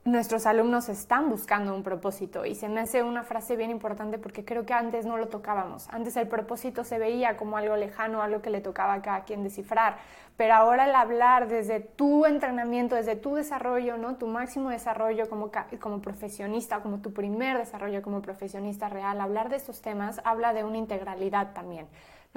nuestros 0.05 0.45
alumnos 0.45 0.87
están 0.87 1.31
buscando 1.31 1.73
un 1.73 1.81
propósito 1.81 2.45
y 2.45 2.53
se 2.53 2.69
me 2.69 2.79
hace 2.79 3.01
una 3.01 3.23
frase 3.23 3.55
bien 3.55 3.71
importante 3.71 4.19
porque 4.19 4.45
creo 4.45 4.63
que 4.63 4.73
antes 4.73 5.07
no 5.07 5.17
lo 5.17 5.29
tocábamos. 5.29 5.87
Antes 5.89 6.15
el 6.15 6.27
propósito 6.27 6.83
se 6.83 6.99
veía 6.99 7.37
como 7.37 7.57
algo 7.57 7.75
lejano, 7.75 8.21
algo 8.21 8.39
que 8.43 8.51
le 8.51 8.61
tocaba 8.61 8.93
a 8.93 9.01
cada 9.01 9.23
quien 9.23 9.41
descifrar, 9.41 9.97
pero 10.37 10.53
ahora 10.53 10.85
el 10.85 10.93
hablar 10.93 11.47
desde 11.47 11.79
tu 11.79 12.27
entrenamiento, 12.27 12.93
desde 12.93 13.15
tu 13.15 13.33
desarrollo, 13.33 13.97
¿no? 13.97 14.15
tu 14.17 14.27
máximo 14.27 14.69
desarrollo 14.69 15.27
como, 15.27 15.49
como 15.79 16.01
profesionista, 16.01 16.81
como 16.81 16.99
tu 16.99 17.11
primer 17.11 17.57
desarrollo 17.57 18.03
como 18.03 18.21
profesionista 18.21 18.89
real, 18.89 19.19
hablar 19.19 19.49
de 19.49 19.55
estos 19.55 19.81
temas 19.81 20.21
habla 20.23 20.53
de 20.53 20.63
una 20.63 20.77
integralidad 20.77 21.53
también 21.53 21.87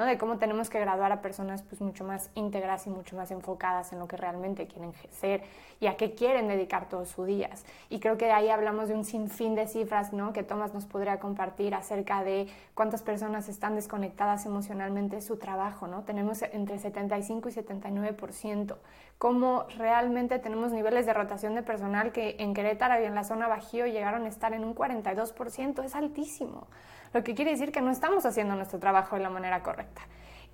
de 0.04 0.18
cómo 0.18 0.38
tenemos 0.38 0.70
que 0.70 0.80
graduar 0.80 1.12
a 1.12 1.20
personas 1.20 1.62
pues 1.62 1.80
mucho 1.80 2.04
más 2.04 2.30
íntegras 2.34 2.86
y 2.86 2.90
mucho 2.90 3.16
más 3.16 3.30
enfocadas 3.30 3.92
en 3.92 3.98
lo 3.98 4.08
que 4.08 4.16
realmente 4.16 4.66
quieren 4.66 4.92
ser 5.10 5.42
y 5.80 5.86
a 5.86 5.96
qué 5.96 6.14
quieren 6.14 6.48
dedicar 6.48 6.88
todos 6.88 7.08
sus 7.08 7.26
días. 7.26 7.64
Y 7.88 8.00
creo 8.00 8.16
que 8.16 8.30
ahí 8.32 8.48
hablamos 8.48 8.88
de 8.88 8.94
un 8.94 9.04
sinfín 9.04 9.54
de 9.54 9.66
cifras 9.66 10.12
¿no? 10.12 10.32
que 10.32 10.42
Tomás 10.42 10.74
nos 10.74 10.86
podría 10.86 11.18
compartir 11.18 11.74
acerca 11.74 12.24
de 12.24 12.48
cuántas 12.74 13.02
personas 13.02 13.48
están 13.48 13.74
desconectadas 13.74 14.46
emocionalmente 14.46 15.16
de 15.16 15.22
su 15.22 15.36
trabajo. 15.36 15.86
¿no? 15.86 16.02
Tenemos 16.02 16.42
entre 16.42 16.78
75 16.78 17.48
y 17.48 17.52
79%. 17.52 18.76
Cómo 19.18 19.64
realmente 19.76 20.38
tenemos 20.38 20.72
niveles 20.72 21.06
de 21.06 21.12
rotación 21.12 21.54
de 21.54 21.62
personal 21.62 22.12
que 22.12 22.36
en 22.38 22.54
Querétaro 22.54 23.02
y 23.02 23.06
en 23.06 23.14
la 23.14 23.24
zona 23.24 23.48
Bajío 23.48 23.86
llegaron 23.86 24.24
a 24.24 24.28
estar 24.28 24.52
en 24.52 24.64
un 24.64 24.74
42%. 24.74 25.84
Es 25.84 25.94
altísimo 25.94 26.68
lo 27.12 27.24
que 27.24 27.34
quiere 27.34 27.52
decir 27.52 27.72
que 27.72 27.80
no 27.80 27.90
estamos 27.90 28.26
haciendo 28.26 28.54
nuestro 28.54 28.78
trabajo 28.78 29.16
de 29.16 29.22
la 29.22 29.30
manera 29.30 29.62
correcta. 29.62 30.02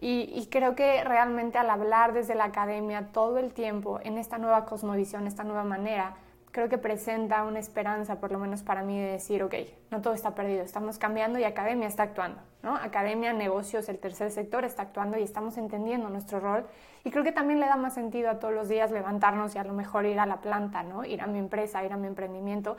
Y, 0.01 0.49
creo 0.51 0.75
que 0.75 1.03
realmente 1.03 1.57
al 1.57 1.71
hablar 1.71 2.13
desde 2.13 2.35
la 2.35 2.45
academia 2.45 3.09
todo 3.13 3.39
el 3.39 3.55
tiempo 3.55 4.01
en 4.03 4.19
esta 4.19 4.37
nueva 4.37 4.67
cosmovisión, 4.67 5.27
esta 5.27 5.45
nueva 5.45 5.65
manera, 5.65 6.17
creo 6.51 6.69
que 6.69 6.77
presenta 6.77 7.43
una 7.45 7.59
esperanza, 7.59 8.21
por 8.21 8.31
lo 8.31 8.39
menos 8.39 8.63
para 8.63 8.83
mí, 8.83 8.99
de 9.01 9.13
decir, 9.13 9.43
ok, 9.43 9.55
no 9.91 10.03
todo 10.03 10.13
está 10.13 10.35
perdido, 10.35 10.63
estamos 10.63 10.99
cambiando 10.99 11.39
y 11.39 11.45
academia 11.45 11.89
está 11.89 12.03
actuando, 12.03 12.39
¿no? 12.63 12.77
Academia, 12.77 13.33
negocios, 13.33 13.89
el 13.89 13.99
tercer 13.99 14.31
sector 14.31 14.67
está 14.67 14.83
actuando 14.83 15.17
y 15.17 15.23
estamos 15.23 15.57
entendiendo 15.57 16.11
nuestro 16.11 16.39
rol. 16.39 16.67
Y 17.03 17.11
creo 17.11 17.25
que 17.25 17.33
también 17.33 17.59
le 17.59 17.67
da 17.67 17.77
más 17.77 17.95
sentido 17.95 18.29
a 18.29 18.39
todos 18.39 18.53
los 18.53 18.69
días 18.69 18.91
levantarnos 18.91 19.55
y 19.55 19.59
a 19.59 19.65
lo 19.65 19.73
mejor 19.73 20.05
ir 20.05 20.21
a 20.21 20.27
la 20.27 20.43
planta, 20.43 20.83
¿no? 20.83 21.05
Ir 21.05 21.23
a 21.23 21.27
mi 21.27 21.39
empresa, 21.39 21.83
ir 21.83 21.93
a 21.95 21.97
mi 21.97 22.09
emprendimiento, 22.09 22.77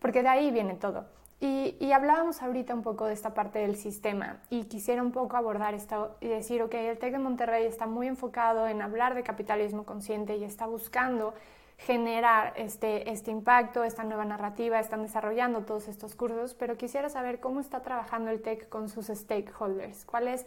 porque 0.00 0.22
de 0.22 0.28
ahí 0.28 0.50
viene 0.50 0.74
todo. 0.74 1.06
Y, 1.46 1.92
hablábamos 1.92 2.40
ahorita 2.40 2.72
un 2.72 2.80
poco 2.80 3.04
de 3.04 3.12
esta 3.12 3.34
parte 3.34 3.58
del 3.58 3.76
sistema 3.76 4.38
y 4.48 4.64
quisiera 4.64 5.02
un 5.02 5.12
poco 5.12 5.36
abordar 5.36 5.74
esto 5.74 6.16
y 6.22 6.28
decir, 6.28 6.62
ok, 6.62 6.72
el 6.72 6.96
TEC 6.96 7.12
de 7.12 7.18
Monterrey 7.18 7.66
está 7.66 7.86
muy 7.86 8.06
enfocado 8.06 8.66
en 8.66 8.80
hablar 8.80 9.14
de 9.14 9.22
capitalismo 9.22 9.84
consciente 9.84 10.38
y 10.38 10.44
está 10.44 10.66
buscando 10.66 11.34
generar 11.76 12.54
este, 12.56 13.10
este 13.10 13.30
impacto, 13.30 13.84
esta 13.84 14.04
nueva 14.04 14.24
narrativa, 14.24 14.80
están 14.80 15.02
desarrollando 15.02 15.66
todos 15.66 15.86
estos 15.86 16.14
cursos, 16.14 16.54
pero 16.54 16.78
quisiera 16.78 17.10
saber 17.10 17.40
cómo 17.40 17.60
está 17.60 17.82
trabajando 17.82 18.30
el 18.30 18.40
TEC 18.40 18.70
con 18.70 18.88
sus 18.88 19.08
stakeholders, 19.08 20.06
cuál 20.06 20.28
es 20.28 20.46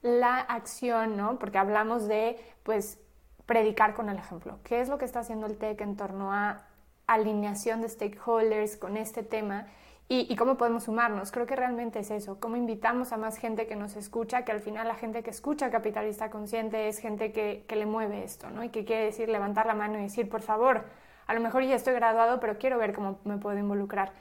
la 0.00 0.38
acción, 0.38 1.18
¿no? 1.18 1.38
Porque 1.38 1.58
hablamos 1.58 2.08
de, 2.08 2.40
pues, 2.62 2.98
predicar 3.44 3.92
con 3.92 4.08
el 4.08 4.16
ejemplo. 4.16 4.60
¿Qué 4.64 4.80
es 4.80 4.88
lo 4.88 4.96
que 4.96 5.04
está 5.04 5.20
haciendo 5.20 5.46
el 5.46 5.58
TEC 5.58 5.82
en 5.82 5.96
torno 5.98 6.32
a 6.32 6.62
alineación 7.06 7.82
de 7.82 7.90
stakeholders 7.90 8.78
con 8.78 8.96
este 8.96 9.22
tema? 9.22 9.66
Y, 10.10 10.34
cómo 10.36 10.56
podemos 10.56 10.84
sumarnos. 10.84 11.30
Creo 11.30 11.44
que 11.44 11.54
realmente 11.54 11.98
es 11.98 12.10
eso, 12.10 12.40
cómo 12.40 12.56
invitamos 12.56 13.12
a 13.12 13.18
más 13.18 13.36
gente 13.36 13.66
que 13.66 13.76
nos 13.76 13.94
escucha, 13.94 14.42
que 14.42 14.52
al 14.52 14.60
final 14.60 14.88
la 14.88 14.94
gente 14.94 15.22
que 15.22 15.28
escucha 15.28 15.70
Capitalista 15.70 16.30
Consciente 16.30 16.88
es 16.88 16.98
gente 16.98 17.30
que, 17.30 17.64
que, 17.68 17.76
le 17.76 17.84
mueve 17.84 18.24
esto, 18.24 18.48
¿no? 18.48 18.64
Y 18.64 18.70
que 18.70 18.86
quiere 18.86 19.04
decir, 19.04 19.28
levantar 19.28 19.66
la 19.66 19.74
mano 19.74 19.98
y 19.98 20.02
decir, 20.04 20.30
por 20.30 20.40
favor, 20.40 20.86
a 21.26 21.34
lo 21.34 21.40
mejor 21.40 21.62
ya 21.62 21.74
estoy 21.74 21.92
graduado, 21.92 22.40
pero 22.40 22.56
quiero 22.56 22.78
ver 22.78 22.94
cómo 22.94 23.18
me 23.24 23.36
puedo 23.36 23.58
involucrar, 23.58 24.12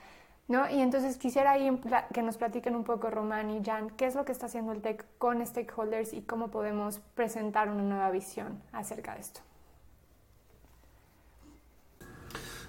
¿no? 0.49 0.69
Y 0.69 0.81
entonces 0.81 1.17
quisiera 1.17 1.51
ahí 1.51 1.81
que 2.13 2.21
nos 2.21 2.35
platiquen 2.35 2.75
un 2.75 2.83
poco, 2.83 3.09
Román 3.09 3.49
y 3.49 3.63
Jan, 3.63 3.89
qué 3.91 4.07
es 4.07 4.15
lo 4.15 4.25
que 4.25 4.33
está 4.33 4.47
haciendo 4.47 4.73
el 4.73 4.81
TEC 4.81 5.05
con 5.17 5.45
stakeholders 5.45 6.11
y 6.11 6.21
cómo 6.21 6.49
podemos 6.49 6.99
presentar 7.15 7.69
una 7.69 7.83
nueva 7.83 8.11
visión 8.11 8.61
acerca 8.73 9.13
de 9.13 9.21
esto. 9.21 9.46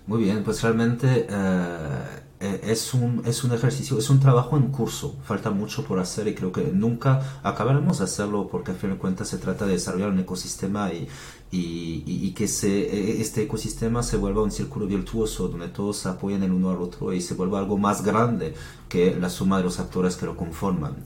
Muy 0.08 0.22
bien, 0.22 0.42
pues 0.42 0.62
realmente... 0.62 1.26
Eh, 1.28 2.24
eh, 2.40 2.60
es 2.62 2.94
un, 2.94 3.22
es 3.26 3.42
un 3.42 3.52
ejercicio, 3.52 3.98
es 3.98 4.10
un 4.10 4.20
trabajo 4.20 4.56
en 4.56 4.68
curso, 4.70 5.16
falta 5.24 5.50
mucho 5.50 5.84
por 5.84 5.98
hacer 5.98 6.28
y 6.28 6.36
creo 6.36 6.52
que 6.52 6.70
nunca 6.72 7.40
acabaremos 7.42 7.98
de 7.98 8.04
hacerlo 8.04 8.46
porque 8.46 8.70
al 8.70 8.76
fin 8.76 8.90
de 8.90 8.96
cuentas 8.96 9.26
se 9.26 9.38
trata 9.38 9.66
de 9.66 9.72
desarrollar 9.72 10.10
un 10.10 10.20
ecosistema 10.20 10.92
y, 10.92 11.08
y, 11.50 12.04
y, 12.06 12.30
que 12.32 12.46
se, 12.46 12.68
e, 12.68 13.20
este 13.20 13.42
ecosistema 13.42 14.02
se 14.02 14.16
vuelva 14.16 14.42
un 14.42 14.50
círculo 14.50 14.86
virtuoso 14.86 15.48
donde 15.48 15.68
todos 15.68 15.96
se 15.96 16.08
apoyan 16.08 16.42
el 16.42 16.52
uno 16.52 16.70
al 16.70 16.82
otro 16.82 17.12
y 17.12 17.20
se 17.22 17.34
vuelva 17.34 17.58
algo 17.58 17.78
más 17.78 18.04
grande 18.04 18.54
que 18.88 19.14
la 19.14 19.30
suma 19.30 19.58
de 19.58 19.64
los 19.64 19.80
actores 19.80 20.16
que 20.16 20.26
lo 20.26 20.36
conforman. 20.36 20.96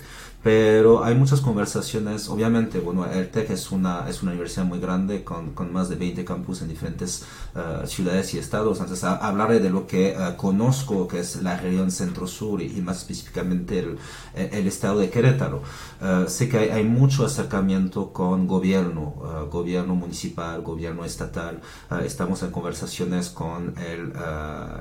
Pero 0.43 1.05
hay 1.05 1.14
muchas 1.14 1.40
conversaciones, 1.40 2.28
obviamente, 2.28 2.80
bueno, 2.80 3.07
el 3.07 3.30
TEC 3.30 3.51
es 3.51 3.70
una, 3.70 4.09
es 4.09 4.22
una 4.22 4.32
universidad 4.32 4.64
muy 4.64 4.80
grande 4.80 5.22
con, 5.22 5.53
con 5.53 5.72
más 5.72 5.88
de 5.88 5.95
20 5.95 6.24
campus 6.24 6.62
en 6.62 6.68
diferentes 6.68 7.24
uh, 7.55 7.86
ciudades 7.86 8.34
y 8.34 8.38
estados, 8.38 8.80
entonces 8.80 9.05
hablaré 9.05 9.61
de 9.61 9.70
lo 9.70 9.86
que 9.86 10.16
uh, 10.18 10.36
conozco, 10.36 11.07
que 11.07 11.20
es 11.20 11.43
la 11.43 11.57
región 11.57 11.93
centro-sur 11.93 12.61
y, 12.61 12.68
más 12.80 12.99
específicamente 12.99 13.78
el, 13.78 13.99
el, 14.34 14.66
estado 14.66 14.99
de 14.99 15.11
Querétaro. 15.11 15.62
Uh, 16.01 16.28
sé 16.28 16.49
que 16.49 16.59
hay, 16.59 16.68
hay, 16.70 16.84
mucho 16.84 17.24
acercamiento 17.24 18.12
con 18.12 18.49
gobierno, 18.49 19.14
gobierno 19.49 19.95
municipal, 19.95 20.32
gobierno 20.62 21.05
estatal, 21.05 21.61
estamos 22.05 22.43
en 22.43 22.51
conversaciones 22.51 23.28
con 23.30 23.74
el, 23.78 24.12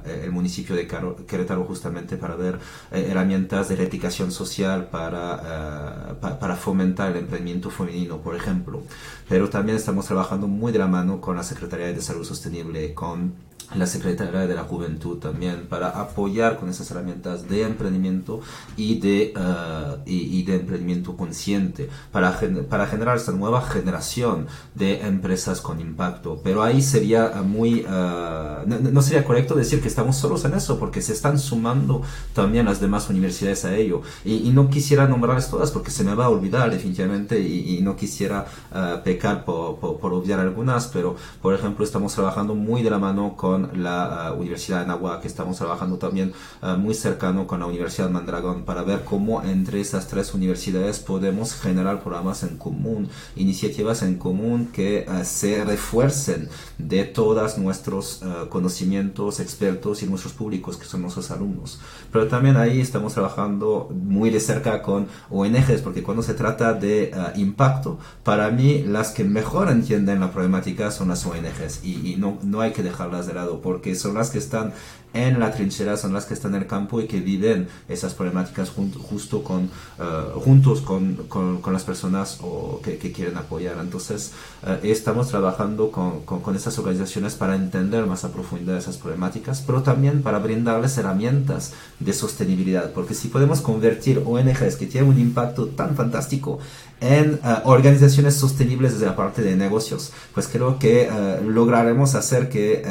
el 0.05 0.31
municipio 0.31 0.75
de 0.75 0.87
Querétaro 1.27 1.63
justamente 1.65 2.17
para 2.17 2.35
ver 2.35 2.59
herramientas 2.91 3.69
de 3.69 3.75
reivindicación 3.75 4.31
social 4.31 4.87
para 4.89 6.11
eh, 6.11 6.13
para 6.39 6.55
fomentar 6.55 7.11
el 7.11 7.17
emprendimiento 7.17 7.69
femenino, 7.69 8.17
por 8.17 8.35
ejemplo. 8.35 8.81
Pero 9.27 9.49
también 9.49 9.77
estamos 9.77 10.05
trabajando 10.05 10.47
muy 10.47 10.71
de 10.71 10.79
la 10.79 10.87
mano 10.87 11.21
con 11.21 11.35
la 11.35 11.43
Secretaría 11.43 11.87
de 11.87 11.93
Desarrollo 11.93 12.25
Sostenible, 12.25 12.93
con 12.93 13.33
la 13.75 13.85
Secretaría 13.87 14.47
de 14.47 14.55
la 14.55 14.63
Juventud 14.63 15.17
también 15.17 15.67
para 15.67 15.89
apoyar 15.89 16.57
con 16.57 16.69
esas 16.69 16.89
herramientas 16.91 17.47
de 17.47 17.63
emprendimiento 17.63 18.41
y 18.75 18.99
de, 18.99 19.33
uh, 19.35 20.01
y, 20.05 20.43
de 20.43 20.55
emprendimiento 20.57 21.15
consciente 21.15 21.89
para, 22.11 22.39
para 22.69 22.87
generar 22.87 23.17
esta 23.17 23.31
nueva 23.31 23.61
generación 23.61 24.47
de 24.75 25.01
empresas 25.01 25.61
con 25.61 25.79
impacto. 25.79 26.41
Pero 26.43 26.63
ahí 26.63 26.81
sería 26.81 27.41
muy, 27.45 27.85
uh, 27.85 28.67
no, 28.67 29.01
sería 29.01 29.23
correcto 29.23 29.55
decir 29.55 29.81
que 29.81 29.87
estamos 29.87 30.17
solos 30.17 30.43
en 30.45 30.53
eso 30.53 30.77
porque 30.77 31.01
se 31.01 31.13
están 31.13 31.39
sumando 31.39 32.01
también 32.33 32.65
las 32.65 32.81
demás 32.81 33.09
universidades 33.09 33.65
a 33.65 33.75
ello. 33.75 34.01
Y, 34.25 34.51
no 34.51 34.69
quisiera 34.69 35.07
nombrarlas 35.07 35.49
todas 35.49 35.71
porque 35.71 35.91
se 35.91 36.03
me 36.03 36.13
va 36.13 36.25
a 36.25 36.29
olvidar 36.29 36.69
definitivamente 36.69 37.39
y, 37.39 37.79
no 37.81 37.95
quisiera 37.95 38.45
uh, 38.71 39.01
pecar 39.01 39.45
por, 39.45 39.79
por, 39.79 39.97
por 39.97 40.13
obviar 40.13 40.39
algunas, 40.39 40.87
pero 40.87 41.15
por 41.41 41.53
ejemplo 41.53 41.85
estamos 41.85 42.13
trabajando 42.13 42.53
muy 42.53 42.83
de 42.83 42.89
la 42.89 42.99
mano 42.99 43.35
con 43.37 43.60
la 43.73 44.27
ah, 44.27 44.33
Universidad 44.33 44.81
de 44.81 44.87
Nahuatl, 44.87 45.21
que 45.21 45.27
estamos 45.27 45.57
trabajando 45.57 45.97
también 45.97 46.33
ah, 46.61 46.75
muy 46.75 46.93
cercano 46.93 47.47
con 47.47 47.59
la 47.59 47.65
Universidad 47.65 48.09
Mandragón 48.09 48.63
para 48.63 48.83
ver 48.83 49.03
cómo 49.03 49.43
entre 49.43 49.81
esas 49.81 50.07
tres 50.07 50.33
universidades 50.33 50.99
podemos 50.99 51.53
generar 51.53 52.01
programas 52.01 52.43
en 52.43 52.57
común, 52.57 53.09
iniciativas 53.35 54.01
en 54.03 54.15
común 54.17 54.69
que 54.73 55.05
ah, 55.07 55.23
se 55.23 55.63
refuercen 55.63 56.49
de 56.77 57.03
todos 57.03 57.57
nuestros 57.57 58.21
conocimientos, 58.49 59.39
expertos 59.39 60.03
y 60.03 60.07
nuestros 60.07 60.33
públicos, 60.33 60.77
que 60.77 60.85
son 60.85 61.01
nuestros 61.01 61.31
alumnos. 61.31 61.79
Pero 62.11 62.27
también 62.27 62.57
ahí 62.57 62.81
estamos 62.81 63.13
trabajando 63.13 63.89
muy 63.93 64.29
de 64.29 64.39
cerca 64.39 64.81
con 64.81 65.07
ONGs, 65.29 65.81
porque 65.81 66.03
cuando 66.03 66.23
se 66.23 66.33
trata 66.33 66.73
de 66.73 67.11
impacto, 67.35 67.99
para 68.23 68.49
mí 68.51 68.83
las 68.83 69.11
que 69.11 69.23
mejor 69.23 69.69
entienden 69.69 70.19
la 70.19 70.31
problemática 70.31 70.91
son 70.91 71.09
las 71.09 71.25
ONGs 71.25 71.83
y, 71.83 72.13
y 72.13 72.15
no, 72.17 72.37
no 72.43 72.61
hay 72.61 72.71
que 72.71 72.83
dejarlas 72.83 73.27
de 73.27 73.33
lado 73.33 73.50
porque 73.59 73.95
son 73.95 74.13
las 74.13 74.29
que 74.29 74.37
están 74.37 74.73
en 75.13 75.39
la 75.39 75.51
trinchera, 75.51 75.97
son 75.97 76.13
las 76.13 76.25
que 76.25 76.33
están 76.33 76.55
en 76.55 76.61
el 76.61 76.67
campo 76.67 77.01
y 77.01 77.07
que 77.07 77.19
viven 77.19 77.67
esas 77.89 78.13
problemáticas 78.13 78.69
justo 78.69 79.43
con, 79.43 79.69
eh, 79.99 80.23
juntos 80.35 80.81
con, 80.81 81.15
con, 81.27 81.73
las 81.73 81.83
personas 81.83 82.39
o 82.41 82.79
que, 82.81 82.97
quieren 83.11 83.37
apoyar. 83.37 83.77
Entonces, 83.79 84.31
eh, 84.65 84.79
estamos 84.83 85.27
trabajando 85.27 85.91
con, 85.91 86.21
con, 86.21 86.55
estas 86.55 86.77
organizaciones 86.79 87.35
para 87.35 87.55
entender 87.55 88.05
más 88.05 88.23
a 88.23 88.31
profundidad 88.31 88.77
esas 88.77 88.97
problemáticas, 88.97 89.61
pero 89.61 89.83
también 89.83 90.21
para 90.21 90.39
brindarles 90.39 90.97
herramientas 90.97 91.73
de 91.99 92.13
sostenibilidad, 92.13 92.91
porque 92.91 93.13
si 93.13 93.27
podemos 93.27 93.61
convertir 93.61 94.23
ONGs 94.25 94.77
que 94.77 94.85
tienen 94.85 95.09
un 95.09 95.19
impacto 95.19 95.67
tan 95.67 95.95
fantástico 95.95 96.59
en 97.01 97.39
eh, 97.43 97.55
organizaciones 97.65 98.35
sostenibles 98.35 98.93
desde 98.93 99.07
la 99.07 99.15
parte 99.15 99.41
de 99.41 99.57
negocios, 99.57 100.13
pues 100.33 100.47
creo 100.47 100.79
que 100.79 101.09
lograremos 101.45 102.15
hacer 102.15 102.47
que, 102.49 102.83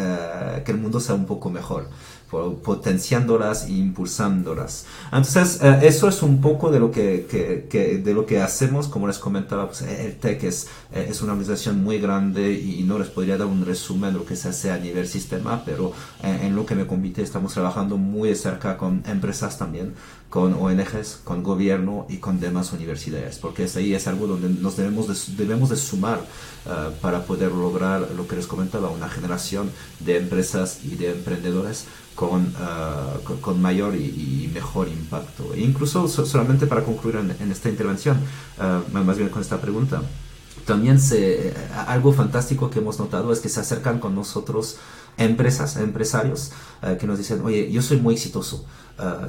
que 0.65 0.73
el 0.73 0.79
mundo 0.79 1.01
sea 1.01 1.15
un 1.15 1.27
poco 1.27 1.51
mejor 1.51 1.89
potenciándolas 2.31 3.67
e 3.67 3.73
impulsándolas. 3.73 4.87
Entonces, 5.07 5.61
eh, 5.63 5.81
eso 5.83 6.09
es 6.09 6.23
un 6.23 6.41
poco 6.41 6.71
de 6.71 6.79
lo 6.79 6.91
que, 6.91 7.27
que, 7.69 7.99
de 7.99 8.15
lo 8.15 8.25
que 8.25 8.41
hacemos, 8.41 8.87
como 8.87 9.09
les 9.09 9.19
comentaba, 9.19 9.67
pues, 9.67 9.83
el 9.83 10.17
TEC 10.17 10.45
es, 10.45 10.69
eh, 10.93 11.09
es 11.11 11.23
una 11.23 11.33
organización 11.33 11.83
muy 11.83 11.99
grande 11.99 12.53
y 12.53 12.83
no 12.85 12.99
les 12.99 13.09
podría 13.09 13.37
dar 13.37 13.49
un 13.49 13.65
resumen 13.65 14.13
de 14.13 14.19
lo 14.21 14.25
que 14.25 14.37
se 14.37 14.49
hace 14.49 14.71
a 14.71 14.79
nivel 14.79 15.09
sistema, 15.09 15.63
pero 15.65 15.93
eh, 16.23 16.41
en 16.43 16.55
lo 16.55 16.65
que 16.65 16.75
me 16.75 16.87
compite 16.87 17.23
estamos 17.23 17.53
trabajando 17.53 17.97
muy 17.97 18.29
de 18.29 18.37
cerca 18.37 18.77
con 18.77 19.03
empresas 19.07 19.59
también, 19.59 19.95
con 20.29 20.55
ONGs, 20.55 21.23
con 21.25 21.43
gobierno 21.43 22.07
y 22.09 22.19
con 22.19 22.39
demás 22.39 22.73
universidades, 22.73 23.39
porque 23.39 23.69
ahí 23.75 23.95
es 23.95 24.07
algo 24.07 24.29
donde 24.29 24.49
nos 24.49 24.77
debemos 24.77 25.09
de, 25.09 25.35
debemos 25.37 25.71
de 25.71 25.77
sumar 25.77 26.21
para 27.01 27.25
poder 27.25 27.51
lograr 27.51 28.07
lo 28.17 28.29
que 28.29 28.37
les 28.37 28.47
comentaba, 28.47 28.91
una 28.91 29.09
generación 29.09 29.71
de 29.99 30.19
empresas 30.19 30.81
y 30.85 30.95
de 30.95 31.11
emprendedores 31.11 31.87
con, 32.15 32.53
ah, 32.59 33.15
con, 33.41 33.61
mayor 33.61 33.95
y, 33.95 34.51
mejor 34.53 34.89
impacto. 34.89 35.55
E 35.55 35.61
incluso 35.61 36.09
solamente 36.09 36.67
para 36.67 36.85
concluir 36.85 37.17
en, 37.17 37.53
esta 37.53 37.69
intervención, 37.69 38.19
uh, 38.59 38.99
más 38.99 39.17
bien 39.17 39.29
con 39.29 39.41
esta 39.41 39.61
pregunta, 39.61 40.03
también 40.67 41.01
se, 41.01 41.55
algo 41.87 42.13
fantástico 42.13 42.69
que 42.69 42.81
hemos 42.81 42.99
notado 42.99 43.33
es 43.33 43.41
que 43.41 43.49
se 43.49 43.61
acercan 43.61 43.99
con 43.99 44.15
nosotros 44.15 44.77
empresas, 45.17 45.77
empresarios 45.77 46.53
ah, 46.83 46.97
que 46.99 47.07
nos 47.07 47.19
dicen, 47.19 47.41
oye, 47.43 47.71
yo 47.71 47.81
soy 47.81 47.99
muy 47.99 48.15
exitoso, 48.15 48.67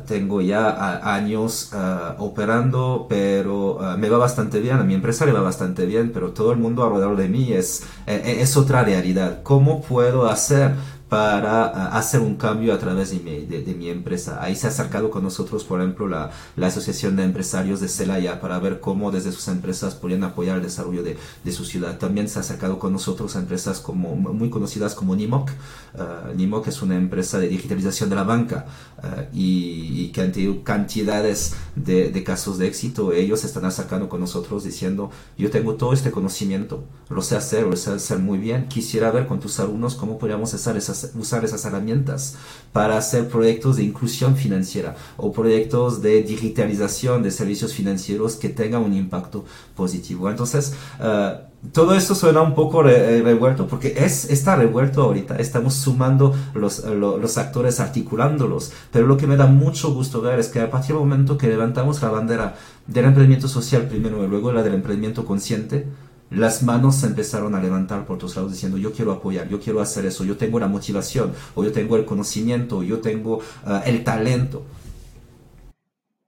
tengo 0.06 0.42
ya 0.42 1.00
años 1.16 1.72
operando, 2.18 3.06
pero 3.08 3.80
me 3.98 4.10
va 4.10 4.18
bastante 4.18 4.60
bien, 4.60 4.76
a 4.76 4.84
mi 4.84 4.96
empresa 4.96 5.26
le 5.26 5.32
va 5.32 5.40
bastante 5.40 5.86
bien, 5.86 6.12
pero 6.14 6.32
todo 6.32 6.52
el 6.52 6.58
mundo 6.58 6.84
alrededor 6.84 7.16
de 7.16 7.30
mí 7.30 7.54
es, 7.54 7.84
e, 8.06 8.16
e, 8.16 8.42
es 8.42 8.58
otra 8.58 8.84
realidad. 8.84 9.44
¿Cómo 9.44 9.82
puedo 9.82 10.30
hacer 10.30 10.76
para 11.12 11.74
uh, 11.91 11.97
hacer 11.97 12.22
un 12.22 12.38
cambio 12.38 12.74
a 12.74 12.80
través 12.80 13.09
de 13.09 13.20
mi, 13.20 13.45
de, 13.45 13.62
de 13.64 13.74
mi, 13.74 13.89
empresa. 13.89 14.41
Ahí 14.41 14.55
se 14.55 14.68
ha 14.68 14.70
acercado 14.70 15.12
con 15.12 15.24
nosotros, 15.24 15.66
por 15.66 15.82
ejemplo, 15.82 16.07
la, 16.07 16.32
la 16.55 16.68
Asociación 16.68 17.18
de 17.18 17.26
Empresarios 17.26 17.82
de 17.82 17.89
Celaya 17.89 18.39
para 18.39 18.57
ver 18.59 18.80
cómo 18.80 19.12
desde 19.12 19.34
sus 19.34 19.49
empresas 19.49 19.93
podrían 19.93 20.24
apoyar 20.24 20.55
el 20.55 20.64
desarrollo 20.64 21.03
de, 21.03 21.18
de 21.43 21.51
su 21.51 21.66
ciudad. 21.66 21.97
También 21.97 22.30
se 22.30 22.39
ha 22.39 22.43
acercado 22.43 22.80
con 22.80 22.93
nosotros 22.93 23.36
a 23.36 23.39
empresas 23.39 23.82
como, 23.82 24.16
muy 24.16 24.49
conocidas 24.49 24.95
como 24.95 25.14
NIMOC. 25.14 25.49
Uh, 25.49 26.34
NIMOC 26.34 26.68
es 26.68 26.82
una 26.82 26.95
empresa 26.95 27.39
de 27.39 27.49
digitalización 27.49 28.09
de 28.09 28.16
la 28.16 28.24
banca 28.24 28.68
uh, 29.03 29.36
y, 29.36 30.03
y, 30.03 30.12
que 30.14 30.22
han 30.22 30.32
tenido 30.32 30.64
cantidades 30.64 31.55
de, 31.76 32.09
de, 32.09 32.24
casos 32.24 32.57
de 32.57 32.68
éxito. 32.68 33.12
Ellos 33.12 33.43
están 33.43 33.66
acercando 33.66 34.07
con 34.07 34.22
nosotros 34.22 34.64
diciendo, 34.64 35.12
yo 35.38 35.49
tengo 35.49 35.76
todo 35.76 35.91
este 35.91 36.09
conocimiento, 36.09 36.86
lo 37.09 37.22
sé 37.22 37.36
hacer, 37.36 37.68
lo 37.68 37.76
sé 37.76 37.91
hacer 37.91 38.20
muy 38.20 38.38
bien, 38.38 38.70
quisiera 38.70 39.12
ver 39.12 39.28
con 39.28 39.41
tus 39.41 39.59
alumnos 39.59 39.95
cómo 39.95 40.18
podríamos 40.18 40.53
hacer 40.53 40.78
esas 40.78 41.01
usar 41.16 41.43
esas 41.45 41.64
herramientas 41.66 42.36
para 42.74 42.97
hacer 42.97 43.28
proyectos 43.28 43.78
de 43.78 43.84
inclusión 43.84 44.36
financiera 44.36 44.95
o 45.18 45.32
proyectos 45.32 46.02
de 46.02 46.24
digitalización 46.24 47.24
de 47.24 47.32
servicios 47.32 47.74
financieros 47.74 48.36
que 48.36 48.49
tengan 48.49 48.84
un 48.84 48.93
impacto 48.93 49.45
positivo. 49.76 50.30
Entonces, 50.30 50.74
uh, 50.99 51.52
todo 51.74 51.93
esto 51.93 52.16
suena 52.16 52.41
un 52.41 52.56
poco 52.56 52.82
re, 52.82 53.20
eh, 53.20 53.22
revuelto 53.22 53.68
porque 53.68 53.93
es, 53.97 54.30
está 54.30 54.56
revuelto 54.56 55.04
ahorita. 55.04 55.36
Estamos 55.36 55.76
sumando 55.76 56.34
los, 56.56 56.84
lo, 56.86 57.18
los 57.18 57.38
actores, 57.38 57.80
articulándolos. 57.80 58.72
Pero 58.91 59.06
lo 59.06 59.18
que 59.18 59.28
me 59.28 59.38
da 59.38 59.45
mucho 59.45 59.93
gusto 59.93 60.22
ver 60.22 60.39
es 60.39 60.47
que 60.47 60.60
a 60.60 60.72
partir 60.72 60.95
del 60.95 61.06
momento 61.06 61.38
que 61.38 61.47
levantamos 61.47 62.02
la 62.02 62.10
bandera 62.10 62.56
del 62.88 63.06
emprendimiento 63.06 63.47
social 63.47 63.84
primero 63.88 64.24
y 64.24 64.28
luego 64.28 64.52
la 64.52 64.64
del 64.64 64.74
emprendimiento 64.74 65.24
consciente, 65.24 65.88
las 66.32 66.64
manos 66.64 66.96
se 66.96 67.08
empezaron 67.08 67.56
a 67.56 67.62
levantar 67.62 68.06
por 68.06 68.18
todos 68.18 68.36
lados 68.36 68.52
diciendo 68.52 68.78
yo 68.78 68.92
quiero 68.94 69.12
apoyar, 69.12 69.48
yo 69.50 69.60
quiero 69.60 69.82
hacer 69.82 70.06
eso, 70.06 70.24
yo 70.24 70.38
tengo 70.38 70.60
la 70.60 70.68
motivación, 70.68 71.34
o 71.56 71.64
yo 71.64 71.72
tengo 71.72 71.98
el 71.98 72.06
conocimiento, 72.06 72.84
yo 72.84 73.00
tengo 73.02 73.38
uh, 73.38 73.82
el 73.86 74.04
talento. 74.04 74.66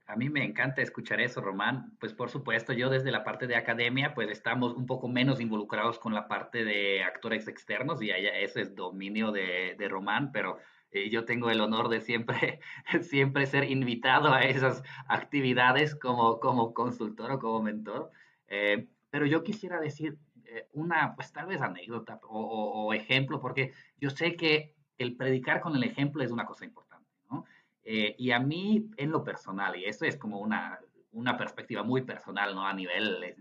A 0.06 0.16
mí 0.16 0.30
me 0.30 0.44
encanta 0.44 0.84
escuchar 0.84 1.22
eso, 1.22 1.42
Román. 1.42 1.98
Pues 2.00 2.14
por 2.14 2.30
supuesto, 2.30 2.72
yo 2.72 2.92
desde 2.92 3.12
la 3.12 3.24
parte 3.24 3.48
de 3.48 3.56
academia, 3.56 4.14
pues 4.14 4.30
estamos 4.30 4.76
un 4.76 4.86
poco 4.86 5.08
menos 5.08 5.42
involucrados 5.42 5.98
con 5.98 6.14
la 6.14 6.28
parte 6.28 6.64
de 6.64 7.04
actores 7.04 7.48
externos 7.48 8.00
y 8.04 8.12
allá 8.12 8.38
ese 8.38 8.62
es 8.62 8.76
dominio 8.76 9.32
de, 9.32 9.76
de 9.80 9.88
Román, 9.88 10.32
pero 10.32 10.60
eh, 10.92 11.10
yo 11.10 11.26
tengo 11.26 11.50
el 11.50 11.62
honor 11.62 11.90
de 11.90 12.02
siempre, 12.02 12.60
siempre 13.02 13.48
ser 13.48 13.64
invitado 13.70 14.32
a 14.32 14.44
esas 14.44 14.84
actividades 15.08 15.96
como, 15.96 16.40
como 16.40 16.74
consultor 16.74 17.32
o 17.32 17.40
como 17.40 17.64
mentor. 17.64 18.12
Eh, 18.48 18.88
pero 19.14 19.28
yo 19.28 19.44
quisiera 19.44 19.80
decir 19.80 20.18
eh, 20.44 20.68
una, 20.74 21.14
pues 21.16 21.32
tal 21.32 21.46
vez 21.46 21.62
anécdota 21.62 22.20
o, 22.24 22.40
o, 22.40 22.86
o, 22.86 22.94
ejemplo, 22.96 23.40
porque 23.40 23.72
yo 24.02 24.10
sé 24.10 24.36
que 24.36 24.74
el 24.98 25.16
predicar 25.16 25.62
con 25.62 25.76
el 25.76 25.84
ejemplo 25.84 26.24
es 26.24 26.32
una 26.32 26.48
cosa 26.48 26.66
importante, 26.66 27.12
¿no? 27.30 27.46
Eh, 27.84 28.16
y 28.18 28.32
a 28.32 28.40
mí, 28.40 28.90
en 28.98 29.12
lo 29.12 29.24
personal, 29.24 29.76
y 29.76 29.86
eso 29.86 30.06
es 30.06 30.18
como 30.18 30.40
una, 30.40 30.80
una 31.12 31.38
perspectiva 31.38 31.84
muy 31.84 32.02
personal, 32.02 32.56
¿no? 32.56 32.66
A 32.66 32.74
nivel 32.74 33.24
eh, 33.24 33.36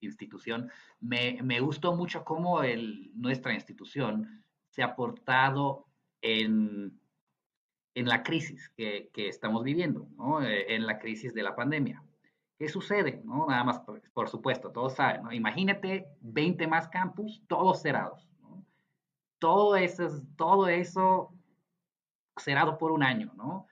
institución, 0.00 0.68
me, 0.98 1.38
me, 1.40 1.60
gustó 1.60 1.94
mucho 1.94 2.24
cómo 2.24 2.64
el, 2.64 3.12
nuestra 3.14 3.54
institución 3.54 4.44
se 4.70 4.82
ha 4.82 4.96
portado 4.96 5.86
en, 6.20 7.00
en 7.94 8.08
la 8.08 8.24
crisis 8.24 8.70
que, 8.70 9.08
que 9.12 9.28
estamos 9.28 9.62
viviendo, 9.62 10.08
¿no? 10.16 10.42
Eh, 10.44 10.74
en 10.74 10.84
la 10.84 10.98
crisis 10.98 11.32
de 11.32 11.44
la 11.44 11.54
pandemia. 11.54 12.02
¿Qué 12.58 12.68
sucede? 12.68 13.22
¿no? 13.24 13.46
Nada 13.46 13.64
más, 13.64 13.80
por, 13.80 14.00
por 14.12 14.28
supuesto, 14.28 14.70
todos 14.70 14.94
saben. 14.94 15.22
¿no? 15.22 15.32
Imagínate 15.32 16.06
20 16.20 16.66
más 16.66 16.88
campus, 16.88 17.42
todos 17.48 17.82
cerrados. 17.82 18.28
¿no? 18.40 18.64
Todo, 19.38 19.76
eso, 19.76 20.08
todo 20.36 20.68
eso 20.68 21.34
cerrado 22.36 22.78
por 22.78 22.92
un 22.92 23.02
año, 23.02 23.32
¿no? 23.36 23.66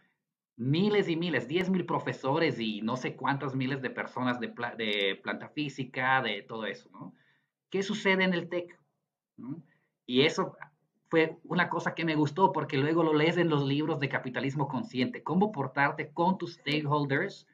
Miles 0.56 1.08
y 1.08 1.16
miles, 1.16 1.48
10 1.48 1.70
mil 1.70 1.86
profesores 1.86 2.58
y 2.60 2.82
no 2.82 2.96
sé 2.96 3.16
cuántas 3.16 3.54
miles 3.54 3.80
de 3.80 3.88
personas 3.88 4.38
de, 4.40 4.48
pla 4.48 4.74
de 4.74 5.18
planta 5.22 5.48
física, 5.48 6.20
de 6.20 6.42
todo 6.42 6.66
eso, 6.66 6.90
¿no? 6.90 7.14
¿Qué 7.70 7.82
sucede 7.82 8.24
en 8.24 8.34
el 8.34 8.48
TEC? 8.48 8.78
¿no? 9.36 9.62
Y 10.04 10.22
eso 10.22 10.56
fue 11.08 11.38
una 11.44 11.68
cosa 11.68 11.94
que 11.94 12.04
me 12.04 12.14
gustó 12.14 12.52
porque 12.52 12.76
luego 12.76 13.02
lo 13.02 13.14
lees 13.14 13.36
en 13.36 13.48
los 13.48 13.64
libros 13.64 14.00
de 14.00 14.08
capitalismo 14.08 14.68
consciente, 14.68 15.22
cómo 15.22 15.50
portarte 15.50 16.12
con 16.12 16.36
tus 16.36 16.54
stakeholders 16.54 17.46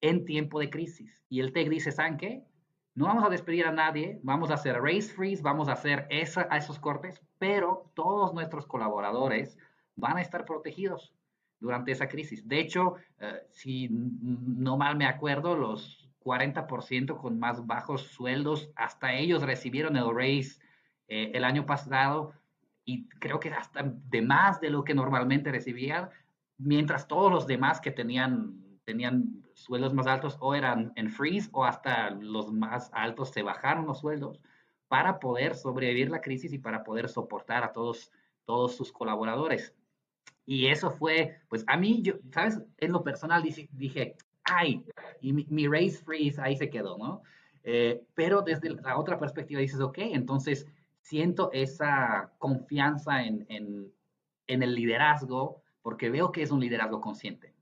en 0.00 0.24
tiempo 0.24 0.60
de 0.60 0.70
crisis. 0.70 1.24
Y 1.28 1.40
el 1.40 1.52
TEC 1.52 1.68
dice, 1.68 1.92
¿saben? 1.92 2.44
No 2.94 3.06
vamos 3.06 3.24
a 3.24 3.28
despedir 3.28 3.66
a 3.66 3.72
nadie, 3.72 4.18
vamos 4.22 4.50
a 4.50 4.54
hacer 4.54 4.80
race 4.80 5.12
freeze, 5.12 5.42
vamos 5.42 5.68
a 5.68 5.72
hacer 5.72 6.06
esa, 6.08 6.48
a 6.50 6.56
esos 6.56 6.78
cortes, 6.78 7.20
pero 7.38 7.90
todos 7.94 8.32
nuestros 8.32 8.66
colaboradores 8.66 9.58
van 9.96 10.16
a 10.16 10.22
estar 10.22 10.44
protegidos 10.46 11.12
durante 11.60 11.92
esa 11.92 12.08
crisis. 12.08 12.48
De 12.48 12.58
hecho, 12.58 12.94
uh, 13.20 13.24
si 13.50 13.88
no 13.90 14.76
mal 14.78 14.96
me 14.96 15.06
acuerdo, 15.06 15.56
los 15.56 16.08
40% 16.24 17.18
con 17.18 17.38
más 17.38 17.66
bajos 17.66 18.02
sueldos, 18.02 18.70
hasta 18.76 19.14
ellos 19.14 19.42
recibieron 19.42 19.96
el 19.96 20.14
raise 20.14 20.60
eh, 21.08 21.30
el 21.34 21.44
año 21.44 21.66
pasado 21.66 22.32
y 22.84 23.08
creo 23.08 23.38
que 23.38 23.50
hasta 23.50 23.82
de 23.82 24.22
más 24.22 24.60
de 24.60 24.70
lo 24.70 24.84
que 24.84 24.94
normalmente 24.94 25.52
recibían, 25.52 26.08
mientras 26.58 27.06
todos 27.06 27.30
los 27.30 27.46
demás 27.46 27.80
que 27.80 27.90
tenían, 27.90 28.54
tenían 28.84 29.45
sueldos 29.56 29.94
más 29.94 30.06
altos 30.06 30.36
o 30.40 30.54
eran 30.54 30.92
en 30.96 31.10
freeze 31.10 31.48
o 31.52 31.64
hasta 31.64 32.10
los 32.10 32.52
más 32.52 32.90
altos 32.92 33.30
se 33.30 33.42
bajaron 33.42 33.86
los 33.86 34.00
sueldos 34.00 34.38
para 34.86 35.18
poder 35.18 35.56
sobrevivir 35.56 36.10
la 36.10 36.20
crisis 36.20 36.52
y 36.52 36.58
para 36.58 36.84
poder 36.84 37.08
soportar 37.08 37.64
a 37.64 37.72
todos, 37.72 38.12
todos 38.44 38.76
sus 38.76 38.92
colaboradores. 38.92 39.74
Y 40.44 40.66
eso 40.66 40.90
fue, 40.90 41.40
pues 41.48 41.64
a 41.66 41.76
mí, 41.76 42.02
yo, 42.02 42.14
¿sabes? 42.32 42.60
En 42.76 42.92
lo 42.92 43.02
personal 43.02 43.42
dije, 43.42 44.14
ay, 44.44 44.84
y 45.20 45.32
mi, 45.32 45.46
mi, 45.48 45.66
race 45.66 45.96
freeze 46.04 46.40
ahí 46.40 46.56
se 46.56 46.70
quedó, 46.70 46.98
¿no? 46.98 47.22
Eh, 47.64 48.04
pero 48.14 48.42
desde 48.42 48.70
la 48.70 48.98
otra 48.98 49.18
perspectiva 49.18 49.60
dices, 49.60 49.80
ok, 49.80 49.98
entonces 49.98 50.68
siento 51.00 51.50
esa 51.52 52.30
confianza 52.38 53.24
en, 53.24 53.46
en, 53.48 53.90
en 54.46 54.62
el 54.62 54.74
liderazgo 54.74 55.62
porque 55.82 56.10
veo 56.10 56.30
que 56.30 56.42
es 56.42 56.50
un 56.50 56.60
liderazgo 56.60 57.00
consciente 57.00 57.55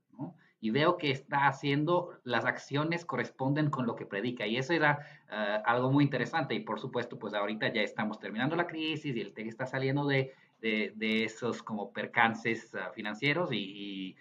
y 0.65 0.71
veo 0.71 0.97
que 0.97 1.11
está 1.11 1.45
haciendo, 1.45 2.19
las 2.23 2.43
acciones 2.43 3.05
corresponden 3.05 3.69
con 3.69 3.85
lo 3.85 3.95
que 3.95 4.07
predica. 4.07 4.47
Y 4.47 4.57
eso 4.57 4.73
era 4.73 4.97
uh, 5.29 5.61
algo 5.63 5.91
muy 5.91 6.03
interesante. 6.03 6.55
Y 6.55 6.61
por 6.61 6.79
supuesto, 6.79 7.19
pues 7.19 7.35
ahorita 7.35 7.71
ya 7.71 7.83
estamos 7.83 8.19
terminando 8.19 8.55
la 8.55 8.65
crisis 8.65 9.15
y 9.15 9.21
el 9.21 9.31
TEC 9.31 9.45
está 9.45 9.67
saliendo 9.67 10.07
de, 10.07 10.33
de, 10.61 10.91
de 10.95 11.23
esos 11.23 11.61
como 11.61 11.93
percances 11.93 12.73
uh, 12.73 12.91
financieros. 12.95 13.51
Y, 13.51 13.57
y, 13.57 14.15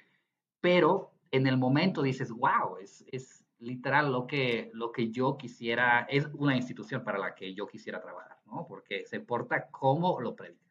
pero 0.61 1.13
en 1.31 1.47
el 1.47 1.57
momento 1.57 2.03
dices, 2.03 2.31
wow, 2.31 2.77
es, 2.79 3.07
es 3.11 3.43
literal 3.59 4.13
lo 4.13 4.27
que, 4.27 4.71
lo 4.75 4.93
que 4.93 5.11
yo 5.11 5.39
quisiera, 5.39 6.07
es 6.11 6.27
una 6.35 6.57
institución 6.57 7.05
para 7.05 7.17
la 7.17 7.35
que 7.35 7.55
yo 7.55 7.67
quisiera 7.67 8.03
trabajar, 8.03 8.37
¿no? 8.45 8.67
Porque 8.69 9.07
se 9.07 9.19
porta 9.21 9.69
como 9.71 10.21
lo 10.21 10.37
predica. 10.37 10.64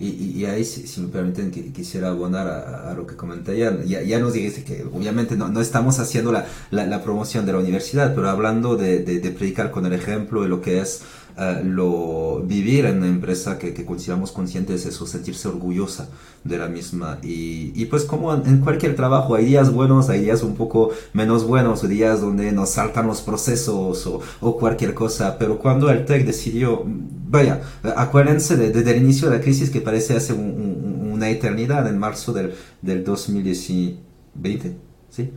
Y, 0.00 0.06
y, 0.40 0.44
ahí, 0.44 0.64
si, 0.64 0.86
si, 0.86 1.00
me 1.00 1.08
permiten, 1.08 1.50
quisiera 1.50 2.10
abonar 2.10 2.46
a, 2.46 2.90
a, 2.90 2.94
lo 2.94 3.04
que 3.04 3.16
comenté. 3.16 3.58
Ya, 3.58 3.76
ya, 3.84 4.00
ya 4.02 4.20
nos 4.20 4.32
dijiste 4.32 4.62
que 4.62 4.84
obviamente 4.84 5.36
no, 5.36 5.48
no 5.48 5.60
estamos 5.60 5.98
haciendo 5.98 6.30
la, 6.30 6.46
la, 6.70 6.86
la, 6.86 7.02
promoción 7.02 7.46
de 7.46 7.52
la 7.52 7.58
universidad, 7.58 8.14
pero 8.14 8.28
hablando 8.28 8.76
de, 8.76 9.00
de, 9.00 9.18
de, 9.18 9.30
predicar 9.32 9.72
con 9.72 9.86
el 9.86 9.92
ejemplo 9.92 10.44
y 10.44 10.48
lo 10.48 10.60
que 10.60 10.80
es 10.80 11.02
uh, 11.38 11.64
lo 11.64 12.42
vivir 12.42 12.84
en 12.86 12.98
una 12.98 13.08
empresa 13.08 13.58
que, 13.58 13.72
que 13.72 13.84
consideramos 13.84 14.32
consciente 14.32 14.74
es 14.74 14.84
eso, 14.86 15.06
sentirse 15.06 15.48
orgullosa 15.48 16.08
de 16.44 16.58
la 16.58 16.68
misma. 16.68 17.18
Y, 17.22 17.72
y 17.74 17.86
pues 17.86 18.04
como 18.04 18.34
en 18.34 18.60
cualquier 18.60 18.96
trabajo 18.96 19.34
hay 19.34 19.44
días 19.44 19.72
buenos, 19.72 20.08
hay 20.08 20.22
días 20.22 20.42
un 20.42 20.54
poco 20.54 20.90
menos 21.12 21.46
buenos, 21.46 21.88
días 21.88 22.20
donde 22.20 22.52
nos 22.52 22.70
saltan 22.70 23.06
los 23.06 23.22
procesos 23.22 24.06
o, 24.06 24.20
o 24.40 24.56
cualquier 24.56 24.94
cosa, 24.94 25.38
pero 25.38 25.58
cuando 25.58 25.90
el 25.90 26.04
TEC 26.04 26.26
decidió 26.26 26.84
vaya, 27.28 27.60
acuérdense 27.96 28.56
de, 28.56 28.70
desde 28.70 28.92
el 28.92 29.02
inicio 29.02 29.28
de 29.28 29.36
la 29.36 29.42
crisis 29.42 29.70
que 29.70 29.80
parece 29.80 30.16
hace 30.16 30.32
un, 30.32 30.40
un, 30.40 31.10
una 31.12 31.28
eternidad, 31.30 31.86
en 31.88 31.98
marzo 31.98 32.32
del, 32.32 32.54
del 32.82 33.04
2020, 33.04 34.76
¿sí? 35.10 35.30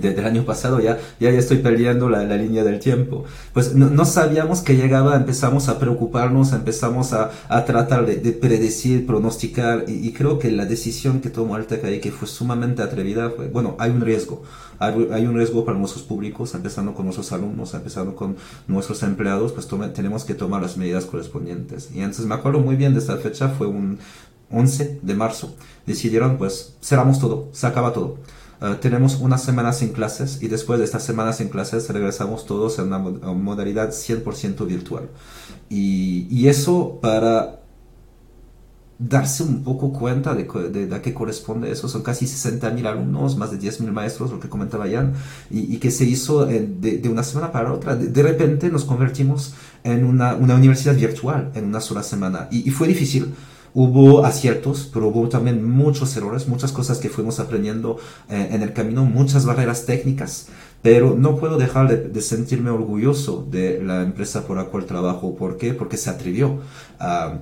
Desde 0.00 0.20
el 0.20 0.26
año 0.26 0.44
pasado 0.44 0.80
ya, 0.80 0.98
ya, 1.20 1.30
ya 1.30 1.38
estoy 1.38 1.58
perdiendo 1.58 2.08
la, 2.08 2.24
la 2.24 2.36
línea 2.36 2.64
del 2.64 2.78
tiempo. 2.78 3.24
Pues 3.52 3.74
no, 3.74 3.90
no, 3.90 4.04
sabíamos 4.04 4.60
que 4.60 4.76
llegaba, 4.76 5.16
empezamos 5.16 5.68
a 5.68 5.78
preocuparnos, 5.78 6.52
empezamos 6.52 7.12
a, 7.12 7.30
a 7.48 7.64
tratar 7.64 8.06
de, 8.06 8.16
de, 8.16 8.32
predecir, 8.32 9.06
pronosticar, 9.06 9.84
y, 9.88 10.06
y, 10.06 10.12
creo 10.12 10.38
que 10.38 10.50
la 10.50 10.66
decisión 10.66 11.20
que 11.20 11.30
tomó 11.30 11.54
Altec 11.54 11.84
ahí, 11.84 12.00
que 12.00 12.10
fue 12.10 12.28
sumamente 12.28 12.82
atrevida, 12.82 13.30
fue, 13.30 13.48
bueno, 13.48 13.76
hay 13.78 13.90
un 13.90 14.00
riesgo, 14.00 14.42
hay, 14.78 15.08
hay, 15.12 15.26
un 15.26 15.36
riesgo 15.36 15.64
para 15.64 15.78
nuestros 15.78 16.04
públicos, 16.04 16.54
empezando 16.54 16.94
con 16.94 17.06
nuestros 17.06 17.32
alumnos, 17.32 17.74
empezando 17.74 18.14
con 18.14 18.36
nuestros 18.66 19.02
empleados, 19.02 19.52
pues 19.52 19.66
tome, 19.66 19.88
tenemos 19.88 20.24
que 20.24 20.34
tomar 20.34 20.62
las 20.62 20.76
medidas 20.76 21.04
correspondientes. 21.06 21.90
Y 21.94 22.00
entonces 22.00 22.26
me 22.26 22.34
acuerdo 22.34 22.60
muy 22.60 22.76
bien 22.76 22.94
de 22.94 23.00
esta 23.00 23.16
fecha, 23.16 23.48
fue 23.48 23.66
un 23.66 23.98
11 24.50 25.00
de 25.02 25.14
marzo, 25.14 25.54
decidieron 25.86 26.36
pues 26.36 26.76
cerramos 26.82 27.18
todo, 27.18 27.48
se 27.52 27.66
acaba 27.66 27.92
todo. 27.92 28.18
Uh, 28.64 28.76
tenemos 28.76 29.16
una 29.16 29.36
semana 29.36 29.74
sin 29.74 29.90
clases 29.90 30.42
y 30.42 30.48
después 30.48 30.78
de 30.78 30.86
estas 30.86 31.02
semanas 31.02 31.36
sin 31.36 31.48
clases 31.48 31.90
regresamos 31.90 32.46
todos 32.46 32.78
en 32.78 32.86
una 32.86 32.98
modalidad 32.98 33.90
100% 33.90 34.66
virtual. 34.66 35.10
Y, 35.68 36.26
y, 36.30 36.48
eso 36.48 36.98
para 37.02 37.60
darse 38.98 39.42
un 39.42 39.64
poco 39.64 39.92
cuenta 39.92 40.34
de, 40.34 40.44
de, 40.70 40.94
a 40.94 41.02
qué 41.02 41.12
corresponde 41.12 41.70
eso. 41.70 41.88
Son 41.88 42.02
casi 42.02 42.26
60.000 42.26 42.86
alumnos, 42.86 43.36
más 43.36 43.50
de 43.50 43.58
10.000 43.58 43.90
maestros, 43.90 44.30
lo 44.30 44.40
que 44.40 44.48
comentaba 44.48 44.88
Jan, 44.88 45.14
y, 45.50 45.76
que 45.78 45.90
se 45.90 46.04
hizo 46.04 46.46
de, 46.46 46.60
de, 46.60 47.08
una 47.08 47.22
semana 47.22 47.52
para 47.52 47.72
otra. 47.72 47.96
De, 47.96 48.22
repente 48.22 48.70
nos 48.70 48.84
convertimos 48.84 49.54
en 49.82 50.04
una, 50.04 50.34
una, 50.36 50.54
universidad 50.54 50.94
virtual 50.94 51.50
en 51.54 51.64
una 51.66 51.80
sola 51.80 52.02
semana. 52.02 52.48
Y, 52.50 52.70
fue 52.70 52.88
difícil. 52.88 53.34
Hubo 53.74 54.24
aciertos, 54.24 54.88
pero 54.92 55.08
hubo 55.08 55.28
también 55.28 55.68
muchos 55.68 56.16
errores, 56.16 56.46
muchas 56.46 56.70
cosas 56.70 56.98
que 56.98 57.08
fuimos 57.08 57.40
aprendiendo 57.40 57.98
eh, 58.30 58.50
en 58.52 58.62
el 58.62 58.72
camino, 58.72 59.04
muchas 59.04 59.44
barreras 59.44 59.84
técnicas, 59.84 60.46
pero 60.80 61.16
no 61.16 61.36
puedo 61.36 61.58
dejar 61.58 61.88
de, 61.88 62.20
sentirme 62.20 62.70
orgulloso 62.70 63.46
de 63.50 63.82
la 63.82 64.02
empresa 64.02 64.46
por 64.46 64.56
la 64.56 64.66
cual 64.66 64.84
trabajo. 64.84 65.34
¿Por 65.34 65.56
qué? 65.56 65.74
Porque 65.74 65.96
se 65.96 66.10
atrevió 66.10 66.60
a 67.00 67.40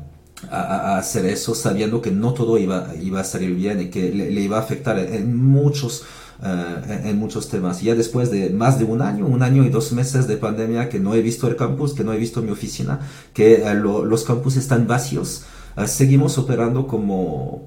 hacer 0.97 1.27
eso 1.27 1.55
sabiendo 1.55 2.01
que 2.01 2.11
no 2.11 2.35
todo 2.35 2.59
iba, 2.59 2.95
iba 3.01 3.21
a 3.21 3.25
salir 3.25 3.55
bien 3.55 3.81
y 3.81 3.91
que 3.91 4.11
le, 4.11 4.29
iba 4.41 4.57
a 4.57 4.61
afectar 4.61 4.99
en 4.99 5.37
muchos 5.37 6.05
eh, 6.45 7.03
en 7.05 7.19
muchos 7.19 7.49
temas. 7.49 7.81
Ya 7.83 7.95
después 7.95 8.31
de 8.31 8.51
más 8.51 8.79
de 8.79 8.85
un 8.85 9.01
año, 9.01 9.27
un 9.27 9.43
año 9.43 9.65
y 9.65 9.69
dos 9.69 9.93
meses 9.93 10.27
de 10.27 10.37
pandemia 10.37 10.89
que 10.89 10.99
no 10.99 11.15
he 11.15 11.23
visto 11.23 11.47
el 11.47 11.55
campus, 11.55 11.95
que 11.95 12.03
no 12.03 12.13
he 12.13 12.19
visto 12.19 12.43
mi 12.43 12.51
oficina, 12.51 12.99
que 13.33 13.63
eh, 13.63 13.75
los 13.75 14.25
campus 14.25 14.57
están 14.57 14.89
vacíos, 14.89 15.45
seguimos 15.87 16.39
operando 16.39 16.87
como, 16.87 17.67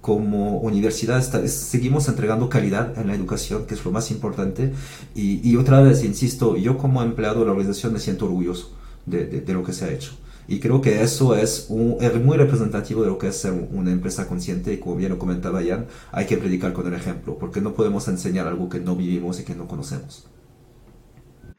como 0.00 0.58
universidad, 0.60 1.22
seguimos 1.46 2.08
entregando 2.08 2.48
calidad 2.48 2.98
en 2.98 3.06
la 3.08 3.14
educación, 3.14 3.66
que 3.66 3.74
es 3.74 3.84
lo 3.84 3.90
más 3.90 4.10
importante. 4.10 4.72
Y, 5.14 5.48
y, 5.48 5.56
otra 5.56 5.80
vez, 5.80 6.04
insisto, 6.04 6.56
yo 6.56 6.78
como 6.78 7.02
empleado 7.02 7.40
de 7.40 7.46
la 7.46 7.52
organización 7.52 7.92
me 7.92 7.98
siento 7.98 8.26
orgulloso 8.26 8.76
de, 9.06 9.26
de 9.26 9.52
lo 9.52 9.62
que 9.64 9.72
se 9.72 9.84
ha 9.84 9.90
hecho. 9.92 10.12
Y 10.48 10.60
creo 10.60 10.80
que 10.80 11.02
eso 11.02 11.36
es, 11.36 11.66
un, 11.68 11.96
es 12.00 12.14
muy 12.22 12.36
representativo 12.36 13.02
de 13.02 13.08
lo 13.08 13.18
que 13.18 13.28
es 13.28 13.36
ser 13.36 13.52
una 13.52 13.92
empresa 13.92 14.26
consciente 14.26 14.72
y 14.72 14.78
como 14.78 14.96
bien 14.96 15.10
lo 15.10 15.18
comentaba 15.18 15.62
Jan, 15.64 15.86
hay 16.10 16.26
que 16.26 16.36
predicar 16.36 16.72
con 16.72 16.86
el 16.86 16.94
ejemplo, 16.94 17.38
porque 17.38 17.60
no 17.60 17.74
podemos 17.74 18.08
enseñar 18.08 18.46
algo 18.48 18.68
que 18.68 18.80
no 18.80 18.96
vivimos 18.96 19.38
y 19.40 19.44
que 19.44 19.54
no 19.54 19.68
conocemos. 19.68 20.26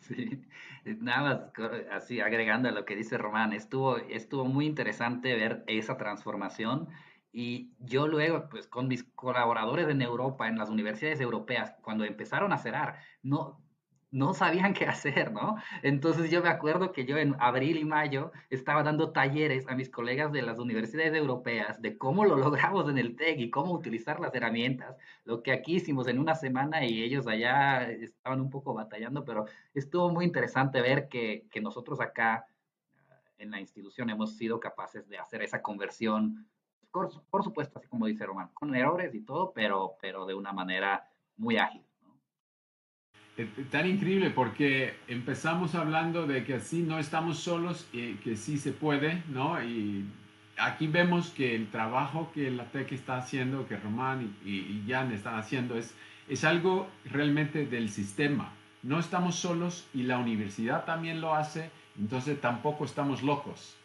Sí, 0.07 0.43
nada 0.99 1.51
más 1.55 1.69
así 1.91 2.21
agregando 2.21 2.69
a 2.69 2.71
lo 2.71 2.85
que 2.85 2.95
dice 2.95 3.17
Román, 3.17 3.53
estuvo, 3.53 3.97
estuvo 3.97 4.45
muy 4.45 4.65
interesante 4.65 5.35
ver 5.35 5.63
esa 5.67 5.97
transformación 5.97 6.89
y 7.31 7.73
yo 7.79 8.07
luego, 8.07 8.47
pues 8.49 8.67
con 8.67 8.87
mis 8.87 9.03
colaboradores 9.03 9.87
en 9.89 10.03
Europa, 10.03 10.47
en 10.47 10.57
las 10.57 10.69
universidades 10.69 11.19
europeas, 11.19 11.73
cuando 11.81 12.03
empezaron 12.05 12.53
a 12.53 12.59
cerrar, 12.59 12.99
no, 13.23 13.62
no 14.13 14.35
sabían 14.35 14.73
qué 14.75 14.85
hacer, 14.85 15.31
¿no? 15.31 15.55
Entonces 15.81 16.29
yo 16.29 16.43
me 16.43 16.49
acuerdo 16.49 16.91
que 16.91 17.05
yo 17.05 17.17
en 17.17 17.35
abril 17.39 17.77
y 17.77 17.83
mayo 17.83 18.31
estaba 18.51 18.83
dando 18.83 19.11
talleres 19.11 19.67
a 19.67 19.75
mis 19.75 19.89
colegas 19.89 20.31
de 20.31 20.43
las 20.43 20.59
universidades 20.59 21.15
europeas 21.15 21.81
de 21.81 21.97
cómo 21.97 22.23
lo 22.23 22.37
logramos 22.37 22.87
en 22.89 22.99
el 22.99 23.15
TEC 23.15 23.39
y 23.39 23.49
cómo 23.49 23.73
utilizar 23.73 24.19
las 24.19 24.33
herramientas, 24.35 24.95
lo 25.25 25.41
que 25.41 25.51
aquí 25.51 25.77
hicimos 25.77 26.07
en 26.07 26.19
una 26.19 26.35
semana 26.35 26.85
y 26.85 27.01
ellos 27.01 27.25
allá 27.25 27.89
estaban 27.89 28.39
un 28.39 28.51
poco 28.51 28.75
batallando, 28.75 29.25
pero 29.25 29.45
estuvo 29.73 30.11
muy 30.11 30.25
interesante 30.25 30.79
ver 30.81 31.09
que, 31.09 31.47
nosotros 31.63 31.99
acá 32.01 32.45
en 33.39 33.49
la 33.49 33.59
institución 33.59 34.09
hemos 34.09 34.35
sido 34.37 34.59
capaces 34.59 35.07
de 35.09 35.17
hacer 35.17 35.41
esa 35.41 35.61
conversión, 35.61 36.45
por, 36.91 37.09
por 37.31 37.43
supuesto, 37.43 37.79
así 37.79 37.87
como 37.87 38.05
dice 38.05 38.25
Román, 38.25 38.49
con 38.53 38.75
errores 38.75 39.15
y 39.15 39.21
todo, 39.21 39.53
pero, 39.53 39.95
pero 39.99 40.27
de 40.27 40.35
una 40.35 40.51
manera 40.51 41.09
muy 41.37 41.57
ágil. 41.57 41.83
Eh, 43.35 43.47
tan 43.71 43.87
increíble 43.87 44.29
porque 44.29 44.93
empezamos 45.07 45.73
hablando 45.73 46.27
de 46.27 46.43
que 46.43 46.55
así 46.55 46.83
no 46.83 46.99
estamos 46.99 47.39
solos 47.39 47.87
y 47.91 48.13
que 48.15 48.35
sí 48.35 48.59
se 48.59 48.71
puede, 48.71 49.23
¿no? 49.29 49.63
Y 49.63 50.05
aquí 50.57 50.85
vemos 50.85 51.31
que 51.31 51.55
el 51.55 51.67
trabajo 51.69 52.31
que 52.33 52.51
la 52.51 52.65
TEC 52.65 52.91
está 52.91 53.17
haciendo, 53.17 53.67
que 53.67 53.77
Román 53.77 54.35
y, 54.45 54.83
Jan 54.87 55.11
están 55.11 55.39
haciendo, 55.39 55.77
es, 55.77 55.95
es 56.29 56.43
algo 56.43 56.87
realmente 57.05 57.65
del 57.65 57.89
sistema. 57.89 58.53
No 58.83 58.99
estamos 58.99 59.35
solos 59.35 59.87
y 59.95 60.03
la 60.03 60.19
universidad 60.19 60.85
también 60.85 61.19
lo 61.19 61.33
hace, 61.33 61.71
entonces 61.97 62.39
tampoco 62.39 62.85
estamos 62.85 63.23
locos. 63.23 63.75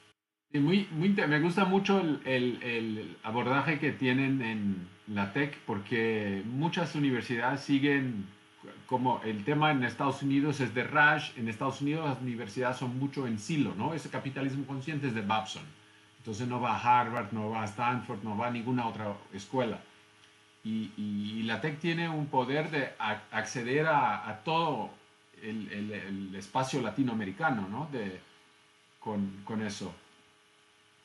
Y 0.52 0.58
muy, 0.58 0.88
muy, 0.90 1.10
me 1.10 1.40
gusta 1.40 1.64
mucho 1.64 2.00
el, 2.00 2.20
el, 2.26 2.62
el 2.62 3.16
abordaje 3.22 3.78
que 3.78 3.92
tienen 3.92 4.42
en 4.42 4.88
la 5.06 5.32
TEC 5.32 5.56
porque 5.66 6.42
muchas 6.46 6.94
universidades 6.94 7.60
siguen 7.60 8.26
como 8.86 9.20
el 9.24 9.44
tema 9.44 9.70
en 9.70 9.84
Estados 9.84 10.22
Unidos 10.22 10.60
es 10.60 10.74
de 10.74 10.84
Rush, 10.84 11.30
en 11.36 11.48
Estados 11.48 11.80
Unidos 11.80 12.08
las 12.08 12.20
universidades 12.20 12.76
son 12.76 12.98
mucho 12.98 13.26
en 13.26 13.38
silo, 13.38 13.74
¿no? 13.76 13.94
Ese 13.94 14.10
capitalismo 14.10 14.66
consciente 14.66 15.08
es 15.08 15.14
de 15.14 15.22
Babson. 15.22 15.64
Entonces 16.18 16.48
no 16.48 16.60
va 16.60 16.76
a 16.76 17.00
Harvard, 17.00 17.32
no 17.32 17.50
va 17.50 17.62
a 17.62 17.66
Stanford, 17.66 18.22
no 18.22 18.36
va 18.36 18.48
a 18.48 18.50
ninguna 18.50 18.86
otra 18.86 19.14
escuela. 19.32 19.80
Y, 20.64 21.42
la 21.44 21.62
TEC 21.62 21.78
tiene 21.80 22.10
un 22.10 22.26
poder 22.26 22.70
de 22.70 22.92
acceder 23.30 23.86
a, 23.86 24.42
todo 24.44 24.90
el, 25.42 25.72
el, 25.72 25.92
el, 25.92 26.34
espacio 26.34 26.82
latinoamericano, 26.82 27.66
¿no? 27.68 27.88
De, 27.90 28.20
con, 29.00 29.40
con 29.44 29.62
eso. 29.62 29.94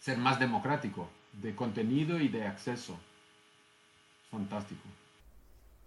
Ser 0.02 0.18
más 0.18 0.38
democrático, 0.38 1.10
de 1.32 1.56
contenido 1.56 2.20
y 2.20 2.28
de 2.28 2.46
acceso. 2.46 3.00
Fantástico. 4.30 4.84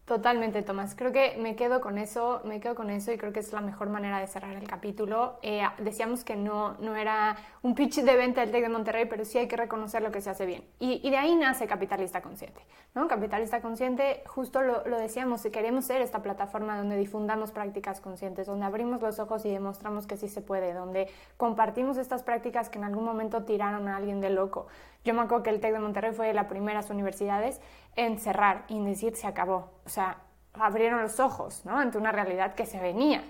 Totalmente, 0.06 0.62
Tomás. 0.62 0.94
Creo 0.94 1.10
que 1.10 1.36
me 1.36 1.56
quedo 1.56 1.80
con 1.80 1.98
eso, 1.98 2.40
me 2.44 2.60
quedo 2.60 2.76
con 2.76 2.90
eso 2.90 3.10
y 3.10 3.18
creo 3.18 3.32
que 3.32 3.40
es 3.40 3.52
la 3.52 3.60
mejor 3.60 3.88
manera 3.88 4.20
de 4.20 4.28
cerrar 4.28 4.54
el 4.54 4.68
capítulo. 4.68 5.36
Eh, 5.42 5.64
decíamos 5.78 6.22
que 6.22 6.36
no, 6.36 6.74
no 6.74 6.94
era 6.94 7.36
un 7.62 7.74
pitch 7.74 8.02
de 8.02 8.14
venta 8.14 8.40
del 8.40 8.52
TEC 8.52 8.62
de 8.62 8.68
Monterrey, 8.68 9.06
pero 9.06 9.24
sí 9.24 9.38
hay 9.38 9.48
que 9.48 9.56
reconocer 9.56 10.02
lo 10.02 10.12
que 10.12 10.20
se 10.20 10.30
hace 10.30 10.46
bien. 10.46 10.62
Y, 10.78 11.00
y 11.02 11.10
de 11.10 11.16
ahí 11.16 11.34
nace 11.34 11.66
Capitalista 11.66 12.22
Consciente. 12.22 12.60
¿no? 12.94 13.08
Capitalista 13.08 13.60
Consciente, 13.60 14.22
justo 14.26 14.62
lo, 14.62 14.86
lo 14.86 14.96
decíamos, 14.96 15.42
queremos 15.52 15.86
ser 15.86 16.00
esta 16.02 16.22
plataforma 16.22 16.78
donde 16.78 16.96
difundamos 16.96 17.50
prácticas 17.50 18.00
conscientes, 18.00 18.46
donde 18.46 18.64
abrimos 18.64 19.02
los 19.02 19.18
ojos 19.18 19.44
y 19.44 19.50
demostramos 19.50 20.06
que 20.06 20.16
sí 20.16 20.28
se 20.28 20.40
puede, 20.40 20.72
donde 20.72 21.08
compartimos 21.36 21.96
estas 21.96 22.22
prácticas 22.22 22.68
que 22.68 22.78
en 22.78 22.84
algún 22.84 23.04
momento 23.04 23.42
tiraron 23.42 23.88
a 23.88 23.96
alguien 23.96 24.20
de 24.20 24.30
loco. 24.30 24.68
Yo 25.04 25.14
me 25.14 25.22
acuerdo 25.22 25.42
que 25.44 25.50
el 25.50 25.60
TEC 25.60 25.72
de 25.72 25.78
Monterrey 25.78 26.12
fue 26.12 26.28
de 26.28 26.34
las 26.34 26.46
primeras 26.46 26.90
universidades 26.90 27.60
en 27.96 28.18
cerrar 28.18 28.64
y 28.68 28.76
en 28.76 28.84
decir 28.84 29.16
se 29.16 29.26
acabó. 29.26 29.72
O 29.84 29.88
sea, 29.88 30.18
abrieron 30.52 31.02
los 31.02 31.20
ojos 31.20 31.64
¿no? 31.64 31.78
ante 31.78 31.98
una 31.98 32.12
realidad 32.12 32.54
que 32.54 32.66
se 32.66 32.80
venía 32.80 33.24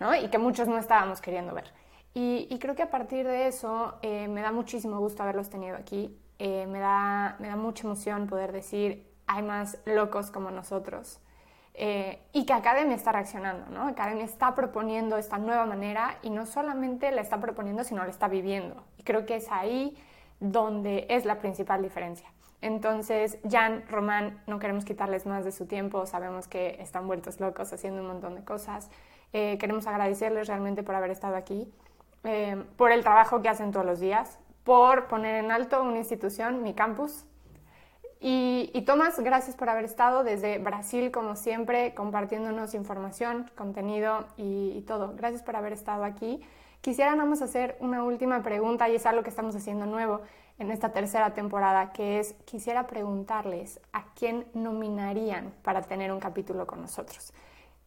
¿no? 0.00 0.14
y 0.14 0.28
que 0.28 0.38
muchos 0.38 0.68
no 0.68 0.78
estábamos 0.78 1.20
queriendo 1.20 1.54
ver. 1.54 1.72
Y, 2.14 2.58
creo 2.58 2.74
que 2.74 2.82
a 2.82 2.90
partir 2.90 3.24
de 3.24 3.46
eso 3.46 3.94
eh, 4.02 4.26
me 4.26 4.40
da 4.40 4.50
muchísimo 4.50 4.98
gusto 4.98 5.22
haberlos 5.22 5.50
tenido 5.50 5.76
aquí. 5.76 6.18
Eh, 6.40 6.66
me, 6.66 6.80
da, 6.80 7.36
me 7.38 7.46
da 7.46 7.54
mucha 7.54 7.84
emoción 7.84 8.26
poder 8.26 8.50
decir, 8.50 9.06
hay 9.28 9.42
más 9.44 9.78
locos 9.84 10.32
como 10.32 10.50
nosotros. 10.50 11.20
Eh, 11.74 12.20
y 12.32 12.44
que 12.44 12.54
Academia 12.54 12.96
está 12.96 13.12
reaccionando, 13.12 13.70
¿no? 13.70 13.86
Academia 13.86 14.24
está 14.24 14.56
proponiendo 14.56 15.16
esta 15.16 15.38
nueva 15.38 15.64
manera 15.64 16.18
y 16.22 16.30
no 16.30 16.44
solamente 16.44 17.12
la 17.12 17.20
está 17.20 17.38
proponiendo, 17.38 17.84
sino 17.84 18.02
la 18.02 18.10
está 18.10 18.26
viviendo. 18.26 18.82
Y 18.96 19.04
creo 19.04 19.24
que 19.24 19.36
es 19.36 19.46
ahí 19.52 19.96
donde 20.40 21.06
es 21.08 21.24
la 21.24 21.38
principal 21.38 21.80
diferencia. 21.82 22.28
Entonces, 22.60 23.38
Jan, 23.48 23.84
Román, 23.88 24.42
no 24.46 24.58
queremos 24.58 24.84
quitarles 24.84 25.26
más 25.26 25.44
de 25.44 25.52
su 25.52 25.66
tiempo, 25.66 26.06
sabemos 26.06 26.48
que 26.48 26.76
están 26.80 27.06
vueltos 27.06 27.38
locos 27.38 27.72
haciendo 27.72 28.00
un 28.00 28.08
montón 28.08 28.34
de 28.34 28.44
cosas. 28.44 28.90
Eh, 29.32 29.58
queremos 29.58 29.86
agradecerles 29.86 30.48
realmente 30.48 30.82
por 30.82 30.94
haber 30.94 31.10
estado 31.10 31.36
aquí, 31.36 31.72
eh, 32.24 32.64
por 32.76 32.90
el 32.90 33.02
trabajo 33.02 33.42
que 33.42 33.48
hacen 33.48 33.70
todos 33.70 33.86
los 33.86 34.00
días, 34.00 34.38
por 34.64 35.06
poner 35.06 35.44
en 35.44 35.52
alto 35.52 35.82
una 35.82 35.98
institución, 35.98 36.62
mi 36.62 36.74
campus. 36.74 37.24
Y, 38.20 38.82
Tomás, 38.84 39.20
gracias 39.20 39.54
por 39.54 39.68
haber 39.68 39.84
estado 39.84 40.24
desde 40.24 40.58
Brasil, 40.58 41.12
como 41.12 41.36
siempre, 41.36 41.94
compartiéndonos 41.94 42.74
información, 42.74 43.48
contenido 43.56 44.26
y, 44.36 44.82
todo. 44.88 45.14
Gracias 45.14 45.42
por 45.42 45.54
haber 45.54 45.72
estado 45.72 46.02
aquí. 46.02 46.40
Quisiera 46.80 47.14
vamos 47.14 47.42
hacer 47.42 47.76
una 47.80 48.02
última 48.02 48.42
pregunta 48.42 48.88
y 48.88 48.96
es 48.96 49.06
algo 49.06 49.22
que 49.22 49.30
estamos 49.30 49.54
haciendo 49.54 49.86
nuevo 49.86 50.22
en 50.58 50.70
esta 50.70 50.90
tercera 50.90 51.34
temporada, 51.34 51.92
que 51.92 52.18
es, 52.18 52.34
quisiera 52.44 52.86
preguntarles 52.86 53.80
a 53.92 54.04
quién 54.14 54.46
nominarían 54.54 55.52
para 55.62 55.82
tener 55.82 56.12
un 56.12 56.18
capítulo 56.18 56.66
con 56.66 56.80
nosotros. 56.80 57.32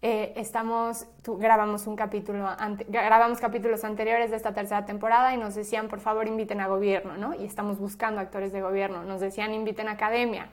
Eh, 0.04 0.34
estamos, 0.36 1.06
grabamos 1.24 1.86
un 1.86 1.96
capítulo, 1.96 2.50
grabamos 2.88 3.40
capítulos 3.40 3.84
anteriores 3.84 4.32
de 4.32 4.38
esta 4.38 4.52
tercera 4.52 4.84
temporada 4.84 5.36
y 5.36 5.38
nos 5.38 5.54
decían, 5.54 5.90
por 5.90 6.00
favor, 6.00 6.28
inviten 6.28 6.60
a 6.60 6.68
gobierno, 6.68 7.18
¿no? 7.18 7.36
Y 7.36 7.46
estamos 7.46 7.78
buscando 7.78 8.20
actores 8.20 8.52
de 8.52 8.62
gobierno. 8.62 9.04
Nos 9.04 9.22
decían, 9.22 9.54
inviten 9.54 9.88
a 9.90 9.92
academia. 9.92 10.50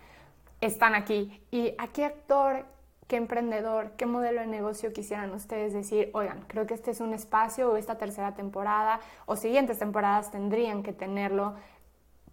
Están 0.61 0.95
aquí. 0.95 1.41
¿Y 1.51 1.73
a 1.79 1.87
qué 1.87 2.05
actor, 2.05 2.67
qué 3.07 3.17
emprendedor, 3.17 3.93
qué 3.97 4.05
modelo 4.05 4.43
de 4.43 4.49
negocio 4.49 4.93
quisieran 4.93 5.33
ustedes 5.33 5.73
decir, 5.73 6.11
oigan, 6.13 6.45
creo 6.47 6.67
que 6.67 6.75
este 6.75 6.91
es 6.91 7.01
un 7.01 7.15
espacio 7.15 7.73
o 7.73 7.77
esta 7.79 7.97
tercera 7.97 8.35
temporada 8.35 9.01
o 9.25 9.35
siguientes 9.37 9.79
temporadas 9.79 10.31
tendrían 10.31 10.83
que 10.83 10.93
tenerlo 10.93 11.55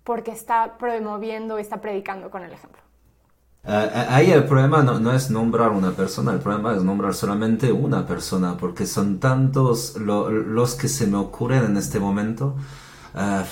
porque 0.06 0.32
está 0.32 0.78
promoviendo, 0.78 1.58
está 1.58 1.82
predicando 1.82 2.30
con 2.30 2.44
el 2.44 2.54
ejemplo. 2.54 2.82
Eh, 3.68 4.06
ahí 4.10 4.32
el 4.32 4.46
problema 4.46 4.84
no, 4.84 5.12
es 5.12 5.32
nombrar 5.32 5.72
una 5.72 5.92
persona, 5.92 6.32
el 6.32 6.40
problema 6.40 6.76
es 6.76 6.84
nombrar 6.84 7.16
solamente 7.16 7.72
una 7.72 8.06
persona, 8.06 8.56
porque 8.56 8.86
son 8.86 9.20
tantos 9.20 9.98
los 9.98 10.76
que 10.76 10.88
se 10.88 11.08
me 11.08 11.18
ocurren 11.18 11.66
en 11.66 11.78
este 11.78 12.00
momento. 12.00 12.56
Eh, 13.16 13.44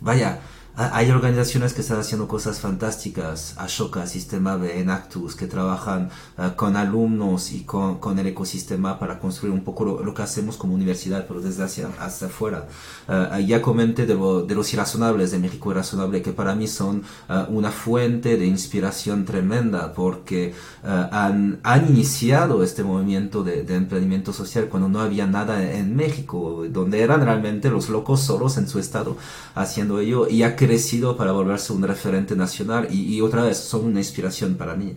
vaya, 0.00 0.40
hay 0.76 1.12
organizaciones 1.12 1.72
que 1.72 1.82
están 1.82 2.00
haciendo 2.00 2.26
cosas 2.26 2.58
fantásticas, 2.58 3.54
Ashoka, 3.58 4.08
Sistema 4.08 4.56
B, 4.56 4.80
Enactus, 4.80 5.36
que 5.36 5.46
trabajan 5.46 6.10
eh, 6.36 6.50
con 6.56 6.76
alumnos 6.76 7.52
y 7.52 7.62
con, 7.62 8.18
el 8.18 8.26
ecosistema 8.26 8.98
para 8.98 9.20
construir 9.20 9.54
un 9.54 9.62
poco 9.62 9.84
lo, 9.84 10.14
que 10.14 10.22
hacemos 10.22 10.56
como 10.56 10.74
universidad, 10.74 11.26
pero 11.28 11.40
desde 11.40 11.62
hacia, 11.62 11.88
afuera. 12.26 12.66
Uh, 13.06 13.38
ya 13.38 13.62
comenté 13.62 14.04
de, 14.04 14.14
lo, 14.14 14.42
de, 14.42 14.54
los 14.54 14.72
irrazonables, 14.72 15.30
de 15.30 15.38
México 15.38 15.70
Irrazonable, 15.70 16.22
que 16.22 16.32
para 16.32 16.54
mí 16.54 16.66
son 16.66 17.02
una 17.48 17.70
fuente 17.70 18.36
de 18.36 18.46
inspiración 18.46 19.24
tremenda, 19.24 19.92
porque 19.92 20.54
han, 20.82 21.60
iniciado 21.88 22.62
este 22.62 22.82
movimiento 22.82 23.42
de, 23.44 23.62
de, 23.62 23.76
emprendimiento 23.76 24.32
social 24.32 24.68
cuando 24.68 24.88
no 24.88 25.00
había 25.00 25.26
nada 25.26 25.72
en 25.72 25.94
México, 25.94 26.64
donde 26.68 27.00
eran 27.00 27.24
realmente 27.24 27.70
los 27.70 27.88
locos 27.88 28.20
solos 28.20 28.56
en 28.56 28.68
su 28.68 28.78
estado 28.78 29.16
haciendo 29.54 30.00
ello, 30.00 30.28
y 30.28 30.42
ha 30.42 30.56
crecido 30.66 31.16
para 31.16 31.32
volverse 31.32 31.72
un 31.72 31.82
referente 31.82 32.36
nacional, 32.36 32.88
y, 32.90 33.20
otra 33.20 33.42
vez 33.42 33.58
son 33.58 33.84
una 33.86 34.00
inspiración 34.00 34.54
para 34.54 34.74
mí. 34.74 34.96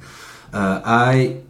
Uh, 0.53 0.82
hay 0.84 1.47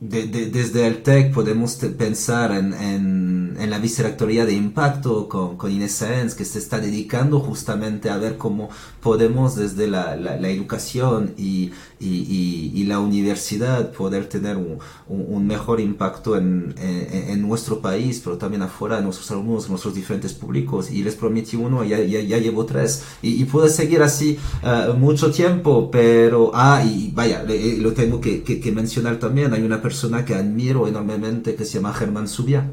de, 0.00 0.26
de, 0.28 0.46
desde 0.46 0.86
el 0.86 1.02
TEC 1.02 1.32
podemos 1.34 1.74
pensar 1.74 2.52
en, 2.52 2.72
en, 2.72 3.56
en, 3.60 3.70
la 3.70 3.78
vicerrectoría 3.78 4.46
de 4.46 4.54
impacto 4.54 5.28
con, 5.28 5.58
con 5.58 5.70
Inés 5.70 6.02
que 6.34 6.46
se 6.46 6.58
está 6.58 6.80
dedicando 6.80 7.38
justamente 7.40 8.08
a 8.08 8.16
ver 8.16 8.38
cómo 8.38 8.70
podemos 9.02 9.56
desde 9.56 9.88
la, 9.88 10.16
la, 10.16 10.36
la 10.36 10.48
educación 10.48 11.34
y, 11.36 11.72
y, 11.98 12.72
y, 12.74 12.84
la 12.84 12.98
universidad 12.98 13.92
poder 13.92 14.26
tener 14.26 14.56
un, 14.56 14.78
un 15.06 15.46
mejor 15.46 15.80
impacto 15.80 16.36
en, 16.36 16.74
en, 16.78 17.42
nuestro 17.42 17.80
país, 17.82 18.22
pero 18.24 18.38
también 18.38 18.62
afuera, 18.62 18.98
en 18.98 19.04
nuestros 19.04 19.30
alumnos, 19.30 19.68
nuestros 19.68 19.94
diferentes 19.94 20.32
públicos. 20.32 20.90
Y 20.90 21.02
les 21.02 21.14
prometí 21.14 21.56
uno, 21.56 21.84
ya, 21.84 21.98
ya, 22.00 22.20
ya 22.20 22.38
llevo 22.38 22.64
tres. 22.64 23.04
Y, 23.20 23.42
y 23.42 23.44
puedo 23.44 23.68
seguir 23.68 24.02
así 24.02 24.38
uh, 24.62 24.94
mucho 24.94 25.30
tiempo, 25.30 25.90
pero, 25.90 26.52
ah, 26.54 26.82
y 26.82 27.10
vaya, 27.14 27.44
lo 27.78 27.92
tengo 27.92 28.20
que, 28.20 28.42
que, 28.42 28.60
que 28.60 28.72
mencionar 28.72 29.18
también. 29.18 29.52
Hay 29.52 29.62
una 29.62 29.76
persona 29.82 29.89
que 30.24 30.34
admiro 30.34 30.86
enormemente 30.86 31.54
que 31.54 31.64
se 31.64 31.74
llama 31.74 31.92
Germán 31.92 32.28
Subia, 32.28 32.70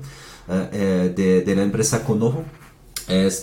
eh, 0.50 0.70
eh, 0.72 1.14
de, 1.16 1.42
de, 1.42 1.56
la 1.56 1.64
empresa 1.64 2.04
Conovo 2.04 2.46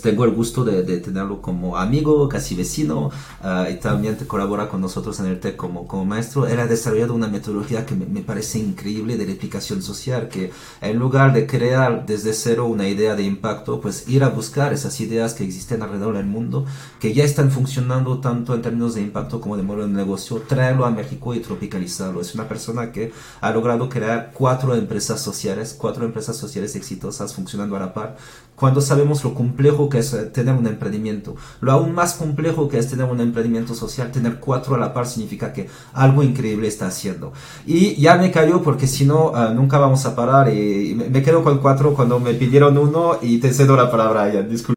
tengo 0.01 0.25
el 0.25 0.31
gusto 0.31 0.63
de, 0.63 0.83
tenerlo 0.99 1.41
como 1.41 1.77
amigo, 1.77 2.29
casi 2.29 2.55
vecino, 2.55 3.09
uh, 3.43 3.71
y 3.71 3.75
también 3.75 4.15
colabora 4.27 4.69
con 4.69 4.81
nosotros 4.81 5.19
en 5.19 5.25
el 5.25 5.39
TEC 5.39 5.55
como, 5.55 5.87
como 5.87 6.05
maestro. 6.05 6.47
Él 6.47 6.59
ha 6.59 6.67
desarrollado 6.67 7.13
una 7.13 7.27
metodología 7.27 7.85
que 7.85 7.95
me, 7.95 8.21
parece 8.21 8.59
increíble 8.59 9.17
de 9.17 9.25
replicación 9.25 9.81
social, 9.81 10.29
que 10.29 10.51
en 10.81 10.97
lugar 10.97 11.33
de 11.33 11.47
crear 11.47 12.05
desde 12.05 12.33
cero 12.33 12.65
una 12.65 12.87
idea 12.87 13.15
de 13.15 13.23
impacto, 13.23 13.81
pues 13.81 14.07
ir 14.07 14.23
a 14.23 14.29
buscar 14.29 14.73
esas 14.73 14.99
ideas 15.01 15.33
que 15.33 15.43
existen 15.43 15.81
alrededor 15.81 16.15
del 16.17 16.25
mundo, 16.25 16.65
que 16.99 17.13
ya 17.13 17.23
están 17.23 17.51
funcionando 17.51 18.19
tanto 18.19 18.53
en 18.53 18.61
términos 18.61 18.95
de 18.95 19.01
impacto 19.01 19.41
como 19.41 19.57
de 19.57 19.63
modelo 19.63 19.87
de 19.87 19.93
negocio, 19.93 20.41
traerlo 20.47 20.85
a 20.85 20.91
México 20.91 21.33
y 21.33 21.39
tropicalizarlo. 21.39 22.21
Es 22.21 22.35
una 22.35 22.47
persona 22.47 22.91
que 22.91 23.11
ha 23.41 23.51
logrado 23.51 23.89
crear 23.89 24.31
cuatro 24.33 24.75
empresas 24.75 25.21
sociales, 25.21 25.75
cuatro 25.77 26.05
empresas 26.05 26.37
sociales 26.37 26.75
exitosas 26.75 27.33
funcionando 27.33 27.75
a 27.75 27.79
la 27.79 27.93
par, 27.93 28.17
cuando 28.55 28.79
sabemos 28.79 29.23
lo 29.23 29.33
complejo 29.55 29.87
que 29.87 29.99
es 29.99 30.13
eh, 30.13 30.25
tener 30.25 30.53
un 30.53 30.67
emprendimiento. 30.67 31.35
Lo 31.61 31.71
aún 31.71 31.93
más 31.93 32.15
complejo 32.15 32.67
que 32.67 32.77
es 32.77 32.89
tener 32.89 33.05
un 33.05 33.21
emprendimiento 33.21 33.73
social, 33.73 34.11
tener 34.11 34.39
cuatro 34.39 34.75
a 34.75 34.77
la 34.77 34.93
par 34.93 35.05
significa 35.05 35.53
que 35.53 35.69
algo 35.93 36.23
increíble 36.23 36.67
está 36.67 36.87
haciendo. 36.87 37.31
Y 37.65 37.95
ya 37.95 38.17
me 38.17 38.31
cayó 38.31 38.61
porque 38.61 38.85
si 38.85 39.05
no, 39.05 39.31
uh, 39.31 39.53
nunca 39.53 39.77
vamos 39.79 40.05
a 40.05 40.13
parar 40.13 40.53
y 40.53 40.93
me, 40.95 41.23
quedo 41.23 41.41
con 41.41 41.59
cuatro 41.59 41.93
cuando 41.93 42.19
me 42.19 42.33
pidieron 42.33 42.77
uno 42.77 43.17
y 43.21 43.39
te 43.39 43.53
cedo 43.53 43.77
la 43.77 43.89
palabra, 43.89 44.31
Ian. 44.31 44.49
Disculpe. 44.49 44.75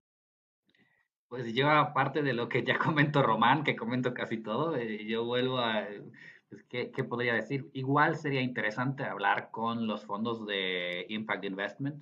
Pues 1.28 1.52
yo, 1.52 1.68
aparte 1.68 2.22
de 2.22 2.32
lo 2.32 2.48
que 2.48 2.62
ya 2.62 2.78
comentó 2.86 3.22
Román, 3.22 3.64
que 3.64 3.74
comento 3.74 4.14
casi 4.14 4.38
todo, 4.38 4.76
eh, 4.76 5.04
yo 5.06 5.24
vuelvo 5.24 5.58
a... 5.58 5.84
Pues, 6.48 6.62
¿qué, 6.68 6.92
¿Qué 6.92 7.02
podría 7.02 7.34
decir? 7.34 7.68
Igual 7.72 8.16
sería 8.16 8.40
interesante 8.40 9.02
hablar 9.04 9.50
con 9.50 9.86
los 9.88 10.06
fondos 10.06 10.46
de 10.46 11.04
Impact 11.08 11.44
Investment, 11.44 11.96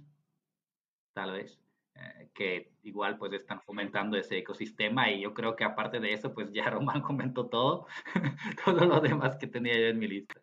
tal 1.14 1.32
vez 1.32 1.65
eh, 1.96 2.28
que 2.34 2.70
igual 2.82 3.16
pues 3.16 3.32
están 3.32 3.60
fomentando 3.62 4.16
ese 4.16 4.38
ecosistema 4.38 5.10
y 5.10 5.22
yo 5.22 5.32
creo 5.32 5.56
que 5.56 5.64
aparte 5.64 6.00
de 6.00 6.12
eso 6.12 6.34
pues 6.34 6.52
ya 6.52 6.64
Román 6.70 7.00
comentó 7.00 7.46
todo, 7.46 7.86
todo 8.64 8.84
lo 8.84 9.00
demás 9.00 9.36
que 9.36 9.46
tenía 9.46 9.74
yo 9.74 9.86
en 9.86 9.98
mi 9.98 10.08
lista. 10.08 10.34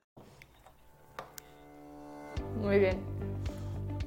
Muy 2.62 2.80
bien. 2.80 3.00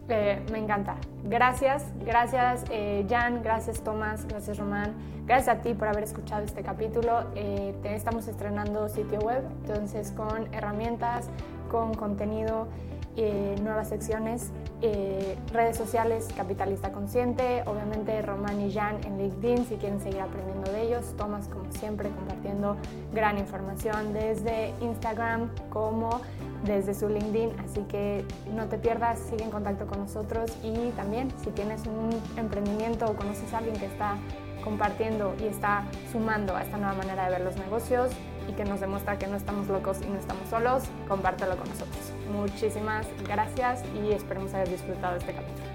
Eh, 0.09 0.40
me 0.53 0.59
encanta. 0.59 0.97
Gracias, 1.24 1.92
gracias 2.05 2.64
eh, 2.70 3.05
Jan, 3.09 3.42
gracias 3.42 3.82
Tomás, 3.82 4.24
gracias 4.26 4.57
Román, 4.57 4.94
gracias 5.26 5.57
a 5.57 5.62
ti 5.62 5.74
por 5.74 5.88
haber 5.88 6.05
escuchado 6.05 6.44
este 6.44 6.62
capítulo. 6.62 7.32
estamos 7.34 8.28
estrenando 8.28 8.88
sitio 8.88 9.18
web, 9.18 9.44
entonces 9.62 10.12
con 10.12 10.53
herramientas, 10.55 11.28
con 11.68 11.92
contenido 11.94 12.68
eh, 13.17 13.57
nuevas 13.62 13.89
secciones, 13.89 14.51
eh, 14.83 15.39
redes 15.53 15.77
sociales, 15.77 16.29
Capitalista 16.37 16.93
Consciente, 16.93 17.62
obviamente 17.64 18.21
Román 18.21 18.61
y 18.61 18.73
Jan 18.73 18.99
en 19.05 19.17
LinkedIn 19.17 19.64
si 19.67 19.77
quieren 19.77 20.01
seguir 20.01 20.21
aprendiendo 20.21 20.71
de 20.71 20.83
ellos, 20.83 21.14
Tomás 21.17 21.49
como 21.49 21.73
siempre 21.73 22.11
compartiendo 22.11 22.77
gran 23.14 23.39
información 23.39 24.12
desde 24.12 24.75
Instagram 24.83 25.51
como 25.71 26.21
desde 26.64 26.93
su 26.93 27.09
LinkedIn, 27.09 27.53
así 27.61 27.81
que 27.89 28.25
no 28.55 28.67
te 28.67 28.77
pierdas, 28.77 29.19
sigue 29.19 29.45
en 29.45 29.51
contacto 29.51 29.87
con 29.87 30.01
nosotros 30.01 30.53
y 30.62 30.91
también 30.91 31.33
si 31.43 31.51
tienes 31.51 31.87
un 31.87 32.11
emprendimiento 32.37 33.07
o 33.07 33.14
conoces 33.14 33.53
a 33.55 33.59
alguien 33.59 33.77
que 33.77 33.87
está 33.87 34.17
compartiendo 34.62 35.35
y 35.41 35.47
está 35.47 35.85
sumando 36.11 36.57
a 36.57 36.62
esta 36.62 36.77
nueva 36.77 36.95
manera 36.95 37.25
de 37.27 37.31
ver 37.31 37.41
los 37.41 37.57
negocios, 37.57 38.11
y 38.49 38.53
que 38.53 38.64
nos 38.64 38.80
demuestra 38.80 39.18
que 39.18 39.26
no 39.26 39.36
estamos 39.36 39.68
locos 39.68 39.99
y 40.03 40.07
no 40.07 40.18
estamos 40.18 40.49
solos, 40.49 40.84
compártelo 41.09 41.57
con 41.57 41.68
nosotros. 41.68 42.12
Muchísimas 42.30 43.07
gracias 43.26 43.82
y 43.94 44.12
esperemos 44.12 44.55
haber 44.55 44.68
disfrutado 44.68 45.14
de 45.14 45.20
este 45.20 45.34
capítulo. 45.34 45.66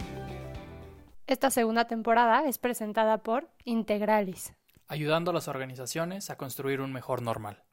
Esta 1.28 1.49
segunda 1.49 1.86
temporada 1.86 2.45
es 2.47 2.57
presentada 2.57 3.19
por 3.19 3.47
Integralis, 3.63 4.53
ayudando 4.88 5.32
a 5.32 5.34
las 5.34 5.47
organizaciones 5.47 6.30
a 6.30 6.36
construir 6.36 6.82
un 6.82 6.91
mejor 6.91 7.22
normal. 7.22 7.63